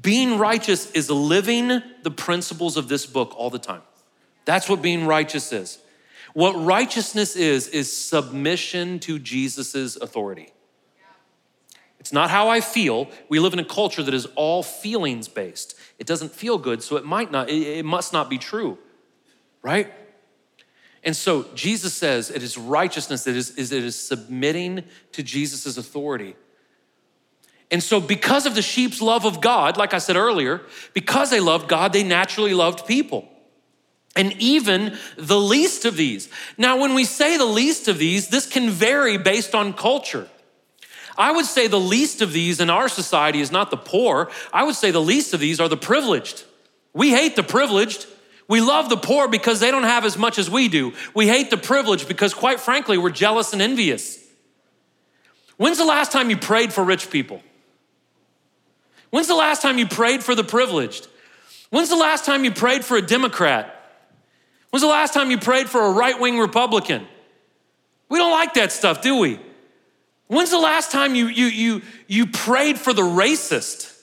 Being 0.00 0.38
righteous 0.38 0.90
is 0.92 1.10
living 1.10 1.82
the 2.02 2.10
principles 2.10 2.76
of 2.76 2.88
this 2.88 3.06
book 3.06 3.34
all 3.36 3.50
the 3.50 3.58
time. 3.58 3.82
That's 4.44 4.68
what 4.68 4.82
being 4.82 5.06
righteous 5.06 5.52
is. 5.52 5.78
What 6.34 6.52
righteousness 6.52 7.36
is, 7.36 7.68
is 7.68 7.94
submission 7.94 8.98
to 9.00 9.18
Jesus' 9.18 9.96
authority. 9.96 10.52
It's 12.00 12.12
not 12.12 12.28
how 12.28 12.48
I 12.48 12.60
feel. 12.60 13.08
We 13.28 13.38
live 13.38 13.54
in 13.54 13.60
a 13.60 13.64
culture 13.64 14.02
that 14.02 14.12
is 14.12 14.26
all 14.34 14.62
feelings 14.62 15.28
based. 15.28 15.74
It 15.98 16.06
doesn't 16.06 16.32
feel 16.32 16.58
good, 16.58 16.82
so 16.82 16.96
it 16.96 17.04
might 17.04 17.30
not, 17.30 17.48
it 17.48 17.84
must 17.84 18.12
not 18.12 18.28
be 18.28 18.36
true, 18.36 18.78
right? 19.62 19.90
And 21.02 21.16
so 21.16 21.46
Jesus 21.54 21.94
says 21.94 22.30
it 22.30 22.42
is 22.42 22.58
righteousness 22.58 23.24
that 23.24 23.36
is, 23.36 23.50
is 23.56 23.72
it 23.72 23.84
is 23.84 23.98
submitting 23.98 24.84
to 25.12 25.22
Jesus' 25.22 25.78
authority. 25.78 26.36
And 27.70 27.82
so, 27.82 28.00
because 28.00 28.44
of 28.44 28.54
the 28.54 28.62
sheep's 28.62 29.00
love 29.00 29.24
of 29.24 29.40
God, 29.40 29.76
like 29.76 29.94
I 29.94 29.98
said 29.98 30.16
earlier, 30.16 30.62
because 30.92 31.30
they 31.30 31.40
loved 31.40 31.68
God, 31.68 31.92
they 31.92 32.04
naturally 32.04 32.54
loved 32.54 32.86
people 32.86 33.28
and 34.16 34.32
even 34.34 34.96
the 35.16 35.38
least 35.38 35.84
of 35.84 35.96
these. 35.96 36.28
Now, 36.56 36.78
when 36.78 36.94
we 36.94 37.04
say 37.04 37.36
the 37.36 37.44
least 37.44 37.88
of 37.88 37.98
these, 37.98 38.28
this 38.28 38.46
can 38.46 38.70
vary 38.70 39.18
based 39.18 39.54
on 39.54 39.72
culture. 39.72 40.28
I 41.16 41.32
would 41.32 41.46
say 41.46 41.66
the 41.66 41.80
least 41.80 42.22
of 42.22 42.32
these 42.32 42.60
in 42.60 42.70
our 42.70 42.88
society 42.88 43.40
is 43.40 43.52
not 43.52 43.70
the 43.70 43.76
poor. 43.76 44.30
I 44.52 44.64
would 44.64 44.74
say 44.74 44.90
the 44.90 45.00
least 45.00 45.34
of 45.34 45.40
these 45.40 45.60
are 45.60 45.68
the 45.68 45.76
privileged. 45.76 46.44
We 46.92 47.10
hate 47.10 47.36
the 47.36 47.42
privileged. 47.42 48.06
We 48.48 48.60
love 48.60 48.88
the 48.88 48.96
poor 48.96 49.28
because 49.28 49.60
they 49.60 49.70
don't 49.70 49.84
have 49.84 50.04
as 50.04 50.18
much 50.18 50.38
as 50.38 50.50
we 50.50 50.68
do. 50.68 50.92
We 51.14 51.28
hate 51.28 51.50
the 51.50 51.56
privileged 51.56 52.08
because, 52.08 52.34
quite 52.34 52.60
frankly, 52.60 52.98
we're 52.98 53.10
jealous 53.10 53.52
and 53.52 53.62
envious. 53.62 54.18
When's 55.56 55.78
the 55.78 55.84
last 55.84 56.12
time 56.12 56.30
you 56.30 56.36
prayed 56.36 56.72
for 56.72 56.84
rich 56.84 57.10
people? 57.10 57.42
When's 59.10 59.28
the 59.28 59.36
last 59.36 59.62
time 59.62 59.78
you 59.78 59.86
prayed 59.86 60.24
for 60.24 60.34
the 60.34 60.44
privileged? 60.44 61.06
When's 61.70 61.88
the 61.88 61.96
last 61.96 62.24
time 62.24 62.44
you 62.44 62.50
prayed 62.50 62.84
for 62.84 62.96
a 62.96 63.02
Democrat? 63.02 63.73
When's 64.74 64.82
the 64.82 64.88
last 64.88 65.14
time 65.14 65.30
you 65.30 65.38
prayed 65.38 65.68
for 65.68 65.80
a 65.82 65.90
right 65.92 66.18
wing 66.18 66.36
Republican? 66.36 67.06
We 68.08 68.18
don't 68.18 68.32
like 68.32 68.54
that 68.54 68.72
stuff, 68.72 69.02
do 69.02 69.18
we? 69.18 69.38
When's 70.26 70.50
the 70.50 70.58
last 70.58 70.90
time 70.90 71.14
you, 71.14 71.28
you, 71.28 71.46
you, 71.46 71.82
you 72.08 72.26
prayed 72.26 72.76
for 72.76 72.92
the 72.92 73.02
racist? 73.02 73.96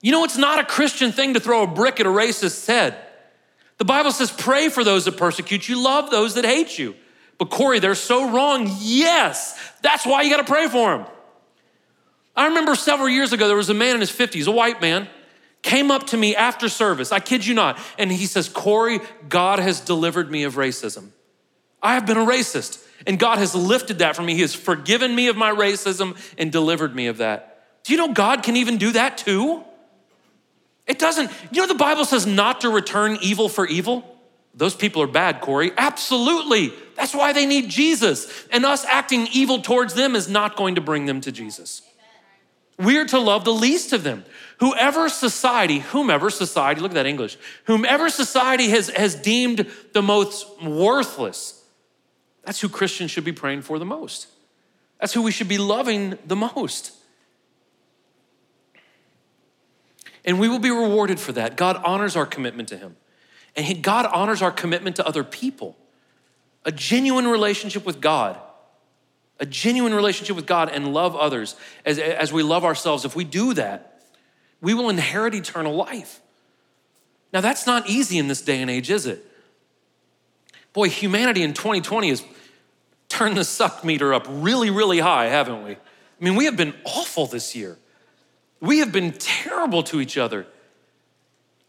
You 0.00 0.12
know, 0.12 0.24
it's 0.24 0.38
not 0.38 0.60
a 0.60 0.64
Christian 0.64 1.12
thing 1.12 1.34
to 1.34 1.40
throw 1.40 1.62
a 1.62 1.66
brick 1.66 2.00
at 2.00 2.06
a 2.06 2.10
racist's 2.10 2.66
head. 2.66 2.96
The 3.76 3.84
Bible 3.84 4.12
says, 4.12 4.30
pray 4.32 4.70
for 4.70 4.82
those 4.82 5.04
that 5.04 5.18
persecute 5.18 5.68
you, 5.68 5.78
love 5.78 6.10
those 6.10 6.36
that 6.36 6.46
hate 6.46 6.78
you. 6.78 6.94
But 7.36 7.50
Corey, 7.50 7.80
they're 7.80 7.94
so 7.94 8.30
wrong. 8.30 8.74
Yes, 8.78 9.60
that's 9.82 10.06
why 10.06 10.22
you 10.22 10.30
got 10.30 10.38
to 10.38 10.50
pray 10.50 10.68
for 10.68 10.96
them. 10.96 11.06
I 12.34 12.46
remember 12.46 12.76
several 12.76 13.10
years 13.10 13.34
ago, 13.34 13.46
there 13.46 13.58
was 13.58 13.68
a 13.68 13.74
man 13.74 13.94
in 13.94 14.00
his 14.00 14.10
50s, 14.10 14.46
a 14.46 14.52
white 14.52 14.80
man 14.80 15.06
came 15.64 15.90
up 15.90 16.06
to 16.08 16.16
me 16.16 16.36
after 16.36 16.68
service, 16.68 17.10
I 17.10 17.18
kid 17.18 17.44
you 17.44 17.54
not, 17.54 17.80
and 17.98 18.12
he 18.12 18.26
says, 18.26 18.48
Corey, 18.48 19.00
God 19.28 19.58
has 19.58 19.80
delivered 19.80 20.30
me 20.30 20.44
of 20.44 20.54
racism. 20.54 21.08
I 21.82 21.94
have 21.94 22.06
been 22.06 22.18
a 22.18 22.24
racist, 22.24 22.86
and 23.06 23.18
God 23.18 23.38
has 23.38 23.54
lifted 23.54 23.98
that 23.98 24.14
from 24.14 24.26
me. 24.26 24.34
He 24.34 24.42
has 24.42 24.54
forgiven 24.54 25.14
me 25.14 25.26
of 25.28 25.36
my 25.36 25.50
racism 25.50 26.16
and 26.38 26.52
delivered 26.52 26.94
me 26.94 27.08
of 27.08 27.16
that. 27.18 27.64
Do 27.82 27.92
you 27.92 27.98
know 27.98 28.12
God 28.12 28.42
can 28.42 28.56
even 28.56 28.76
do 28.78 28.92
that 28.92 29.18
too? 29.18 29.64
It 30.86 30.98
doesn't, 30.98 31.30
you 31.50 31.62
know, 31.62 31.66
the 31.66 31.74
Bible 31.74 32.04
says 32.04 32.26
not 32.26 32.60
to 32.60 32.68
return 32.68 33.18
evil 33.22 33.48
for 33.48 33.66
evil. 33.66 34.04
Those 34.54 34.74
people 34.74 35.02
are 35.02 35.08
bad, 35.08 35.40
Corey. 35.40 35.72
Absolutely. 35.76 36.74
That's 36.94 37.14
why 37.14 37.32
they 37.32 37.46
need 37.46 37.70
Jesus. 37.70 38.46
And 38.52 38.64
us 38.66 38.84
acting 38.84 39.28
evil 39.32 39.62
towards 39.62 39.94
them 39.94 40.14
is 40.14 40.28
not 40.28 40.56
going 40.56 40.74
to 40.74 40.80
bring 40.82 41.06
them 41.06 41.22
to 41.22 41.32
Jesus. 41.32 41.82
We 42.78 42.98
are 42.98 43.04
to 43.06 43.18
love 43.18 43.44
the 43.44 43.52
least 43.52 43.92
of 43.92 44.02
them. 44.02 44.24
Whoever 44.58 45.08
society, 45.08 45.80
whomever 45.80 46.30
society, 46.30 46.80
look 46.80 46.92
at 46.92 46.94
that 46.94 47.06
English, 47.06 47.36
whomever 47.64 48.08
society 48.08 48.68
has, 48.70 48.88
has 48.90 49.14
deemed 49.14 49.70
the 49.92 50.02
most 50.02 50.46
worthless, 50.62 51.62
that's 52.44 52.60
who 52.60 52.68
Christians 52.68 53.10
should 53.10 53.24
be 53.24 53.32
praying 53.32 53.62
for 53.62 53.78
the 53.78 53.84
most. 53.84 54.28
That's 55.00 55.12
who 55.12 55.22
we 55.22 55.32
should 55.32 55.48
be 55.48 55.58
loving 55.58 56.18
the 56.26 56.36
most. 56.36 56.92
And 60.24 60.40
we 60.40 60.48
will 60.48 60.58
be 60.58 60.70
rewarded 60.70 61.20
for 61.20 61.32
that. 61.32 61.56
God 61.56 61.80
honors 61.84 62.16
our 62.16 62.26
commitment 62.26 62.68
to 62.70 62.76
Him. 62.76 62.96
And 63.56 63.82
God 63.82 64.06
honors 64.06 64.42
our 64.42 64.50
commitment 64.50 64.96
to 64.96 65.06
other 65.06 65.22
people. 65.22 65.76
A 66.64 66.72
genuine 66.72 67.26
relationship 67.26 67.84
with 67.84 68.00
God, 68.00 68.38
a 69.40 69.46
genuine 69.46 69.94
relationship 69.94 70.36
with 70.36 70.46
God 70.46 70.68
and 70.68 70.92
love 70.92 71.16
others 71.16 71.56
as, 71.84 71.98
as 71.98 72.32
we 72.32 72.42
love 72.42 72.64
ourselves. 72.64 73.04
If 73.04 73.16
we 73.16 73.24
do 73.24 73.54
that, 73.54 74.00
we 74.60 74.74
will 74.74 74.88
inherit 74.88 75.34
eternal 75.34 75.74
life. 75.74 76.20
Now, 77.32 77.40
that's 77.40 77.66
not 77.66 77.88
easy 77.88 78.18
in 78.18 78.28
this 78.28 78.42
day 78.42 78.62
and 78.62 78.70
age, 78.70 78.90
is 78.90 79.06
it? 79.06 79.24
Boy, 80.72 80.88
humanity 80.88 81.42
in 81.42 81.52
2020 81.52 82.08
has 82.08 82.24
turned 83.08 83.36
the 83.36 83.44
suck 83.44 83.84
meter 83.84 84.14
up 84.14 84.26
really, 84.28 84.70
really 84.70 85.00
high, 85.00 85.26
haven't 85.26 85.64
we? 85.64 85.72
I 85.72 85.78
mean, 86.20 86.36
we 86.36 86.44
have 86.46 86.56
been 86.56 86.74
awful 86.84 87.26
this 87.26 87.54
year. 87.56 87.76
We 88.60 88.78
have 88.78 88.92
been 88.92 89.12
terrible 89.12 89.82
to 89.84 90.00
each 90.00 90.16
other. 90.16 90.46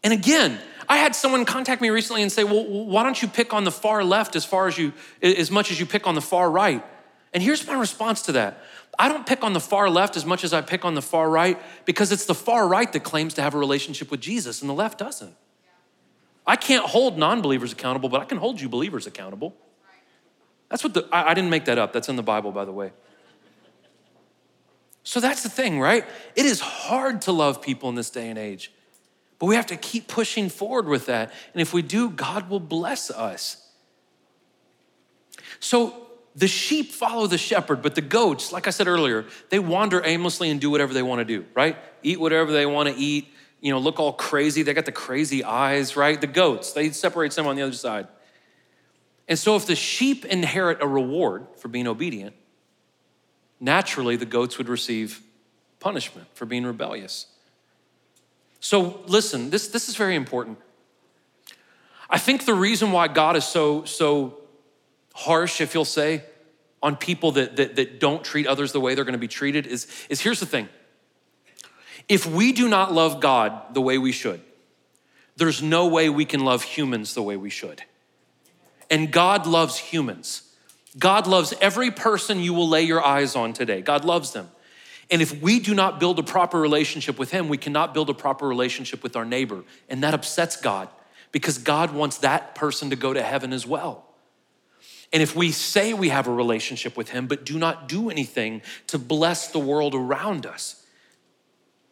And 0.02 0.12
again, 0.12 0.58
I 0.88 0.98
had 0.98 1.14
someone 1.16 1.44
contact 1.44 1.82
me 1.82 1.90
recently 1.90 2.22
and 2.22 2.30
say, 2.30 2.44
"Well, 2.44 2.64
why 2.64 3.02
don't 3.02 3.20
you 3.20 3.26
pick 3.28 3.52
on 3.52 3.64
the 3.64 3.72
far 3.72 4.04
left 4.04 4.36
as 4.36 4.44
far 4.44 4.68
as 4.68 4.78
you 4.78 4.92
as 5.20 5.50
much 5.50 5.70
as 5.70 5.80
you 5.80 5.86
pick 5.86 6.06
on 6.06 6.14
the 6.14 6.20
far 6.20 6.48
right?" 6.48 6.84
And 7.36 7.42
here's 7.42 7.66
my 7.66 7.78
response 7.78 8.22
to 8.22 8.32
that. 8.32 8.62
I 8.98 9.10
don't 9.10 9.26
pick 9.26 9.44
on 9.44 9.52
the 9.52 9.60
far 9.60 9.90
left 9.90 10.16
as 10.16 10.24
much 10.24 10.42
as 10.42 10.54
I 10.54 10.62
pick 10.62 10.86
on 10.86 10.94
the 10.94 11.02
far 11.02 11.28
right 11.28 11.60
because 11.84 12.10
it's 12.10 12.24
the 12.24 12.34
far 12.34 12.66
right 12.66 12.90
that 12.90 13.00
claims 13.00 13.34
to 13.34 13.42
have 13.42 13.54
a 13.54 13.58
relationship 13.58 14.10
with 14.10 14.22
Jesus 14.22 14.62
and 14.62 14.70
the 14.70 14.74
left 14.74 14.96
doesn't. 14.96 15.36
I 16.46 16.56
can't 16.56 16.86
hold 16.86 17.18
non-believers 17.18 17.72
accountable, 17.72 18.08
but 18.08 18.22
I 18.22 18.24
can 18.24 18.38
hold 18.38 18.58
you 18.58 18.70
believers 18.70 19.06
accountable. 19.06 19.54
That's 20.70 20.82
what 20.82 20.94
the 20.94 21.06
I, 21.12 21.32
I 21.32 21.34
didn't 21.34 21.50
make 21.50 21.66
that 21.66 21.76
up. 21.76 21.92
That's 21.92 22.08
in 22.08 22.16
the 22.16 22.22
Bible, 22.22 22.52
by 22.52 22.64
the 22.64 22.72
way. 22.72 22.92
So 25.02 25.20
that's 25.20 25.42
the 25.42 25.50
thing, 25.50 25.78
right? 25.78 26.06
It 26.36 26.46
is 26.46 26.60
hard 26.60 27.20
to 27.22 27.32
love 27.32 27.60
people 27.60 27.90
in 27.90 27.96
this 27.96 28.08
day 28.08 28.30
and 28.30 28.38
age, 28.38 28.72
but 29.38 29.44
we 29.44 29.56
have 29.56 29.66
to 29.66 29.76
keep 29.76 30.08
pushing 30.08 30.48
forward 30.48 30.88
with 30.88 31.04
that. 31.04 31.34
And 31.52 31.60
if 31.60 31.74
we 31.74 31.82
do, 31.82 32.08
God 32.08 32.48
will 32.48 32.60
bless 32.60 33.10
us. 33.10 33.62
So 35.60 36.05
the 36.36 36.46
sheep 36.46 36.92
follow 36.92 37.26
the 37.26 37.38
shepherd, 37.38 37.80
but 37.80 37.94
the 37.94 38.02
goats, 38.02 38.52
like 38.52 38.66
I 38.66 38.70
said 38.70 38.86
earlier, 38.86 39.24
they 39.48 39.58
wander 39.58 40.02
aimlessly 40.04 40.50
and 40.50 40.60
do 40.60 40.70
whatever 40.70 40.92
they 40.92 41.02
want 41.02 41.20
to 41.20 41.24
do, 41.24 41.46
right? 41.54 41.78
Eat 42.02 42.20
whatever 42.20 42.52
they 42.52 42.66
want 42.66 42.90
to 42.90 42.94
eat, 42.94 43.28
you 43.62 43.72
know, 43.72 43.78
look 43.78 43.98
all 43.98 44.12
crazy. 44.12 44.62
They 44.62 44.74
got 44.74 44.84
the 44.84 44.92
crazy 44.92 45.42
eyes, 45.42 45.96
right? 45.96 46.20
The 46.20 46.26
goats, 46.26 46.72
they 46.72 46.90
separate 46.90 47.32
some 47.32 47.46
on 47.46 47.56
the 47.56 47.62
other 47.62 47.72
side. 47.72 48.06
And 49.26 49.38
so 49.38 49.56
if 49.56 49.66
the 49.66 49.74
sheep 49.74 50.26
inherit 50.26 50.82
a 50.82 50.86
reward 50.86 51.46
for 51.56 51.68
being 51.68 51.86
obedient, 51.86 52.36
naturally 53.58 54.16
the 54.16 54.26
goats 54.26 54.58
would 54.58 54.68
receive 54.68 55.22
punishment 55.80 56.28
for 56.34 56.44
being 56.44 56.66
rebellious. 56.66 57.26
So 58.60 59.00
listen, 59.06 59.48
this, 59.48 59.68
this 59.68 59.88
is 59.88 59.96
very 59.96 60.16
important. 60.16 60.58
I 62.10 62.18
think 62.18 62.44
the 62.44 62.54
reason 62.54 62.92
why 62.92 63.08
God 63.08 63.36
is 63.36 63.44
so, 63.44 63.84
so 63.84 64.35
harsh, 65.16 65.60
if 65.60 65.72
you'll 65.72 65.84
say, 65.84 66.22
on 66.82 66.94
people 66.94 67.32
that, 67.32 67.56
that, 67.56 67.76
that 67.76 67.98
don't 67.98 68.22
treat 68.22 68.46
others 68.46 68.72
the 68.72 68.80
way 68.80 68.94
they're 68.94 69.04
gonna 69.04 69.18
be 69.18 69.26
treated 69.26 69.66
is, 69.66 69.86
is 70.10 70.20
here's 70.20 70.40
the 70.40 70.46
thing. 70.46 70.68
If 72.08 72.26
we 72.26 72.52
do 72.52 72.68
not 72.68 72.92
love 72.92 73.20
God 73.20 73.74
the 73.74 73.80
way 73.80 73.98
we 73.98 74.12
should, 74.12 74.40
there's 75.36 75.62
no 75.62 75.86
way 75.86 76.08
we 76.08 76.24
can 76.24 76.44
love 76.44 76.62
humans 76.62 77.14
the 77.14 77.22
way 77.22 77.36
we 77.36 77.50
should. 77.50 77.82
And 78.90 79.10
God 79.10 79.46
loves 79.46 79.78
humans. 79.78 80.42
God 80.98 81.26
loves 81.26 81.52
every 81.60 81.90
person 81.90 82.40
you 82.40 82.54
will 82.54 82.68
lay 82.68 82.82
your 82.82 83.04
eyes 83.04 83.34
on 83.36 83.52
today. 83.52 83.82
God 83.82 84.04
loves 84.04 84.32
them. 84.32 84.50
And 85.10 85.22
if 85.22 85.40
we 85.42 85.60
do 85.60 85.74
not 85.74 85.98
build 85.98 86.18
a 86.18 86.22
proper 86.22 86.60
relationship 86.60 87.18
with 87.18 87.30
Him, 87.30 87.48
we 87.48 87.58
cannot 87.58 87.94
build 87.94 88.10
a 88.10 88.14
proper 88.14 88.46
relationship 88.46 89.02
with 89.02 89.16
our 89.16 89.24
neighbor. 89.24 89.64
And 89.88 90.02
that 90.02 90.14
upsets 90.14 90.56
God 90.56 90.88
because 91.32 91.58
God 91.58 91.92
wants 91.92 92.18
that 92.18 92.54
person 92.54 92.90
to 92.90 92.96
go 92.96 93.12
to 93.12 93.22
heaven 93.22 93.52
as 93.52 93.66
well. 93.66 94.05
And 95.12 95.22
if 95.22 95.36
we 95.36 95.52
say 95.52 95.94
we 95.94 96.08
have 96.08 96.26
a 96.26 96.32
relationship 96.32 96.96
with 96.96 97.10
Him, 97.10 97.26
but 97.26 97.44
do 97.44 97.58
not 97.58 97.88
do 97.88 98.10
anything 98.10 98.62
to 98.88 98.98
bless 98.98 99.48
the 99.48 99.58
world 99.58 99.94
around 99.94 100.46
us, 100.46 100.84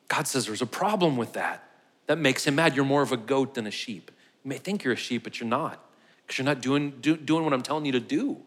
God 0.09 0.27
says 0.27 0.47
there's 0.47 0.63
a 0.63 0.67
problem 0.67 1.17
with 1.17 1.35
that. 1.35 1.69
That 2.07 2.19
makes 2.19 2.47
Him 2.47 2.57
mad. 2.57 2.77
You're 2.77 2.85
more 2.85 3.03
of 3.03 3.13
a 3.13 3.17
goat 3.17 3.55
than 3.55 3.67
a 3.67 3.71
sheep. 3.71 4.11
You 4.45 4.49
may 4.49 4.59
think 4.59 4.85
you're 4.85 4.93
a 4.93 4.97
sheep, 4.97 5.25
but 5.25 5.41
you're 5.41 5.49
not 5.49 5.81
because 6.25 6.39
you're 6.39 6.45
not 6.45 6.61
doing, 6.61 6.91
do, 7.01 7.17
doing 7.17 7.45
what 7.45 7.53
I'm 7.53 7.63
telling 7.63 7.85
you 7.85 7.93
to 7.93 8.01
do. 8.01 8.39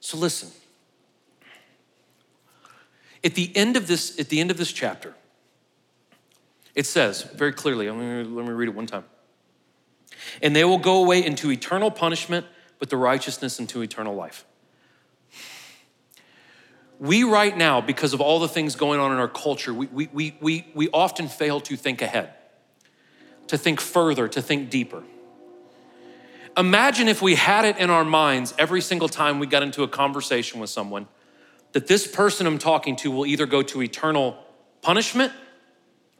So 0.00 0.16
listen. 0.16 0.50
At 3.22 3.34
the 3.34 3.54
end 3.56 3.76
of 3.76 3.86
this, 3.86 4.18
at 4.18 4.28
the 4.28 4.40
end 4.40 4.50
of 4.50 4.58
this 4.58 4.72
chapter, 4.72 5.14
it 6.74 6.86
says 6.86 7.22
very 7.22 7.52
clearly, 7.52 7.88
let 7.88 7.98
me, 7.98 8.24
let 8.24 8.46
me 8.46 8.52
read 8.52 8.68
it 8.68 8.74
one 8.74 8.86
time. 8.86 9.04
And 10.42 10.54
they 10.54 10.64
will 10.64 10.78
go 10.78 11.02
away 11.02 11.24
into 11.24 11.50
eternal 11.50 11.90
punishment, 11.90 12.46
but 12.78 12.90
the 12.90 12.96
righteousness 12.96 13.58
into 13.58 13.82
eternal 13.82 14.14
life. 14.14 14.44
We, 16.98 17.24
right 17.24 17.56
now, 17.56 17.80
because 17.80 18.14
of 18.14 18.20
all 18.20 18.38
the 18.38 18.48
things 18.48 18.76
going 18.76 19.00
on 19.00 19.12
in 19.12 19.18
our 19.18 19.28
culture, 19.28 19.74
we, 19.74 19.86
we, 19.86 20.08
we, 20.12 20.36
we, 20.40 20.66
we 20.74 20.88
often 20.90 21.28
fail 21.28 21.60
to 21.60 21.76
think 21.76 22.02
ahead, 22.02 22.32
to 23.48 23.58
think 23.58 23.80
further, 23.80 24.28
to 24.28 24.40
think 24.40 24.70
deeper. 24.70 25.02
Imagine 26.56 27.08
if 27.08 27.20
we 27.20 27.34
had 27.34 27.64
it 27.64 27.78
in 27.78 27.90
our 27.90 28.04
minds 28.04 28.54
every 28.58 28.80
single 28.80 29.08
time 29.08 29.40
we 29.40 29.46
got 29.46 29.62
into 29.62 29.82
a 29.82 29.88
conversation 29.88 30.60
with 30.60 30.70
someone 30.70 31.08
that 31.72 31.88
this 31.88 32.06
person 32.06 32.46
I'm 32.46 32.58
talking 32.58 32.94
to 32.96 33.10
will 33.10 33.26
either 33.26 33.46
go 33.46 33.62
to 33.62 33.82
eternal 33.82 34.38
punishment 34.80 35.32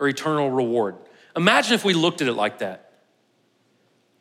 or 0.01 0.09
eternal 0.09 0.51
reward. 0.51 0.97
Imagine 1.37 1.75
if 1.75 1.85
we 1.85 1.95
looked 1.95 2.21
at 2.21 2.27
it 2.27 2.33
like 2.33 2.59
that. 2.59 2.84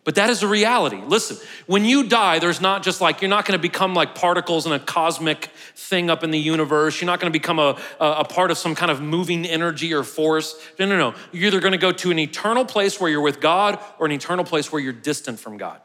But 0.03 0.15
that 0.15 0.29
is 0.29 0.43
a 0.43 0.47
reality. 0.47 1.01
Listen, 1.05 1.37
when 1.65 1.85
you 1.85 2.09
die, 2.09 2.39
there's 2.39 2.59
not 2.59 2.83
just 2.83 2.99
like, 2.99 3.21
you're 3.21 3.29
not 3.29 3.45
gonna 3.45 3.57
become 3.57 3.93
like 3.93 4.15
particles 4.15 4.65
in 4.65 4.73
a 4.73 4.79
cosmic 4.79 5.45
thing 5.75 6.09
up 6.09 6.25
in 6.25 6.31
the 6.31 6.39
universe. 6.39 6.99
You're 6.99 7.05
not 7.05 7.21
gonna 7.21 7.31
become 7.31 7.57
a, 7.57 7.79
a, 8.01 8.25
part 8.25 8.51
of 8.51 8.57
some 8.57 8.75
kind 8.75 8.91
of 8.91 9.01
moving 9.01 9.45
energy 9.45 9.93
or 9.93 10.03
force. 10.03 10.59
No, 10.77 10.85
no, 10.87 10.97
no. 10.97 11.15
You're 11.31 11.47
either 11.47 11.61
gonna 11.61 11.77
go 11.77 11.93
to 11.93 12.11
an 12.11 12.19
eternal 12.19 12.65
place 12.65 12.99
where 12.99 13.09
you're 13.09 13.21
with 13.21 13.39
God 13.39 13.79
or 13.97 14.05
an 14.05 14.11
eternal 14.11 14.43
place 14.43 14.73
where 14.73 14.81
you're 14.81 14.91
distant 14.91 15.39
from 15.39 15.57
God. 15.57 15.79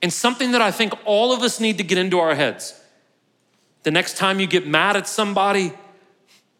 And 0.00 0.12
something 0.12 0.52
that 0.52 0.62
I 0.62 0.70
think 0.70 0.92
all 1.04 1.32
of 1.32 1.42
us 1.42 1.58
need 1.58 1.78
to 1.78 1.84
get 1.84 1.98
into 1.98 2.20
our 2.20 2.36
heads. 2.36 2.80
The 3.82 3.90
next 3.90 4.16
time 4.16 4.38
you 4.38 4.46
get 4.46 4.66
mad 4.66 4.96
at 4.96 5.08
somebody, 5.08 5.72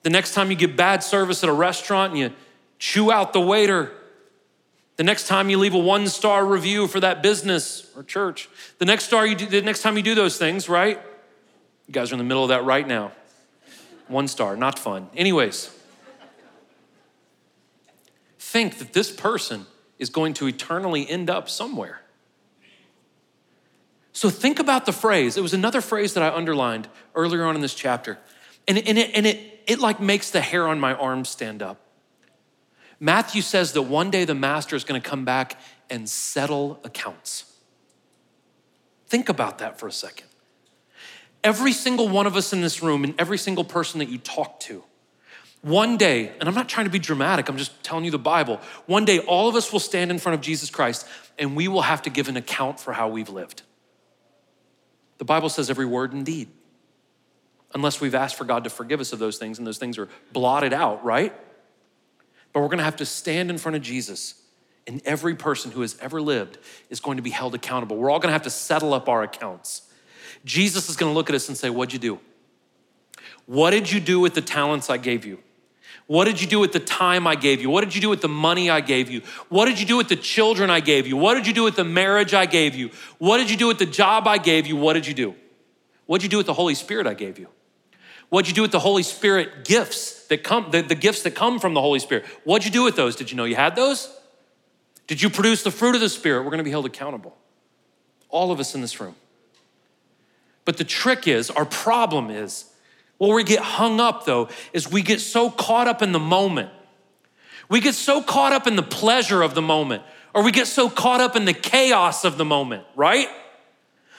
the 0.02 0.10
next 0.10 0.34
time 0.34 0.50
you 0.50 0.56
get 0.56 0.76
bad 0.76 1.04
service 1.04 1.44
at 1.44 1.48
a 1.48 1.52
restaurant 1.52 2.12
and 2.12 2.20
you 2.20 2.32
chew 2.78 3.12
out 3.12 3.32
the 3.32 3.40
waiter, 3.40 3.92
the 4.96 5.04
next 5.04 5.26
time 5.28 5.50
you 5.50 5.58
leave 5.58 5.74
a 5.74 5.78
one 5.78 6.08
star 6.08 6.44
review 6.44 6.86
for 6.86 7.00
that 7.00 7.22
business 7.22 7.90
or 7.94 8.02
church, 8.02 8.48
the 8.78 8.84
next 8.84 9.04
star 9.04 9.26
you 9.26 9.34
do, 9.34 9.46
the 9.46 9.62
next 9.62 9.82
time 9.82 9.96
you 9.96 10.02
do 10.02 10.14
those 10.14 10.38
things, 10.38 10.68
right? 10.68 11.00
You 11.86 11.92
guys 11.92 12.10
are 12.10 12.14
in 12.14 12.18
the 12.18 12.24
middle 12.24 12.42
of 12.42 12.48
that 12.48 12.64
right 12.64 12.86
now. 12.86 13.12
One 14.08 14.28
star, 14.28 14.56
not 14.56 14.78
fun. 14.78 15.08
Anyways, 15.14 15.70
think 18.38 18.78
that 18.78 18.92
this 18.92 19.10
person 19.10 19.66
is 19.98 20.08
going 20.08 20.34
to 20.34 20.46
eternally 20.46 21.08
end 21.08 21.28
up 21.28 21.48
somewhere. 21.48 22.00
So 24.12 24.30
think 24.30 24.58
about 24.58 24.86
the 24.86 24.92
phrase. 24.92 25.36
It 25.36 25.42
was 25.42 25.52
another 25.52 25.82
phrase 25.82 26.14
that 26.14 26.22
I 26.22 26.34
underlined 26.34 26.88
earlier 27.14 27.44
on 27.44 27.54
in 27.54 27.60
this 27.60 27.74
chapter. 27.74 28.18
And, 28.66 28.78
and, 28.78 28.96
it, 28.96 29.10
and 29.14 29.26
it, 29.26 29.60
it 29.66 29.78
like 29.78 30.00
makes 30.00 30.30
the 30.30 30.40
hair 30.40 30.66
on 30.66 30.80
my 30.80 30.94
arm 30.94 31.26
stand 31.26 31.62
up. 31.62 31.80
Matthew 32.98 33.42
says 33.42 33.72
that 33.72 33.82
one 33.82 34.10
day 34.10 34.24
the 34.24 34.34
master 34.34 34.76
is 34.76 34.84
going 34.84 35.00
to 35.00 35.08
come 35.08 35.24
back 35.24 35.60
and 35.90 36.08
settle 36.08 36.80
accounts. 36.84 37.52
Think 39.06 39.28
about 39.28 39.58
that 39.58 39.78
for 39.78 39.86
a 39.86 39.92
second. 39.92 40.26
Every 41.44 41.72
single 41.72 42.08
one 42.08 42.26
of 42.26 42.36
us 42.36 42.52
in 42.52 42.60
this 42.60 42.82
room 42.82 43.04
and 43.04 43.14
every 43.18 43.38
single 43.38 43.64
person 43.64 43.98
that 44.00 44.08
you 44.08 44.18
talk 44.18 44.58
to, 44.60 44.82
one 45.62 45.96
day, 45.96 46.32
and 46.38 46.48
I'm 46.48 46.54
not 46.54 46.68
trying 46.68 46.86
to 46.86 46.90
be 46.90 46.98
dramatic, 46.98 47.48
I'm 47.48 47.56
just 47.56 47.82
telling 47.82 48.04
you 48.04 48.10
the 48.10 48.18
Bible, 48.18 48.60
one 48.86 49.04
day 49.04 49.18
all 49.20 49.48
of 49.48 49.54
us 49.54 49.72
will 49.72 49.80
stand 49.80 50.10
in 50.10 50.18
front 50.18 50.34
of 50.34 50.40
Jesus 50.40 50.70
Christ 50.70 51.06
and 51.38 51.56
we 51.56 51.68
will 51.68 51.82
have 51.82 52.02
to 52.02 52.10
give 52.10 52.28
an 52.28 52.36
account 52.36 52.80
for 52.80 52.92
how 52.92 53.08
we've 53.08 53.28
lived. 53.28 53.62
The 55.18 55.24
Bible 55.24 55.48
says 55.48 55.70
every 55.70 55.86
word 55.86 56.12
and 56.12 56.24
deed, 56.24 56.48
unless 57.74 58.00
we've 58.00 58.14
asked 58.14 58.36
for 58.36 58.44
God 58.44 58.64
to 58.64 58.70
forgive 58.70 59.00
us 59.00 59.12
of 59.12 59.18
those 59.18 59.38
things 59.38 59.58
and 59.58 59.66
those 59.66 59.78
things 59.78 59.98
are 59.98 60.08
blotted 60.32 60.72
out, 60.72 61.04
right? 61.04 61.34
But 62.56 62.62
we're 62.62 62.68
gonna 62.68 62.84
have 62.84 62.96
to 62.96 63.04
stand 63.04 63.50
in 63.50 63.58
front 63.58 63.76
of 63.76 63.82
Jesus 63.82 64.40
and 64.86 65.02
every 65.04 65.34
person 65.34 65.72
who 65.72 65.82
has 65.82 65.94
ever 66.00 66.22
lived 66.22 66.56
is 66.88 67.00
going 67.00 67.18
to 67.18 67.22
be 67.22 67.28
held 67.28 67.54
accountable. 67.54 67.98
We're 67.98 68.08
all 68.08 68.18
going 68.18 68.30
to 68.30 68.32
have 68.32 68.44
to 68.44 68.50
settle 68.50 68.94
up 68.94 69.10
our 69.10 69.22
accounts. 69.22 69.82
Jesus 70.46 70.88
is 70.88 70.96
going 70.96 71.12
to 71.12 71.14
look 71.14 71.28
at 71.28 71.36
us 71.36 71.48
and 71.48 71.58
say, 71.58 71.68
What'd 71.68 71.92
you 71.92 71.98
do? 71.98 72.18
What 73.44 73.72
did 73.72 73.92
you 73.92 74.00
do 74.00 74.20
with 74.20 74.32
the 74.32 74.40
talents 74.40 74.88
I 74.88 74.96
gave 74.96 75.26
you? 75.26 75.38
What 76.06 76.24
did 76.24 76.40
you 76.40 76.46
do 76.46 76.58
with 76.58 76.72
the 76.72 76.80
time 76.80 77.26
I 77.26 77.34
gave 77.34 77.60
you? 77.60 77.68
What 77.68 77.84
did 77.84 77.94
you 77.94 78.00
do 78.00 78.08
with 78.08 78.22
the 78.22 78.28
money 78.28 78.70
I 78.70 78.80
gave 78.80 79.10
you? 79.10 79.20
What 79.50 79.66
did 79.66 79.78
you 79.78 79.84
do 79.84 79.98
with 79.98 80.08
the 80.08 80.16
children 80.16 80.70
I 80.70 80.80
gave 80.80 81.06
you? 81.06 81.18
What 81.18 81.34
did 81.34 81.46
you 81.46 81.52
do 81.52 81.62
with 81.62 81.76
the 81.76 81.84
marriage 81.84 82.32
I 82.32 82.46
gave 82.46 82.74
you? 82.74 82.88
What 83.18 83.36
did 83.36 83.50
you 83.50 83.58
do 83.58 83.66
with 83.66 83.78
the 83.78 83.84
job 83.84 84.26
I 84.26 84.38
gave 84.38 84.66
you? 84.66 84.76
What 84.76 84.94
did 84.94 85.06
you 85.06 85.12
do? 85.12 85.34
What 86.06 86.22
did 86.22 86.24
you 86.24 86.30
do 86.30 86.38
with 86.38 86.46
the 86.46 86.54
Holy 86.54 86.74
Spirit 86.74 87.06
I 87.06 87.12
gave 87.12 87.38
you? 87.38 87.48
What 88.30 88.46
did 88.46 88.48
you 88.48 88.54
do 88.54 88.62
with 88.62 88.72
the 88.72 88.80
Holy 88.80 89.02
Spirit 89.02 89.66
gifts 89.66 90.15
that 90.26 90.44
come, 90.44 90.70
the, 90.70 90.82
the 90.82 90.94
gifts 90.94 91.22
that 91.22 91.34
come 91.34 91.58
from 91.58 91.74
the 91.74 91.80
Holy 91.80 91.98
Spirit? 91.98 92.24
What'd 92.44 92.64
you 92.64 92.72
do 92.72 92.84
with 92.84 92.96
those? 92.96 93.16
Did 93.16 93.30
you 93.30 93.36
know 93.36 93.44
you 93.44 93.56
had 93.56 93.76
those? 93.76 94.14
Did 95.06 95.22
you 95.22 95.30
produce 95.30 95.62
the 95.62 95.70
fruit 95.70 95.94
of 95.94 96.00
the 96.00 96.08
Spirit? 96.08 96.40
We're 96.42 96.50
going 96.50 96.58
to 96.58 96.64
be 96.64 96.70
held 96.70 96.86
accountable. 96.86 97.36
All 98.28 98.50
of 98.50 98.60
us 98.60 98.74
in 98.74 98.80
this 98.80 99.00
room. 99.00 99.14
But 100.64 100.78
the 100.78 100.84
trick 100.84 101.28
is, 101.28 101.50
our 101.50 101.64
problem 101.64 102.28
is, 102.28 102.66
where 103.18 103.34
we 103.34 103.44
get 103.44 103.60
hung 103.60 104.00
up 104.00 104.26
though, 104.26 104.48
is 104.72 104.90
we 104.90 105.00
get 105.00 105.20
so 105.20 105.48
caught 105.48 105.86
up 105.86 106.02
in 106.02 106.12
the 106.12 106.18
moment. 106.18 106.70
We 107.68 107.80
get 107.80 107.94
so 107.94 108.22
caught 108.22 108.52
up 108.52 108.66
in 108.66 108.76
the 108.76 108.82
pleasure 108.82 109.42
of 109.42 109.54
the 109.54 109.62
moment, 109.62 110.02
or 110.34 110.42
we 110.42 110.52
get 110.52 110.66
so 110.66 110.90
caught 110.90 111.20
up 111.20 111.34
in 111.34 111.44
the 111.44 111.54
chaos 111.54 112.24
of 112.24 112.36
the 112.36 112.44
moment, 112.44 112.84
right? 112.94 113.28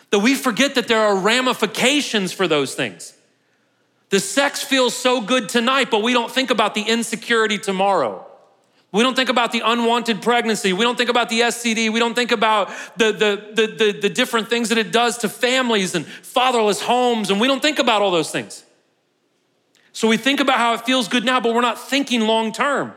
That 0.09 0.19
we 0.19 0.35
forget 0.35 0.75
that 0.75 0.87
there 0.87 1.01
are 1.01 1.17
ramifications 1.17 2.31
for 2.31 2.47
those 2.47 2.75
things. 2.75 3.13
The 4.09 4.19
sex 4.19 4.63
feels 4.63 4.95
so 4.95 5.19
good 5.21 5.49
tonight, 5.49 5.91
but 5.91 6.01
we 6.01 6.13
don't 6.13 6.31
think 6.31 6.49
about 6.49 6.73
the 6.73 6.83
insecurity 6.83 7.57
tomorrow. 7.57 8.25
We 8.91 9.03
don't 9.03 9.15
think 9.15 9.29
about 9.29 9.51
the 9.51 9.61
unwanted 9.65 10.21
pregnancy. 10.21 10.71
We 10.71 10.85
don't 10.85 10.97
think 10.97 11.09
about 11.09 11.29
the 11.29 11.41
STD. 11.41 11.91
We 11.91 11.99
don't 11.99 12.13
think 12.13 12.31
about 12.31 12.69
the, 12.95 13.11
the, 13.11 13.53
the, 13.53 13.67
the, 13.67 13.99
the 14.03 14.09
different 14.09 14.49
things 14.49 14.69
that 14.69 14.77
it 14.77 14.93
does 14.93 15.17
to 15.19 15.29
families 15.29 15.93
and 15.93 16.05
fatherless 16.05 16.81
homes. 16.81 17.29
And 17.29 17.41
we 17.41 17.47
don't 17.47 17.61
think 17.61 17.79
about 17.79 18.01
all 18.01 18.11
those 18.11 18.31
things. 18.31 18.63
So 19.91 20.07
we 20.07 20.15
think 20.15 20.39
about 20.39 20.57
how 20.57 20.73
it 20.73 20.81
feels 20.85 21.09
good 21.09 21.25
now, 21.25 21.41
but 21.41 21.53
we're 21.53 21.61
not 21.61 21.89
thinking 21.89 22.21
long 22.21 22.53
term. 22.53 22.93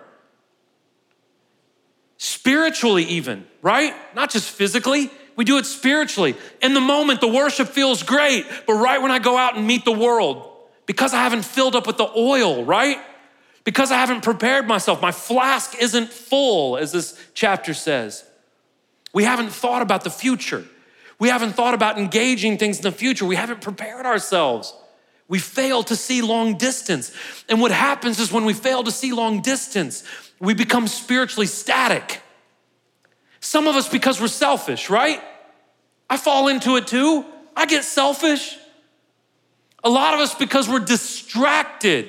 Spiritually, 2.18 3.04
even, 3.04 3.46
right? 3.62 3.94
Not 4.14 4.30
just 4.30 4.48
physically. 4.50 5.10
We 5.34 5.44
do 5.44 5.58
it 5.58 5.66
spiritually. 5.66 6.36
In 6.62 6.74
the 6.74 6.80
moment, 6.80 7.20
the 7.20 7.28
worship 7.28 7.68
feels 7.68 8.02
great, 8.02 8.46
but 8.66 8.74
right 8.74 9.00
when 9.00 9.10
I 9.10 9.18
go 9.18 9.36
out 9.36 9.56
and 9.56 9.66
meet 9.66 9.84
the 9.84 9.92
world, 9.92 10.49
because 10.90 11.14
I 11.14 11.18
haven't 11.22 11.44
filled 11.44 11.76
up 11.76 11.86
with 11.86 11.98
the 11.98 12.10
oil, 12.16 12.64
right? 12.64 12.98
Because 13.62 13.92
I 13.92 13.98
haven't 13.98 14.24
prepared 14.24 14.66
myself. 14.66 15.00
My 15.00 15.12
flask 15.12 15.80
isn't 15.80 16.12
full, 16.12 16.76
as 16.76 16.90
this 16.90 17.16
chapter 17.32 17.74
says. 17.74 18.24
We 19.12 19.22
haven't 19.22 19.50
thought 19.50 19.82
about 19.82 20.02
the 20.02 20.10
future. 20.10 20.64
We 21.20 21.28
haven't 21.28 21.52
thought 21.52 21.74
about 21.74 21.96
engaging 21.96 22.58
things 22.58 22.78
in 22.78 22.82
the 22.82 22.90
future. 22.90 23.24
We 23.24 23.36
haven't 23.36 23.60
prepared 23.60 24.04
ourselves. 24.04 24.74
We 25.28 25.38
fail 25.38 25.84
to 25.84 25.94
see 25.94 26.22
long 26.22 26.58
distance. 26.58 27.12
And 27.48 27.60
what 27.60 27.70
happens 27.70 28.18
is 28.18 28.32
when 28.32 28.44
we 28.44 28.52
fail 28.52 28.82
to 28.82 28.90
see 28.90 29.12
long 29.12 29.42
distance, 29.42 30.02
we 30.40 30.54
become 30.54 30.88
spiritually 30.88 31.46
static. 31.46 32.20
Some 33.38 33.68
of 33.68 33.76
us, 33.76 33.88
because 33.88 34.20
we're 34.20 34.26
selfish, 34.26 34.90
right? 34.90 35.22
I 36.08 36.16
fall 36.16 36.48
into 36.48 36.74
it 36.74 36.88
too. 36.88 37.24
I 37.56 37.66
get 37.66 37.84
selfish. 37.84 38.58
A 39.82 39.90
lot 39.90 40.14
of 40.14 40.20
us 40.20 40.34
because 40.34 40.68
we're 40.68 40.80
distracted. 40.80 42.08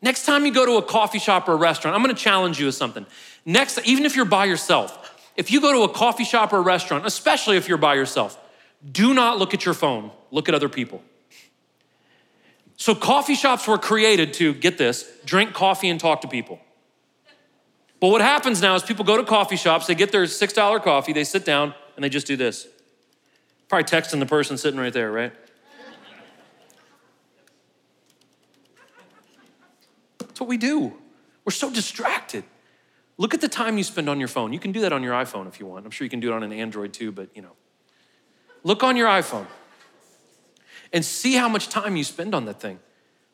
Next 0.00 0.26
time 0.26 0.44
you 0.44 0.52
go 0.52 0.66
to 0.66 0.76
a 0.76 0.82
coffee 0.82 1.18
shop 1.18 1.48
or 1.48 1.52
a 1.52 1.56
restaurant, 1.56 1.96
I'm 1.96 2.02
gonna 2.02 2.14
challenge 2.14 2.60
you 2.60 2.66
with 2.66 2.74
something. 2.74 3.06
Next, 3.44 3.78
even 3.84 4.04
if 4.04 4.16
you're 4.16 4.24
by 4.24 4.44
yourself, 4.44 5.18
if 5.36 5.50
you 5.50 5.60
go 5.60 5.72
to 5.72 5.82
a 5.82 5.88
coffee 5.88 6.24
shop 6.24 6.52
or 6.52 6.58
a 6.58 6.62
restaurant, 6.62 7.06
especially 7.06 7.56
if 7.56 7.68
you're 7.68 7.78
by 7.78 7.94
yourself, 7.94 8.38
do 8.90 9.14
not 9.14 9.38
look 9.38 9.54
at 9.54 9.64
your 9.64 9.74
phone, 9.74 10.10
look 10.30 10.48
at 10.48 10.54
other 10.54 10.68
people. 10.68 11.02
So, 12.76 12.94
coffee 12.94 13.34
shops 13.34 13.66
were 13.66 13.78
created 13.78 14.34
to 14.34 14.52
get 14.52 14.78
this 14.78 15.08
drink 15.24 15.54
coffee 15.54 15.88
and 15.88 15.98
talk 15.98 16.20
to 16.22 16.28
people. 16.28 16.60
But 18.00 18.08
what 18.08 18.20
happens 18.20 18.60
now 18.60 18.74
is 18.74 18.82
people 18.82 19.04
go 19.04 19.16
to 19.16 19.24
coffee 19.24 19.56
shops, 19.56 19.86
they 19.86 19.94
get 19.94 20.12
their 20.12 20.24
$6 20.24 20.82
coffee, 20.82 21.12
they 21.12 21.24
sit 21.24 21.44
down, 21.44 21.74
and 21.96 22.04
they 22.04 22.08
just 22.08 22.26
do 22.26 22.36
this. 22.36 22.66
Probably 23.68 23.84
texting 23.84 24.20
the 24.20 24.26
person 24.26 24.56
sitting 24.56 24.78
right 24.78 24.92
there, 24.92 25.10
right? 25.10 25.32
That's 30.18 30.40
what 30.40 30.48
we 30.48 30.56
do. 30.56 30.92
We're 31.44 31.52
so 31.52 31.70
distracted. 31.70 32.44
Look 33.16 33.34
at 33.34 33.40
the 33.40 33.48
time 33.48 33.78
you 33.78 33.84
spend 33.84 34.08
on 34.08 34.18
your 34.18 34.28
phone. 34.28 34.52
You 34.52 34.58
can 34.58 34.72
do 34.72 34.80
that 34.80 34.92
on 34.92 35.02
your 35.02 35.14
iPhone 35.14 35.46
if 35.46 35.60
you 35.60 35.66
want. 35.66 35.84
I'm 35.84 35.90
sure 35.90 36.04
you 36.04 36.10
can 36.10 36.20
do 36.20 36.32
it 36.32 36.34
on 36.34 36.42
an 36.42 36.52
Android 36.52 36.92
too, 36.92 37.12
but 37.12 37.28
you 37.36 37.42
know. 37.42 37.52
Look 38.64 38.82
on 38.82 38.96
your 38.96 39.08
iPhone 39.08 39.46
and 40.92 41.04
see 41.04 41.34
how 41.34 41.48
much 41.48 41.68
time 41.68 41.96
you 41.96 42.04
spend 42.04 42.34
on 42.34 42.46
that 42.46 42.60
thing. 42.60 42.80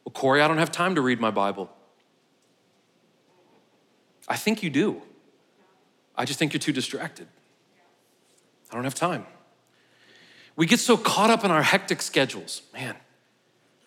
Well, 0.05 0.13
Corey, 0.13 0.43
I 0.43 0.49
don't 0.49 0.59
have 0.59 0.73
time 0.73 0.97
to 0.97 1.01
read 1.01 1.21
my 1.21 1.31
Bible. 1.31 1.71
I 4.29 4.37
think 4.37 4.63
you 4.63 4.71
do. 4.71 5.03
I 6.17 6.25
just 6.25 6.39
think 6.39 6.53
you're 6.53 6.61
too 6.61 6.73
distracted. 6.73 7.29
I 8.71 8.75
don't 8.75 8.85
have 8.85 8.95
time. 8.95 9.27
We 10.61 10.67
get 10.67 10.79
so 10.79 10.99
caught 10.99 11.31
up 11.31 11.43
in 11.43 11.51
our 11.51 11.63
hectic 11.63 12.03
schedules. 12.03 12.61
Man, 12.75 12.95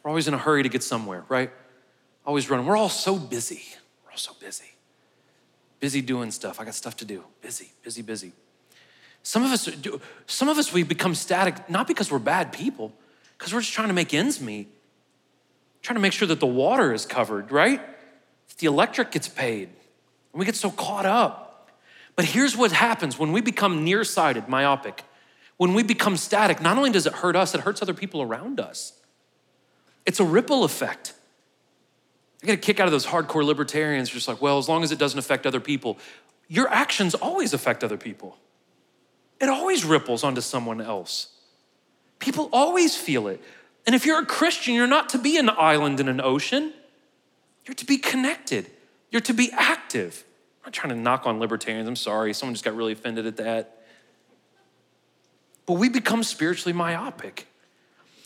we're 0.01 0.09
always 0.09 0.27
in 0.27 0.33
a 0.33 0.39
hurry 0.39 0.63
to 0.63 0.69
get 0.69 0.81
somewhere, 0.81 1.23
right? 1.29 1.51
Always 2.25 2.49
running. 2.49 2.65
We're 2.65 2.75
all 2.75 2.89
so 2.89 3.15
busy. 3.15 3.61
We're 4.03 4.09
all 4.09 4.17
so 4.17 4.31
busy. 4.39 4.73
Busy 5.79 6.01
doing 6.01 6.31
stuff. 6.31 6.59
I 6.59 6.65
got 6.65 6.73
stuff 6.73 6.97
to 6.97 7.05
do. 7.05 7.25
Busy, 7.43 7.69
busy, 7.83 8.01
busy. 8.01 8.31
Some 9.21 9.43
of 9.43 9.51
us, 9.51 9.69
some 10.25 10.49
of 10.49 10.57
us, 10.57 10.73
we 10.73 10.81
become 10.81 11.13
static 11.13 11.69
not 11.69 11.85
because 11.85 12.11
we're 12.11 12.17
bad 12.17 12.51
people, 12.51 12.91
because 13.37 13.53
we're 13.53 13.61
just 13.61 13.73
trying 13.73 13.89
to 13.89 13.93
make 13.93 14.11
ends 14.11 14.41
meet, 14.41 14.67
trying 15.83 15.97
to 15.97 16.01
make 16.01 16.13
sure 16.13 16.27
that 16.27 16.39
the 16.39 16.47
water 16.47 16.91
is 16.91 17.05
covered, 17.05 17.51
right? 17.51 17.85
That 18.47 18.57
the 18.57 18.65
electric 18.65 19.11
gets 19.11 19.27
paid. 19.27 19.69
And 19.69 20.39
we 20.39 20.43
get 20.47 20.55
so 20.55 20.71
caught 20.71 21.05
up. 21.05 21.69
But 22.15 22.25
here's 22.25 22.57
what 22.57 22.71
happens 22.71 23.19
when 23.19 23.31
we 23.31 23.41
become 23.41 23.83
nearsighted, 23.83 24.47
myopic 24.47 25.03
when 25.63 25.73
we 25.73 25.81
become 25.81 26.17
static, 26.17 26.59
not 26.59 26.75
only 26.75 26.89
does 26.89 27.05
it 27.05 27.13
hurt 27.13 27.37
us, 27.37 27.55
it 27.55 27.61
hurts 27.61 27.81
other 27.81 27.93
people 27.93 28.21
around 28.21 28.59
us. 28.59 28.91
It's 30.05 30.19
a 30.19 30.25
ripple 30.25 30.65
effect. 30.65 31.13
I 32.41 32.47
get 32.47 32.55
a 32.55 32.57
kick 32.57 32.81
out 32.81 32.85
of 32.85 32.91
those 32.91 33.05
hardcore 33.05 33.45
libertarians, 33.45 34.09
just 34.09 34.27
like, 34.27 34.41
well, 34.41 34.57
as 34.57 34.67
long 34.67 34.83
as 34.83 34.91
it 34.91 34.99
doesn't 34.99 35.17
affect 35.17 35.45
other 35.47 35.61
people, 35.61 35.97
your 36.49 36.67
actions 36.67 37.15
always 37.15 37.53
affect 37.53 37.81
other 37.81 37.95
people. 37.95 38.37
It 39.39 39.47
always 39.47 39.85
ripples 39.85 40.21
onto 40.21 40.41
someone 40.41 40.81
else. 40.81 41.27
People 42.19 42.49
always 42.51 42.97
feel 42.97 43.29
it. 43.29 43.41
And 43.85 43.95
if 43.95 44.05
you're 44.05 44.19
a 44.19 44.25
Christian, 44.25 44.73
you're 44.73 44.85
not 44.85 45.07
to 45.09 45.17
be 45.17 45.37
an 45.37 45.49
island 45.49 46.01
in 46.01 46.09
an 46.09 46.19
ocean, 46.19 46.73
you're 47.65 47.75
to 47.75 47.85
be 47.85 47.97
connected, 47.97 48.69
you're 49.11 49.21
to 49.21 49.33
be 49.33 49.49
active. 49.53 50.25
I'm 50.61 50.67
not 50.67 50.73
trying 50.73 50.93
to 50.93 50.99
knock 50.99 51.25
on 51.25 51.39
libertarians, 51.39 51.87
I'm 51.87 51.95
sorry, 51.95 52.33
someone 52.33 52.53
just 52.53 52.65
got 52.65 52.75
really 52.75 52.91
offended 52.91 53.25
at 53.25 53.37
that 53.37 53.82
but 55.65 55.73
we 55.73 55.89
become 55.89 56.23
spiritually 56.23 56.73
myopic. 56.73 57.47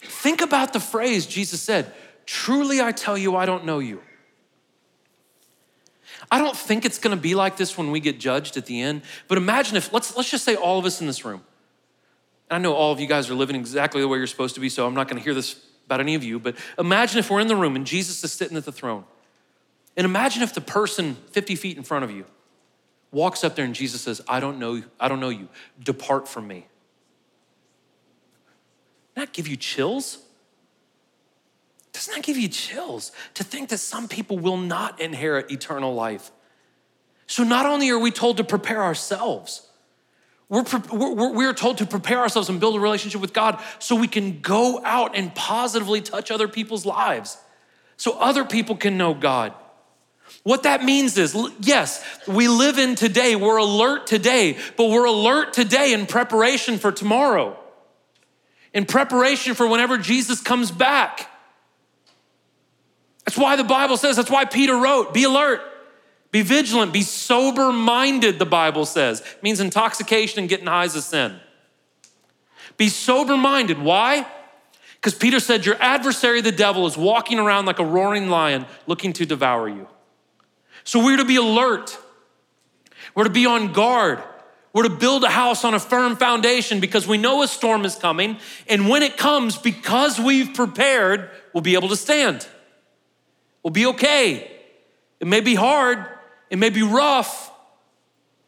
Think 0.02 0.42
about 0.42 0.74
the 0.74 0.80
phrase 0.80 1.26
Jesus 1.26 1.62
said 1.62 1.94
Truly 2.26 2.82
I 2.82 2.92
tell 2.92 3.18
you, 3.18 3.36
I 3.36 3.46
don't 3.46 3.64
know 3.64 3.80
you. 3.80 4.02
I 6.30 6.40
don't 6.40 6.58
think 6.58 6.84
it's 6.84 7.00
gonna 7.00 7.16
be 7.16 7.36
like 7.36 7.56
this 7.56 7.78
when 7.78 7.92
we 7.92 8.02
get 8.02 8.20
judged 8.20 8.58
at 8.58 8.66
the 8.66 8.82
end, 8.82 9.04
but 9.28 9.38
imagine 9.38 9.78
if, 9.78 9.94
let's, 9.94 10.16
let's 10.18 10.30
just 10.30 10.44
say 10.44 10.56
all 10.56 10.78
of 10.78 10.86
us 10.86 11.00
in 11.00 11.08
this 11.08 11.24
room, 11.24 11.42
I 12.52 12.58
know 12.58 12.74
all 12.74 12.92
of 12.92 13.00
you 13.00 13.08
guys 13.08 13.30
are 13.30 13.36
living 13.36 13.56
exactly 13.56 14.02
the 14.02 14.08
way 14.10 14.18
you're 14.18 14.28
supposed 14.28 14.56
to 14.56 14.62
be, 14.62 14.68
so 14.68 14.86
I'm 14.86 14.94
not 14.94 15.08
gonna 15.08 15.22
hear 15.22 15.34
this 15.34 15.64
about 15.86 16.02
any 16.02 16.16
of 16.16 16.24
you, 16.24 16.38
but 16.38 16.56
imagine 16.78 17.20
if 17.20 17.30
we're 17.30 17.40
in 17.40 17.48
the 17.48 17.56
room 17.56 17.78
and 17.78 17.88
Jesus 17.88 18.22
is 18.24 18.34
sitting 18.34 18.58
at 18.58 18.66
the 18.66 18.74
throne. 18.74 19.06
And 19.96 20.04
imagine 20.04 20.44
if 20.44 20.54
the 20.54 20.62
person 20.62 21.16
50 21.32 21.56
feet 21.56 21.78
in 21.78 21.84
front 21.84 22.04
of 22.04 22.12
you 22.12 22.26
walks 23.12 23.46
up 23.46 23.56
there 23.56 23.64
and 23.64 23.74
Jesus 23.74 24.02
says, 24.02 24.22
I 24.28 24.42
don't 24.42 24.60
know, 24.60 24.84
I 25.00 25.08
don't 25.08 25.22
know 25.22 25.30
you. 25.30 25.48
Depart 25.82 26.28
from 26.28 26.46
me 26.46 26.68
that 29.18 29.34
give 29.34 29.48
you 29.48 29.58
chills? 29.58 30.20
Doesn't 31.94 32.14
that 32.14 32.24
give 32.24 32.38
you 32.38 32.48
chills 32.48 33.12
to 33.34 33.44
think 33.44 33.70
that 33.70 33.80
some 33.80 34.08
people 34.08 34.38
will 34.38 34.58
not 34.58 35.02
inherit 35.02 35.52
eternal 35.52 35.94
life? 35.94 36.32
So, 37.26 37.44
not 37.44 37.66
only 37.66 37.90
are 37.90 38.00
we 38.00 38.12
told 38.12 38.38
to 38.38 38.44
prepare 38.44 38.84
ourselves, 38.84 39.68
we're, 40.50 40.64
we're, 40.92 41.34
we're 41.34 41.54
told 41.54 41.80
to 41.80 41.86
prepare 41.86 42.20
ourselves 42.20 42.50
and 42.50 42.60
build 42.60 42.76
a 42.76 42.80
relationship 42.80 43.20
with 43.20 43.34
God 43.34 43.62
so 43.80 43.96
we 43.96 44.08
can 44.08 44.40
go 44.40 44.82
out 44.86 45.18
and 45.18 45.34
positively 45.36 46.02
touch 46.02 46.32
other 46.32 46.48
people's 46.48 46.86
lives, 46.86 47.38
so 47.98 48.18
other 48.20 48.46
people 48.46 48.76
can 48.76 48.98
know 48.98 49.14
God. 49.14 49.54
What 50.44 50.64
that 50.64 50.84
means 50.84 51.18
is, 51.18 51.36
yes, 51.60 52.06
we 52.28 52.48
live 52.48 52.78
in 52.78 52.96
today, 52.96 53.36
we're 53.36 53.58
alert 53.58 54.08
today, 54.08 54.58
but 54.78 54.90
we're 54.90 55.06
alert 55.06 55.54
today 55.54 55.94
in 55.94 56.06
preparation 56.06 56.78
for 56.78 56.92
tomorrow 56.92 57.58
in 58.74 58.86
preparation 58.86 59.54
for 59.54 59.68
whenever 59.68 59.98
Jesus 59.98 60.42
comes 60.42 60.72
back. 60.72 61.30
That's 63.26 63.38
why 63.38 63.56
the 63.56 63.64
Bible 63.64 63.98
says, 63.98 64.16
that's 64.16 64.32
why 64.32 64.46
Peter 64.46 64.76
wrote, 64.76 65.14
be 65.14 65.24
alert, 65.24 65.62
Be 66.32 66.42
vigilant, 66.42 66.94
be 66.94 67.02
sober 67.02 67.72
minded, 67.72 68.38
the 68.38 68.46
Bible 68.46 68.86
says. 68.86 69.22
It 69.22 69.44
means 69.44 69.60
intoxication 69.60 70.40
and 70.40 70.50
getting 70.50 70.68
high 70.68 70.86
is 70.86 70.96
a 70.96 71.02
sin. 71.02 71.40
Be 72.76 72.90
sober 72.90 73.38
minded. 73.38 73.80
Why? 73.80 74.28
Because 74.96 75.16
Peter 75.16 75.40
said, 75.40 75.66
Your 75.66 75.82
adversary, 75.82 76.42
the 76.42 76.52
devil, 76.52 76.86
is 76.86 76.98
walking 76.98 77.40
around 77.40 77.66
like 77.66 77.80
a 77.80 77.86
roaring 77.86 78.30
lion 78.30 78.66
looking 78.88 79.14
to 79.14 79.26
devour 79.26 79.70
you. 79.70 79.88
So 80.84 81.04
we're 81.04 81.18
to 81.18 81.26
be 81.26 81.38
alert, 81.38 81.98
we're 83.16 83.24
to 83.24 83.30
be 83.30 83.46
on 83.46 83.74
guard. 83.74 84.22
We're 84.78 84.84
to 84.84 84.90
build 84.92 85.24
a 85.24 85.30
house 85.30 85.64
on 85.64 85.74
a 85.74 85.80
firm 85.80 86.16
foundation 86.18 86.80
because 86.80 87.08
we 87.08 87.18
know 87.18 87.42
a 87.42 87.48
storm 87.48 87.84
is 87.84 87.96
coming. 87.96 88.38
And 88.68 88.88
when 88.88 89.02
it 89.02 89.18
comes, 89.18 89.58
because 89.58 90.20
we've 90.20 90.54
prepared, 90.54 91.32
we'll 91.52 91.64
be 91.64 91.74
able 91.74 91.90
to 91.90 91.96
stand. 91.96 92.48
We'll 93.64 93.72
be 93.72 93.88
okay. 93.88 94.52
It 95.20 95.26
may 95.26 95.40
be 95.40 95.56
hard, 95.56 96.06
it 96.52 96.60
may 96.60 96.70
be 96.70 96.84
rough, 96.84 97.52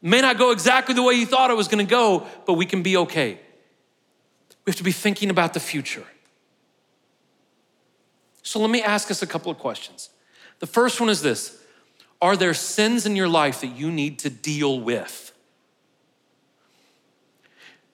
it 0.03 0.07
may 0.07 0.21
not 0.21 0.38
go 0.38 0.51
exactly 0.51 0.93
the 0.93 1.01
way 1.01 1.15
you 1.15 1.25
thought 1.25 1.49
it 1.49 1.57
was 1.57 1.67
gonna 1.67 1.84
go, 1.84 2.27
but 2.45 2.53
we 2.53 2.67
can 2.67 2.84
be 2.84 2.95
okay. 2.95 3.39
We 4.65 4.69
have 4.69 4.75
to 4.75 4.84
be 4.84 4.91
thinking 4.91 5.32
about 5.32 5.55
the 5.55 5.59
future. 5.59 6.05
So 8.43 8.59
let 8.59 8.69
me 8.69 8.84
ask 8.84 9.09
us 9.09 9.23
a 9.23 9.27
couple 9.27 9.51
of 9.51 9.57
questions. 9.57 10.11
The 10.59 10.67
first 10.67 11.01
one 11.01 11.09
is 11.09 11.23
this 11.23 11.59
Are 12.21 12.38
there 12.38 12.53
sins 12.53 13.07
in 13.07 13.15
your 13.15 13.27
life 13.27 13.61
that 13.61 13.75
you 13.75 13.91
need 13.91 14.19
to 14.19 14.30
deal 14.30 14.80
with? 14.80 15.28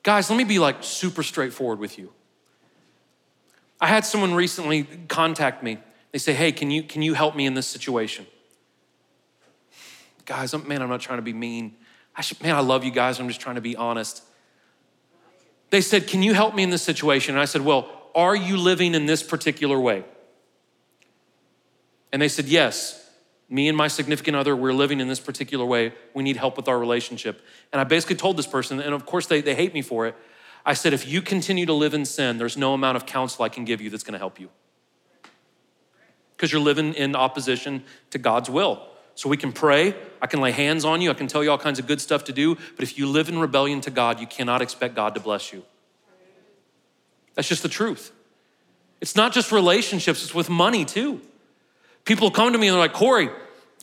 Guys, 0.06 0.30
let 0.30 0.36
me 0.36 0.44
be 0.44 0.60
like 0.60 0.84
super 0.84 1.24
straightforward 1.24 1.80
with 1.80 1.98
you. 1.98 2.14
I 3.82 3.88
had 3.88 4.06
someone 4.06 4.36
recently 4.36 4.84
contact 5.08 5.64
me. 5.64 5.80
They 6.12 6.20
say, 6.20 6.34
hey, 6.34 6.52
can 6.52 6.70
you, 6.70 6.84
can 6.84 7.02
you 7.02 7.16
help 7.16 7.36
me 7.36 7.48
in 7.48 7.56
this 7.56 7.66
situation? 7.66 8.28
Guys, 10.26 10.54
I'm, 10.54 10.68
man, 10.68 10.84
I'm 10.84 10.90
not 10.90 11.02
trying 11.02 11.18
to 11.18 11.24
be 11.24 11.34
mean. 11.34 11.76
I 12.16 12.22
should, 12.22 12.40
man, 12.44 12.54
I 12.54 12.60
love 12.60 12.84
you 12.84 12.92
guys. 12.92 13.20
I'm 13.20 13.28
just 13.28 13.42
trying 13.42 13.56
to 13.56 13.62
be 13.62 13.76
honest. 13.76 14.24
They 15.72 15.82
said, 15.82 16.06
Can 16.06 16.22
you 16.22 16.36
help 16.36 16.54
me 16.54 16.62
in 16.62 16.70
this 16.70 16.84
situation? 16.84 17.34
And 17.34 17.42
I 17.42 17.46
said, 17.46 17.62
Well, 17.62 17.90
are 18.14 18.36
you 18.36 18.58
living 18.58 18.94
in 18.94 19.08
this 19.08 19.24
particular 19.24 19.80
way? 19.80 20.06
And 22.14 22.22
they 22.22 22.28
said, 22.28 22.46
Yes 22.46 23.05
me 23.50 23.68
and 23.68 23.78
my 23.78 23.88
significant 23.88 24.36
other, 24.36 24.56
we're 24.56 24.74
living 24.74 25.00
in 25.00 25.08
this 25.08 25.20
particular 25.20 25.66
way. 25.66 25.94
We 26.14 26.24
need 26.24 26.38
help 26.38 26.58
with 26.58 26.68
our 26.68 26.80
relationship. 26.80 27.42
And 27.72 27.80
I 27.80 27.84
basically 27.84 28.16
told 28.16 28.38
this 28.38 28.48
person, 28.48 28.80
and 28.80 28.94
of 28.94 29.06
course 29.06 29.28
they, 29.28 29.42
they 29.42 29.56
hate 29.56 29.74
me 29.74 29.82
for 29.82 30.08
it. 30.08 30.16
I 30.66 30.74
said, 30.74 30.94
if 30.94 31.08
you 31.08 31.22
continue 31.22 31.68
to 31.68 31.74
live 31.74 31.94
in 31.94 32.06
sin, 32.06 32.38
there's 32.38 32.58
no 32.58 32.74
amount 32.74 32.98
of 32.98 33.06
counsel 33.06 33.46
I 33.46 33.50
can 33.50 33.66
give 33.66 33.82
you 33.82 33.90
that's 33.90 34.04
gonna 34.04 34.18
help 34.18 34.40
you. 34.40 34.50
Because 36.36 36.52
you're 36.52 36.62
living 36.62 36.94
in 36.96 37.16
opposition 37.16 37.84
to 38.10 38.18
God's 38.18 38.50
will. 38.50 38.88
So 39.14 39.30
we 39.30 39.38
can 39.38 39.54
pray, 39.54 39.96
I 40.22 40.28
can 40.28 40.42
lay 40.42 40.52
hands 40.52 40.84
on 40.84 41.02
you, 41.02 41.12
I 41.12 41.14
can 41.14 41.28
tell 41.28 41.44
you 41.44 41.52
all 41.52 41.58
kinds 41.58 41.80
of 41.80 41.88
good 41.88 42.02
stuff 42.02 42.26
to 42.26 42.34
do, 42.34 42.56
but 42.56 42.84
if 42.84 42.98
you 42.98 43.08
live 43.08 43.30
in 43.30 43.40
rebellion 43.40 43.80
to 43.82 43.92
God, 43.92 44.20
you 44.20 44.28
cannot 44.28 44.62
expect 44.62 44.96
God 44.96 45.16
to 45.16 45.22
bless 45.22 45.54
you. 45.54 45.64
That's 47.36 47.48
just 47.48 47.64
the 47.64 47.70
truth. 47.70 48.12
It's 49.00 49.16
not 49.16 49.34
just 49.34 49.52
relationships, 49.52 50.24
it's 50.24 50.34
with 50.34 50.50
money 50.50 50.84
too. 50.84 51.22
People 52.06 52.32
come 52.32 52.54
to 52.54 52.58
me 52.58 52.68
and 52.68 52.76
they're 52.76 52.82
like, 52.82 52.94
Corey, 52.94 53.30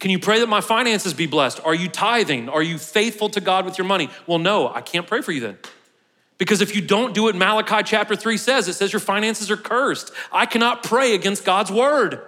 can 0.01 0.11
you 0.11 0.19
pray 0.19 0.41
that 0.41 0.49
my 0.49 0.61
finances 0.61 1.13
be 1.13 1.27
blessed? 1.27 1.61
Are 1.65 1.75
you 1.75 1.89
tithing? 1.89 2.49
Are 2.49 2.63
you 2.63 2.79
faithful 2.79 3.29
to 3.31 3.41
God 3.41 3.65
with 3.65 3.79
your 3.79 3.87
money? 3.87 4.09
Well, 4.27 4.39
no, 4.39 4.73
I 4.73 4.81
can't 4.81 5.07
pray 5.07 5.21
for 5.21 5.33
you 5.33 5.41
then. 5.41 5.59
Because 6.39 6.61
if 6.61 6.75
you 6.75 6.83
don't 6.83 7.15
do 7.15 7.25
what 7.25 7.37
Malachi 7.37 7.85
chapter 7.85 8.17
3 8.17 8.37
says, 8.37 8.67
it 8.67 8.73
says 8.75 8.93
your 8.93 9.01
finances 9.01 9.51
are 9.51 9.57
cursed. 9.57 10.11
I 10.33 10.47
cannot 10.47 10.83
pray 10.83 11.15
against 11.15 11.45
God's 11.45 11.71
word. 11.71 12.21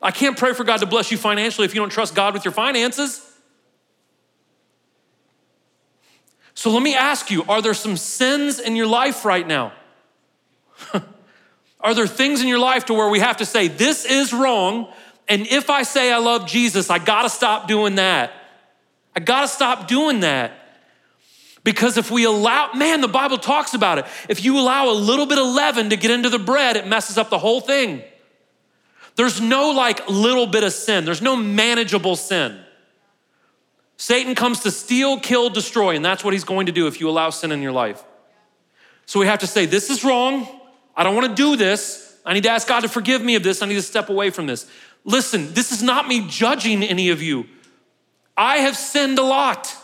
I 0.00 0.10
can't 0.10 0.36
pray 0.36 0.52
for 0.52 0.64
God 0.64 0.78
to 0.78 0.86
bless 0.86 1.10
you 1.10 1.18
financially 1.18 1.64
if 1.64 1.74
you 1.74 1.80
don't 1.80 1.90
trust 1.90 2.14
God 2.14 2.34
with 2.34 2.44
your 2.44 2.52
finances. 2.52 3.28
So 6.54 6.70
let 6.70 6.82
me 6.82 6.94
ask 6.94 7.30
you 7.30 7.44
are 7.48 7.62
there 7.62 7.74
some 7.74 7.96
sins 7.96 8.60
in 8.60 8.76
your 8.76 8.86
life 8.86 9.24
right 9.24 9.46
now? 9.46 9.72
Are 11.82 11.94
there 11.94 12.06
things 12.06 12.40
in 12.40 12.48
your 12.48 12.58
life 12.58 12.86
to 12.86 12.94
where 12.94 13.08
we 13.08 13.18
have 13.18 13.38
to 13.38 13.46
say, 13.46 13.68
this 13.68 14.04
is 14.04 14.32
wrong, 14.32 14.92
and 15.28 15.46
if 15.46 15.70
I 15.70 15.82
say 15.82 16.12
I 16.12 16.18
love 16.18 16.46
Jesus, 16.46 16.90
I 16.90 16.98
gotta 16.98 17.28
stop 17.28 17.68
doing 17.68 17.96
that. 17.96 18.32
I 19.16 19.20
gotta 19.20 19.48
stop 19.48 19.88
doing 19.88 20.20
that. 20.20 20.52
Because 21.64 21.96
if 21.96 22.10
we 22.10 22.24
allow, 22.24 22.72
man, 22.72 23.00
the 23.00 23.08
Bible 23.08 23.38
talks 23.38 23.74
about 23.74 23.98
it. 23.98 24.06
If 24.28 24.44
you 24.44 24.58
allow 24.58 24.90
a 24.90 24.94
little 24.94 25.26
bit 25.26 25.38
of 25.38 25.46
leaven 25.46 25.90
to 25.90 25.96
get 25.96 26.10
into 26.10 26.28
the 26.28 26.38
bread, 26.38 26.76
it 26.76 26.86
messes 26.86 27.18
up 27.18 27.30
the 27.30 27.38
whole 27.38 27.60
thing. 27.60 28.02
There's 29.14 29.40
no 29.40 29.70
like 29.70 30.08
little 30.08 30.46
bit 30.46 30.64
of 30.64 30.72
sin, 30.72 31.04
there's 31.04 31.22
no 31.22 31.36
manageable 31.36 32.16
sin. 32.16 32.58
Satan 33.96 34.34
comes 34.34 34.60
to 34.60 34.70
steal, 34.72 35.20
kill, 35.20 35.48
destroy, 35.50 35.94
and 35.94 36.04
that's 36.04 36.24
what 36.24 36.32
he's 36.32 36.42
going 36.42 36.66
to 36.66 36.72
do 36.72 36.88
if 36.88 37.00
you 37.00 37.08
allow 37.08 37.30
sin 37.30 37.52
in 37.52 37.62
your 37.62 37.70
life. 37.70 38.02
So 39.06 39.20
we 39.20 39.26
have 39.26 39.40
to 39.40 39.46
say, 39.46 39.66
this 39.66 39.90
is 39.90 40.02
wrong. 40.04 40.48
I 40.96 41.04
don't 41.04 41.14
want 41.14 41.28
to 41.28 41.34
do 41.34 41.56
this. 41.56 42.16
I 42.24 42.34
need 42.34 42.44
to 42.44 42.50
ask 42.50 42.68
God 42.68 42.80
to 42.80 42.88
forgive 42.88 43.22
me 43.22 43.34
of 43.34 43.42
this. 43.42 43.62
I 43.62 43.66
need 43.66 43.74
to 43.74 43.82
step 43.82 44.08
away 44.08 44.30
from 44.30 44.46
this. 44.46 44.70
Listen, 45.04 45.52
this 45.54 45.72
is 45.72 45.82
not 45.82 46.06
me 46.06 46.26
judging 46.28 46.82
any 46.82 47.10
of 47.10 47.22
you. 47.22 47.46
I 48.36 48.58
have 48.58 48.76
sinned 48.76 49.18
a 49.18 49.22
lot. 49.22 49.74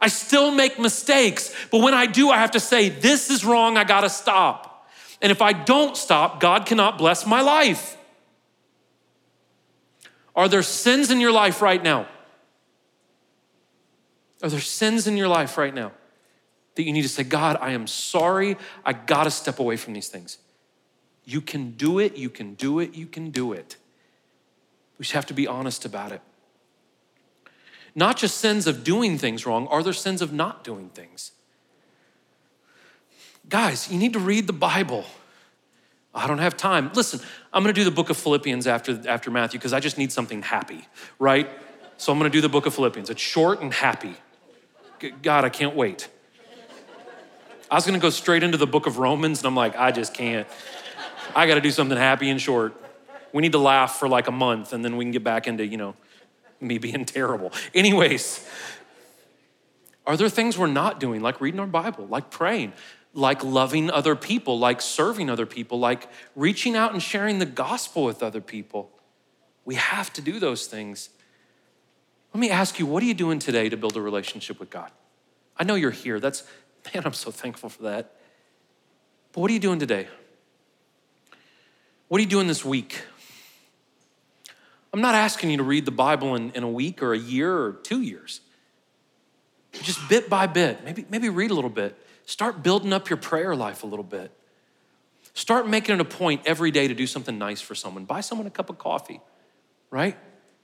I 0.00 0.08
still 0.08 0.50
make 0.50 0.78
mistakes, 0.78 1.54
but 1.70 1.78
when 1.78 1.94
I 1.94 2.06
do, 2.06 2.30
I 2.30 2.38
have 2.38 2.50
to 2.52 2.60
say, 2.60 2.88
This 2.90 3.30
is 3.30 3.44
wrong, 3.44 3.78
I 3.78 3.84
gotta 3.84 4.10
stop. 4.10 4.86
And 5.22 5.32
if 5.32 5.40
I 5.40 5.52
don't 5.52 5.96
stop, 5.96 6.40
God 6.40 6.66
cannot 6.66 6.98
bless 6.98 7.26
my 7.26 7.40
life. 7.40 7.96
Are 10.36 10.48
there 10.48 10.62
sins 10.62 11.10
in 11.10 11.20
your 11.20 11.32
life 11.32 11.62
right 11.62 11.82
now? 11.82 12.06
Are 14.42 14.50
there 14.50 14.60
sins 14.60 15.06
in 15.06 15.16
your 15.16 15.28
life 15.28 15.56
right 15.56 15.72
now 15.72 15.92
that 16.74 16.82
you 16.82 16.92
need 16.92 17.02
to 17.02 17.08
say, 17.08 17.22
God, 17.22 17.56
I 17.60 17.70
am 17.70 17.86
sorry, 17.86 18.56
I 18.84 18.92
gotta 18.92 19.30
step 19.30 19.58
away 19.58 19.76
from 19.76 19.94
these 19.94 20.08
things? 20.08 20.38
You 21.24 21.40
can 21.40 21.72
do 21.72 21.98
it, 21.98 22.16
you 22.16 22.28
can 22.28 22.54
do 22.54 22.78
it, 22.78 22.94
you 22.94 23.06
can 23.06 23.30
do 23.30 23.52
it. 23.52 23.76
We 24.98 25.04
just 25.04 25.12
have 25.12 25.26
to 25.26 25.34
be 25.34 25.46
honest 25.46 25.84
about 25.84 26.12
it. 26.12 26.20
Not 27.94 28.16
just 28.16 28.38
sins 28.38 28.66
of 28.66 28.84
doing 28.84 29.18
things 29.18 29.46
wrong, 29.46 29.66
are 29.68 29.82
there 29.82 29.92
sins 29.92 30.20
of 30.20 30.32
not 30.32 30.64
doing 30.64 30.88
things? 30.90 31.32
Guys, 33.48 33.90
you 33.90 33.98
need 33.98 34.12
to 34.14 34.18
read 34.18 34.46
the 34.46 34.52
Bible. 34.52 35.04
I 36.14 36.26
don't 36.26 36.38
have 36.38 36.56
time. 36.56 36.90
Listen, 36.94 37.20
I'm 37.52 37.62
gonna 37.62 37.72
do 37.72 37.84
the 37.84 37.90
book 37.90 38.10
of 38.10 38.16
Philippians 38.16 38.66
after, 38.66 39.00
after 39.08 39.30
Matthew 39.30 39.58
because 39.58 39.72
I 39.72 39.80
just 39.80 39.98
need 39.98 40.12
something 40.12 40.42
happy, 40.42 40.86
right? 41.18 41.48
So 41.96 42.12
I'm 42.12 42.18
gonna 42.18 42.30
do 42.30 42.40
the 42.40 42.48
book 42.48 42.66
of 42.66 42.74
Philippians. 42.74 43.10
It's 43.10 43.20
short 43.20 43.60
and 43.60 43.72
happy. 43.72 44.14
God, 45.22 45.44
I 45.44 45.48
can't 45.48 45.74
wait. 45.74 46.08
I 47.70 47.74
was 47.74 47.84
gonna 47.86 47.98
go 47.98 48.10
straight 48.10 48.42
into 48.42 48.56
the 48.56 48.66
book 48.66 48.86
of 48.86 48.98
Romans, 48.98 49.40
and 49.40 49.46
I'm 49.46 49.56
like, 49.56 49.76
I 49.76 49.90
just 49.90 50.14
can't. 50.14 50.46
I 51.34 51.46
gotta 51.46 51.60
do 51.60 51.70
something 51.70 51.98
happy 51.98 52.30
and 52.30 52.40
short. 52.40 52.74
We 53.32 53.42
need 53.42 53.52
to 53.52 53.58
laugh 53.58 53.98
for 53.98 54.08
like 54.08 54.28
a 54.28 54.32
month 54.32 54.72
and 54.72 54.84
then 54.84 54.96
we 54.96 55.04
can 55.04 55.12
get 55.12 55.24
back 55.24 55.46
into, 55.46 55.66
you 55.66 55.76
know, 55.76 55.96
me 56.60 56.78
being 56.78 57.04
terrible. 57.04 57.52
Anyways, 57.74 58.46
are 60.06 60.16
there 60.16 60.28
things 60.28 60.58
we're 60.58 60.66
not 60.66 61.00
doing, 61.00 61.22
like 61.22 61.40
reading 61.40 61.60
our 61.60 61.66
Bible, 61.66 62.06
like 62.06 62.30
praying, 62.30 62.72
like 63.12 63.42
loving 63.42 63.90
other 63.90 64.14
people, 64.14 64.58
like 64.58 64.80
serving 64.80 65.30
other 65.30 65.46
people, 65.46 65.78
like 65.78 66.08
reaching 66.36 66.76
out 66.76 66.92
and 66.92 67.02
sharing 67.02 67.38
the 67.38 67.46
gospel 67.46 68.04
with 68.04 68.22
other 68.22 68.40
people? 68.40 68.90
We 69.64 69.76
have 69.76 70.12
to 70.12 70.20
do 70.20 70.38
those 70.38 70.66
things. 70.66 71.08
Let 72.34 72.40
me 72.40 72.50
ask 72.50 72.78
you, 72.78 72.86
what 72.86 73.02
are 73.02 73.06
you 73.06 73.14
doing 73.14 73.38
today 73.38 73.68
to 73.68 73.76
build 73.76 73.96
a 73.96 74.00
relationship 74.00 74.60
with 74.60 74.68
God? 74.68 74.90
I 75.56 75.64
know 75.64 75.74
you're 75.74 75.90
here. 75.90 76.20
That's, 76.20 76.44
man, 76.94 77.04
I'm 77.06 77.12
so 77.12 77.30
thankful 77.30 77.68
for 77.68 77.84
that. 77.84 78.12
But 79.32 79.40
what 79.40 79.50
are 79.50 79.54
you 79.54 79.60
doing 79.60 79.78
today? 79.78 80.06
What 82.08 82.18
are 82.18 82.22
you 82.22 82.28
doing 82.28 82.46
this 82.46 82.64
week? 82.64 83.02
I'm 84.92 85.00
not 85.00 85.14
asking 85.14 85.50
you 85.50 85.56
to 85.56 85.62
read 85.62 85.86
the 85.86 85.90
Bible 85.90 86.36
in, 86.36 86.52
in 86.52 86.62
a 86.62 86.70
week 86.70 87.02
or 87.02 87.14
a 87.14 87.18
year 87.18 87.56
or 87.56 87.72
two 87.72 88.00
years. 88.00 88.40
Just 89.72 90.08
bit 90.08 90.30
by 90.30 90.46
bit, 90.46 90.84
maybe, 90.84 91.04
maybe 91.10 91.28
read 91.28 91.50
a 91.50 91.54
little 91.54 91.70
bit. 91.70 91.96
Start 92.26 92.62
building 92.62 92.92
up 92.92 93.10
your 93.10 93.16
prayer 93.16 93.56
life 93.56 93.82
a 93.82 93.86
little 93.86 94.04
bit. 94.04 94.30
Start 95.32 95.66
making 95.66 95.96
it 95.96 96.00
a 96.00 96.04
point 96.04 96.42
every 96.46 96.70
day 96.70 96.86
to 96.86 96.94
do 96.94 97.06
something 97.06 97.38
nice 97.38 97.60
for 97.60 97.74
someone. 97.74 98.04
Buy 98.04 98.20
someone 98.20 98.46
a 98.46 98.50
cup 98.50 98.70
of 98.70 98.78
coffee, 98.78 99.20
right? 99.90 100.16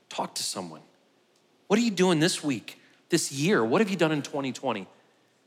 Talk 0.08 0.36
to 0.36 0.44
someone. 0.44 0.82
What 1.66 1.78
are 1.78 1.82
you 1.82 1.90
doing 1.90 2.20
this 2.20 2.44
week, 2.44 2.78
this 3.08 3.32
year? 3.32 3.64
What 3.64 3.80
have 3.80 3.90
you 3.90 3.96
done 3.96 4.12
in 4.12 4.22
2020 4.22 4.86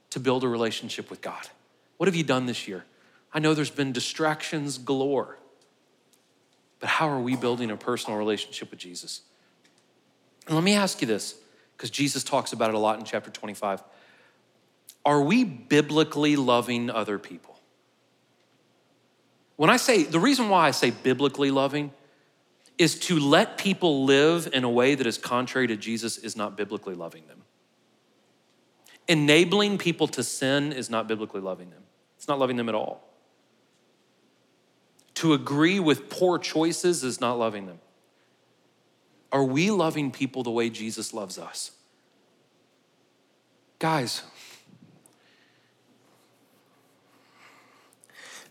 to 0.10 0.20
build 0.20 0.44
a 0.44 0.48
relationship 0.48 1.10
with 1.10 1.22
God? 1.22 1.48
What 1.98 2.08
have 2.08 2.16
you 2.16 2.24
done 2.24 2.48
this 2.48 2.68
year? 2.68 2.84
I 3.34 3.40
know 3.40 3.54
there's 3.54 3.70
been 3.70 3.94
distractions 3.94 4.78
galore. 4.78 5.38
But 6.84 6.90
how 6.90 7.08
are 7.08 7.20
we 7.22 7.38
building 7.38 7.72
a 7.72 7.78
personal 7.78 8.20
relationship 8.20 8.70
with 8.70 8.80
Jesus? 8.80 9.22
And 10.48 10.56
let 10.56 10.66
me 10.66 10.74
ask 10.74 11.00
you 11.00 11.08
this, 11.08 11.36
because 11.78 11.90
Jesus 11.90 12.26
talks 12.26 12.52
about 12.52 12.72
it 12.72 12.76
a 12.76 12.78
lot 12.78 13.00
in 13.00 13.06
chapter 13.06 13.32
25. 13.32 13.82
Are 15.06 15.22
we 15.22 15.46
biblically 15.46 16.36
loving 16.36 16.90
other 16.90 17.18
people? 17.18 17.58
When 19.56 19.70
I 19.70 19.78
say, 19.78 20.04
the 20.04 20.20
reason 20.20 20.50
why 20.50 20.68
I 20.68 20.72
say 20.72 20.92
biblically 20.92 21.52
loving 21.52 21.94
is 22.78 23.00
to 23.00 23.18
let 23.18 23.58
people 23.58 24.04
live 24.04 24.50
in 24.52 24.66
a 24.66 24.70
way 24.70 24.96
that 24.96 25.08
is 25.08 25.18
contrary 25.18 25.68
to 25.68 25.78
Jesus 25.78 26.18
is 26.18 26.36
not 26.36 26.58
biblically 26.58 26.96
loving 26.96 27.26
them. 27.28 27.44
Enabling 29.08 29.78
people 29.78 30.10
to 30.10 30.22
sin 30.22 30.74
is 30.74 30.90
not 30.90 31.08
biblically 31.08 31.40
loving 31.40 31.70
them. 31.70 31.84
It's 32.18 32.28
not 32.28 32.40
loving 32.40 32.58
them 32.58 32.68
at 32.68 32.76
all. 32.76 33.13
To 35.16 35.34
agree 35.34 35.80
with 35.80 36.10
poor 36.10 36.40
choices 36.40 37.04
is 37.04 37.22
not 37.22 37.34
loving 37.38 37.66
them. 37.68 37.80
Are 39.32 39.44
we 39.44 39.72
loving 39.72 40.12
people 40.12 40.44
the 40.44 40.52
way 40.52 40.70
Jesus 40.70 41.14
loves 41.14 41.38
us? 41.38 41.72
Guys, 43.80 44.24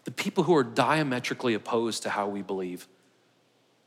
the 0.05 0.11
people 0.11 0.45
who 0.45 0.55
are 0.57 0.65
diametrically 0.65 1.55
opposed 1.55 2.03
to 2.03 2.11
how 2.11 2.29
we 2.29 2.43
believe, 2.43 2.89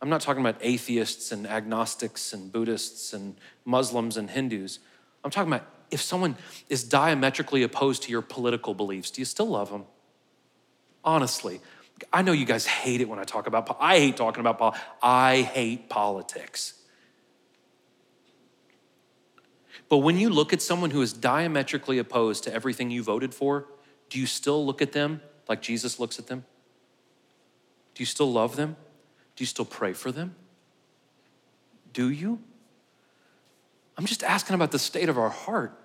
I'm 0.01 0.09
not 0.09 0.21
talking 0.21 0.41
about 0.41 0.57
atheists 0.61 1.31
and 1.31 1.45
agnostics 1.45 2.33
and 2.33 2.51
Buddhists 2.51 3.13
and 3.13 3.35
Muslims 3.65 4.17
and 4.17 4.29
Hindus. 4.29 4.79
I'm 5.23 5.31
talking 5.31 5.51
about 5.51 5.67
if 5.91 6.01
someone 6.01 6.35
is 6.69 6.83
diametrically 6.83 7.63
opposed 7.63 8.03
to 8.03 8.11
your 8.11 8.21
political 8.21 8.73
beliefs, 8.73 9.11
do 9.11 9.21
you 9.21 9.25
still 9.25 9.47
love 9.47 9.69
them? 9.69 9.85
Honestly, 11.03 11.61
I 12.11 12.21
know 12.21 12.31
you 12.31 12.45
guys 12.45 12.65
hate 12.65 13.01
it 13.01 13.09
when 13.09 13.19
I 13.19 13.23
talk 13.23 13.47
about. 13.47 13.77
I 13.79 13.99
hate 13.99 14.17
talking 14.17 14.41
about. 14.41 14.57
politics. 14.57 14.83
I 15.01 15.41
hate 15.41 15.89
politics. 15.89 16.73
But 19.87 19.97
when 19.99 20.17
you 20.17 20.29
look 20.29 20.51
at 20.51 20.61
someone 20.61 20.89
who 20.89 21.01
is 21.01 21.13
diametrically 21.13 21.99
opposed 21.99 22.43
to 22.45 22.53
everything 22.53 22.89
you 22.89 23.03
voted 23.03 23.33
for, 23.33 23.67
do 24.09 24.19
you 24.19 24.25
still 24.25 24.65
look 24.65 24.81
at 24.81 24.91
them 24.91 25.21
like 25.47 25.61
Jesus 25.61 25.99
looks 25.99 26.19
at 26.19 26.27
them? 26.27 26.45
Do 27.93 28.01
you 28.01 28.05
still 28.05 28.31
love 28.31 28.55
them? 28.55 28.75
Do 29.35 29.43
you 29.43 29.45
still 29.45 29.65
pray 29.65 29.93
for 29.93 30.11
them? 30.11 30.35
Do 31.93 32.09
you? 32.09 32.39
I'm 33.97 34.05
just 34.05 34.23
asking 34.23 34.55
about 34.55 34.71
the 34.71 34.79
state 34.79 35.07
of 35.07 35.17
our 35.17 35.29
heart. 35.29 35.79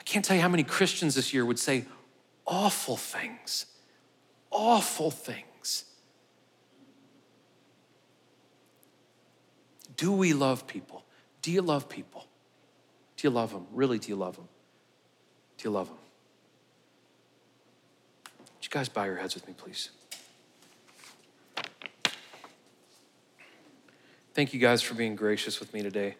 I 0.00 0.02
can't 0.02 0.24
tell 0.24 0.36
you 0.36 0.42
how 0.42 0.48
many 0.48 0.62
Christians 0.62 1.14
this 1.14 1.34
year 1.34 1.44
would 1.44 1.58
say 1.58 1.84
awful 2.46 2.96
things, 2.96 3.66
awful 4.50 5.10
things. 5.10 5.84
Do 9.96 10.12
we 10.12 10.32
love 10.32 10.66
people? 10.66 11.04
Do 11.42 11.50
you 11.50 11.62
love 11.62 11.88
people? 11.88 12.26
Do 13.16 13.26
you 13.26 13.30
love 13.30 13.52
them? 13.52 13.66
Really, 13.72 13.98
do 13.98 14.08
you 14.08 14.16
love 14.16 14.36
them? 14.36 14.48
Do 15.56 15.68
you 15.68 15.70
love 15.72 15.88
them? 15.88 15.98
Would 18.38 18.64
you 18.64 18.70
guys 18.70 18.88
bow 18.88 19.04
your 19.04 19.16
heads 19.16 19.34
with 19.34 19.46
me, 19.46 19.54
please? 19.56 19.90
Thank 24.34 24.54
you 24.54 24.60
guys 24.60 24.82
for 24.82 24.94
being 24.94 25.16
gracious 25.16 25.58
with 25.58 25.74
me 25.74 25.82
today. 25.82 26.14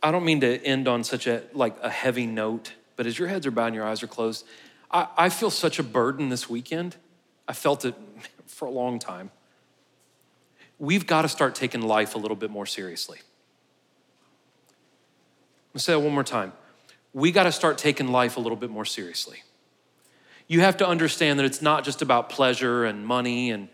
I 0.00 0.12
don't 0.12 0.24
mean 0.24 0.40
to 0.42 0.64
end 0.64 0.86
on 0.86 1.02
such 1.02 1.26
a 1.26 1.42
like 1.52 1.76
a 1.82 1.90
heavy 1.90 2.26
note, 2.26 2.74
but 2.96 3.06
as 3.06 3.18
your 3.18 3.28
heads 3.28 3.46
are 3.46 3.50
bowed 3.50 3.66
and 3.66 3.74
your 3.74 3.86
eyes 3.86 4.02
are 4.02 4.06
closed, 4.06 4.46
I, 4.90 5.08
I 5.16 5.28
feel 5.28 5.50
such 5.50 5.78
a 5.78 5.82
burden 5.82 6.28
this 6.28 6.48
weekend. 6.48 6.96
I 7.46 7.52
felt 7.52 7.84
it 7.84 7.94
for 8.46 8.66
a 8.66 8.70
long 8.70 8.98
time. 8.98 9.30
We've 10.78 11.06
got 11.06 11.22
to 11.22 11.28
start 11.28 11.54
taking 11.54 11.82
life 11.82 12.14
a 12.14 12.18
little 12.18 12.36
bit 12.36 12.50
more 12.50 12.66
seriously. 12.66 13.18
I'm 15.72 15.80
say 15.80 15.92
that 15.92 16.00
one 16.00 16.12
more 16.12 16.24
time. 16.24 16.52
We 17.12 17.32
got 17.32 17.44
to 17.44 17.52
start 17.52 17.78
taking 17.78 18.08
life 18.08 18.36
a 18.36 18.40
little 18.40 18.56
bit 18.56 18.70
more 18.70 18.84
seriously 18.84 19.42
you 20.46 20.60
have 20.60 20.76
to 20.78 20.86
understand 20.86 21.38
that 21.38 21.46
it's 21.46 21.62
not 21.62 21.84
just 21.84 22.02
about 22.02 22.28
pleasure 22.28 22.84
and 22.84 23.06
money 23.06 23.50
and 23.50 23.68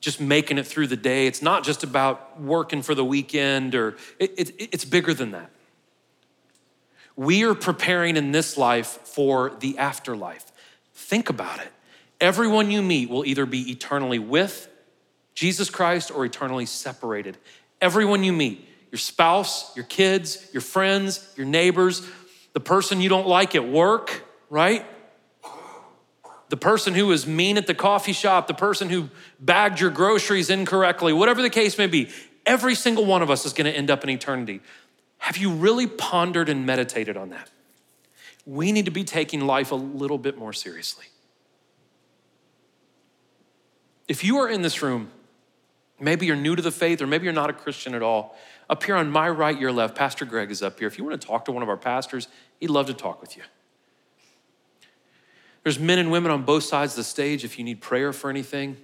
just 0.00 0.20
making 0.20 0.58
it 0.58 0.66
through 0.66 0.86
the 0.86 0.96
day. 0.96 1.26
It's 1.26 1.42
not 1.42 1.64
just 1.64 1.82
about 1.82 2.40
working 2.40 2.82
for 2.82 2.94
the 2.94 3.04
weekend, 3.04 3.74
or 3.74 3.96
it, 4.18 4.32
it, 4.36 4.68
it's 4.72 4.84
bigger 4.84 5.14
than 5.14 5.32
that. 5.32 5.50
We 7.18 7.42
are 7.42 7.56
preparing 7.56 8.16
in 8.16 8.30
this 8.30 8.56
life 8.56 8.86
for 8.86 9.50
the 9.58 9.76
afterlife. 9.78 10.52
Think 10.94 11.30
about 11.30 11.58
it. 11.58 11.66
Everyone 12.20 12.70
you 12.70 12.80
meet 12.80 13.10
will 13.10 13.26
either 13.26 13.44
be 13.44 13.72
eternally 13.72 14.20
with 14.20 14.68
Jesus 15.34 15.68
Christ 15.68 16.12
or 16.12 16.24
eternally 16.24 16.64
separated. 16.64 17.36
Everyone 17.80 18.22
you 18.22 18.32
meet, 18.32 18.68
your 18.92 19.00
spouse, 19.00 19.74
your 19.74 19.84
kids, 19.86 20.48
your 20.52 20.60
friends, 20.60 21.28
your 21.36 21.44
neighbors, 21.44 22.08
the 22.52 22.60
person 22.60 23.00
you 23.00 23.08
don't 23.08 23.26
like 23.26 23.56
at 23.56 23.68
work, 23.68 24.22
right? 24.48 24.86
the 26.50 26.56
person 26.56 26.94
who 26.94 27.08
was 27.08 27.26
mean 27.26 27.58
at 27.58 27.66
the 27.66 27.74
coffee 27.74 28.12
shop, 28.12 28.46
the 28.46 28.54
person 28.54 28.88
who 28.88 29.08
bagged 29.40 29.80
your 29.80 29.90
groceries 29.90 30.50
incorrectly, 30.50 31.12
whatever 31.12 31.42
the 31.42 31.50
case 31.50 31.76
may 31.78 31.88
be, 31.88 32.10
every 32.46 32.76
single 32.76 33.04
one 33.04 33.22
of 33.22 33.28
us 33.28 33.44
is 33.44 33.52
going 33.52 33.70
to 33.70 33.76
end 33.76 33.90
up 33.90 34.04
in 34.04 34.10
eternity. 34.10 34.60
Have 35.18 35.36
you 35.36 35.50
really 35.50 35.86
pondered 35.86 36.48
and 36.48 36.64
meditated 36.64 37.16
on 37.16 37.30
that? 37.30 37.50
We 38.46 38.72
need 38.72 38.86
to 38.86 38.90
be 38.90 39.04
taking 39.04 39.42
life 39.42 39.72
a 39.72 39.74
little 39.74 40.18
bit 40.18 40.38
more 40.38 40.52
seriously. 40.52 41.04
If 44.08 44.24
you 44.24 44.38
are 44.38 44.48
in 44.48 44.62
this 44.62 44.80
room, 44.80 45.10
maybe 46.00 46.24
you're 46.24 46.36
new 46.36 46.56
to 46.56 46.62
the 46.62 46.70
faith 46.70 47.02
or 47.02 47.06
maybe 47.06 47.24
you're 47.24 47.32
not 47.34 47.50
a 47.50 47.52
Christian 47.52 47.94
at 47.94 48.02
all, 48.02 48.36
up 48.70 48.82
here 48.82 48.96
on 48.96 49.10
my 49.10 49.28
right, 49.28 49.58
your 49.58 49.72
left, 49.72 49.94
Pastor 49.94 50.24
Greg 50.24 50.50
is 50.50 50.62
up 50.62 50.78
here. 50.78 50.88
If 50.88 50.98
you 50.98 51.04
want 51.04 51.20
to 51.20 51.26
talk 51.26 51.44
to 51.46 51.52
one 51.52 51.62
of 51.62 51.68
our 51.68 51.76
pastors, 51.76 52.28
he'd 52.60 52.70
love 52.70 52.86
to 52.86 52.94
talk 52.94 53.20
with 53.20 53.36
you. 53.36 53.42
There's 55.62 55.78
men 55.78 55.98
and 55.98 56.10
women 56.10 56.30
on 56.30 56.44
both 56.44 56.64
sides 56.64 56.92
of 56.92 56.96
the 56.96 57.04
stage 57.04 57.44
if 57.44 57.58
you 57.58 57.64
need 57.64 57.80
prayer 57.80 58.12
for 58.12 58.30
anything. 58.30 58.76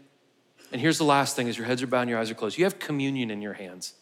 And 0.72 0.80
here's 0.80 0.98
the 0.98 1.04
last 1.04 1.36
thing 1.36 1.48
as 1.48 1.56
your 1.56 1.66
heads 1.66 1.82
are 1.82 1.86
bowed 1.86 2.02
and 2.02 2.10
your 2.10 2.18
eyes 2.18 2.30
are 2.30 2.34
closed. 2.34 2.58
You 2.58 2.64
have 2.64 2.78
communion 2.78 3.30
in 3.30 3.40
your 3.40 3.54
hands. 3.54 3.94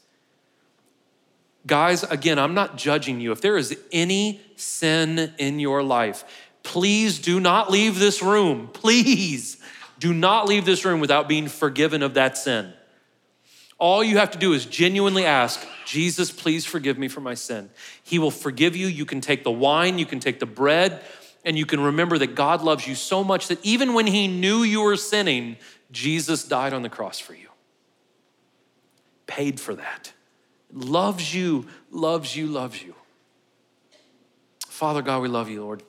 Guys, 1.67 2.03
again, 2.03 2.39
I'm 2.39 2.55
not 2.55 2.77
judging 2.77 3.21
you. 3.21 3.33
If 3.33 3.41
there 3.41 3.57
is 3.57 3.77
any 3.93 4.41
sin 4.57 5.33
in 5.39 5.61
your 5.61 5.83
life, 5.83 6.25
please 6.63 7.21
do 7.21 7.39
not 7.39 7.71
leave 7.71 7.99
this 7.99 8.23
room. 8.23 8.69
Please 8.73 9.59
do 9.99 10.13
not 10.13 10.49
leave 10.49 10.65
this 10.65 10.85
room 10.85 10.99
without 10.99 11.29
being 11.29 11.49
forgiven 11.49 12.03
of 12.03 12.15
that 12.15 12.37
sin. 12.37 12.73
All 13.79 14.03
you 14.03 14.19
have 14.19 14.33
to 14.33 14.39
do 14.39 14.53
is 14.53 14.67
genuinely 14.67 15.25
ask, 15.25 15.65
Jesus, 15.87 16.31
please 16.31 16.65
forgive 16.65 16.99
me 16.99 17.09
for 17.09 17.21
my 17.21 17.35
sin. 17.35 17.71
He 18.03 18.19
will 18.19 18.31
forgive 18.31 18.77
you. 18.77 18.87
You 18.87 19.05
can 19.05 19.21
take 19.21 19.45
the 19.45 19.51
wine, 19.51 19.99
you 19.99 20.07
can 20.07 20.21
take 20.21 20.39
the 20.39 20.47
bread, 20.47 21.01
and 21.45 21.59
you 21.59 21.67
can 21.67 21.81
remember 21.81 22.19
that 22.19 22.35
God 22.35 22.63
loves 22.63 22.87
you 22.87 22.95
so 22.95 23.25
much 23.25 23.49
that 23.49 23.65
even 23.65 23.95
when 23.95 24.07
He 24.07 24.29
knew 24.29 24.63
you 24.63 24.83
were 24.83 24.97
sinning, 24.97 25.57
Jesus 25.91 26.45
died 26.45 26.73
on 26.73 26.83
the 26.83 26.89
cross 26.89 27.19
for 27.19 27.35
you. 27.35 27.49
Paid 29.27 29.59
for 29.59 29.75
that. 29.75 30.13
Loves 30.73 31.35
you, 31.35 31.67
loves 31.91 32.35
you, 32.37 32.47
loves 32.47 32.83
you. 32.83 32.95
Father 34.67 35.03
God, 35.03 35.23
we 35.23 35.29
love 35.29 35.49
you, 35.49 35.63
Lord. 35.63 35.83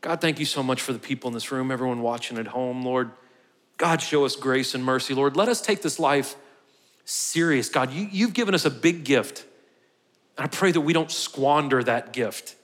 God, 0.00 0.20
thank 0.20 0.38
you 0.38 0.44
so 0.44 0.62
much 0.62 0.80
for 0.82 0.92
the 0.92 0.98
people 0.98 1.28
in 1.28 1.34
this 1.34 1.50
room, 1.50 1.70
everyone 1.70 2.02
watching 2.02 2.36
at 2.36 2.48
home, 2.48 2.84
Lord. 2.84 3.10
God, 3.78 4.02
show 4.02 4.24
us 4.24 4.36
grace 4.36 4.74
and 4.74 4.84
mercy, 4.84 5.14
Lord. 5.14 5.36
Let 5.36 5.48
us 5.48 5.60
take 5.60 5.82
this 5.82 5.98
life 5.98 6.36
serious. 7.04 7.68
God, 7.68 7.90
you, 7.92 8.08
you've 8.10 8.34
given 8.34 8.54
us 8.54 8.64
a 8.64 8.70
big 8.70 9.04
gift. 9.04 9.44
And 10.36 10.44
I 10.44 10.48
pray 10.48 10.72
that 10.72 10.80
we 10.80 10.92
don't 10.92 11.10
squander 11.10 11.82
that 11.84 12.12
gift. 12.12 12.56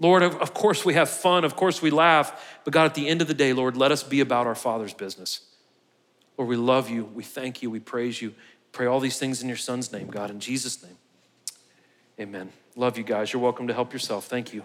Lord, 0.00 0.22
of, 0.22 0.36
of 0.36 0.54
course 0.54 0.84
we 0.84 0.94
have 0.94 1.08
fun, 1.08 1.44
of 1.44 1.56
course 1.56 1.82
we 1.82 1.90
laugh, 1.90 2.58
but 2.64 2.72
God, 2.72 2.84
at 2.86 2.94
the 2.94 3.08
end 3.08 3.20
of 3.20 3.28
the 3.28 3.34
day, 3.34 3.52
Lord, 3.52 3.76
let 3.76 3.90
us 3.90 4.02
be 4.02 4.20
about 4.20 4.46
our 4.46 4.54
Father's 4.54 4.94
business. 4.94 5.40
Lord, 6.36 6.48
we 6.48 6.56
love 6.56 6.88
you, 6.88 7.04
we 7.04 7.24
thank 7.24 7.62
you, 7.62 7.70
we 7.70 7.80
praise 7.80 8.22
you. 8.22 8.34
Pray 8.72 8.86
all 8.86 9.00
these 9.00 9.18
things 9.18 9.42
in 9.42 9.48
your 9.48 9.56
Son's 9.56 9.92
name, 9.92 10.08
God, 10.08 10.30
in 10.30 10.40
Jesus' 10.40 10.82
name. 10.82 10.96
Amen. 12.20 12.52
Love 12.76 12.98
you 12.98 13.04
guys. 13.04 13.32
You're 13.32 13.42
welcome 13.42 13.68
to 13.68 13.74
help 13.74 13.92
yourself. 13.92 14.26
Thank 14.26 14.52
you. 14.52 14.62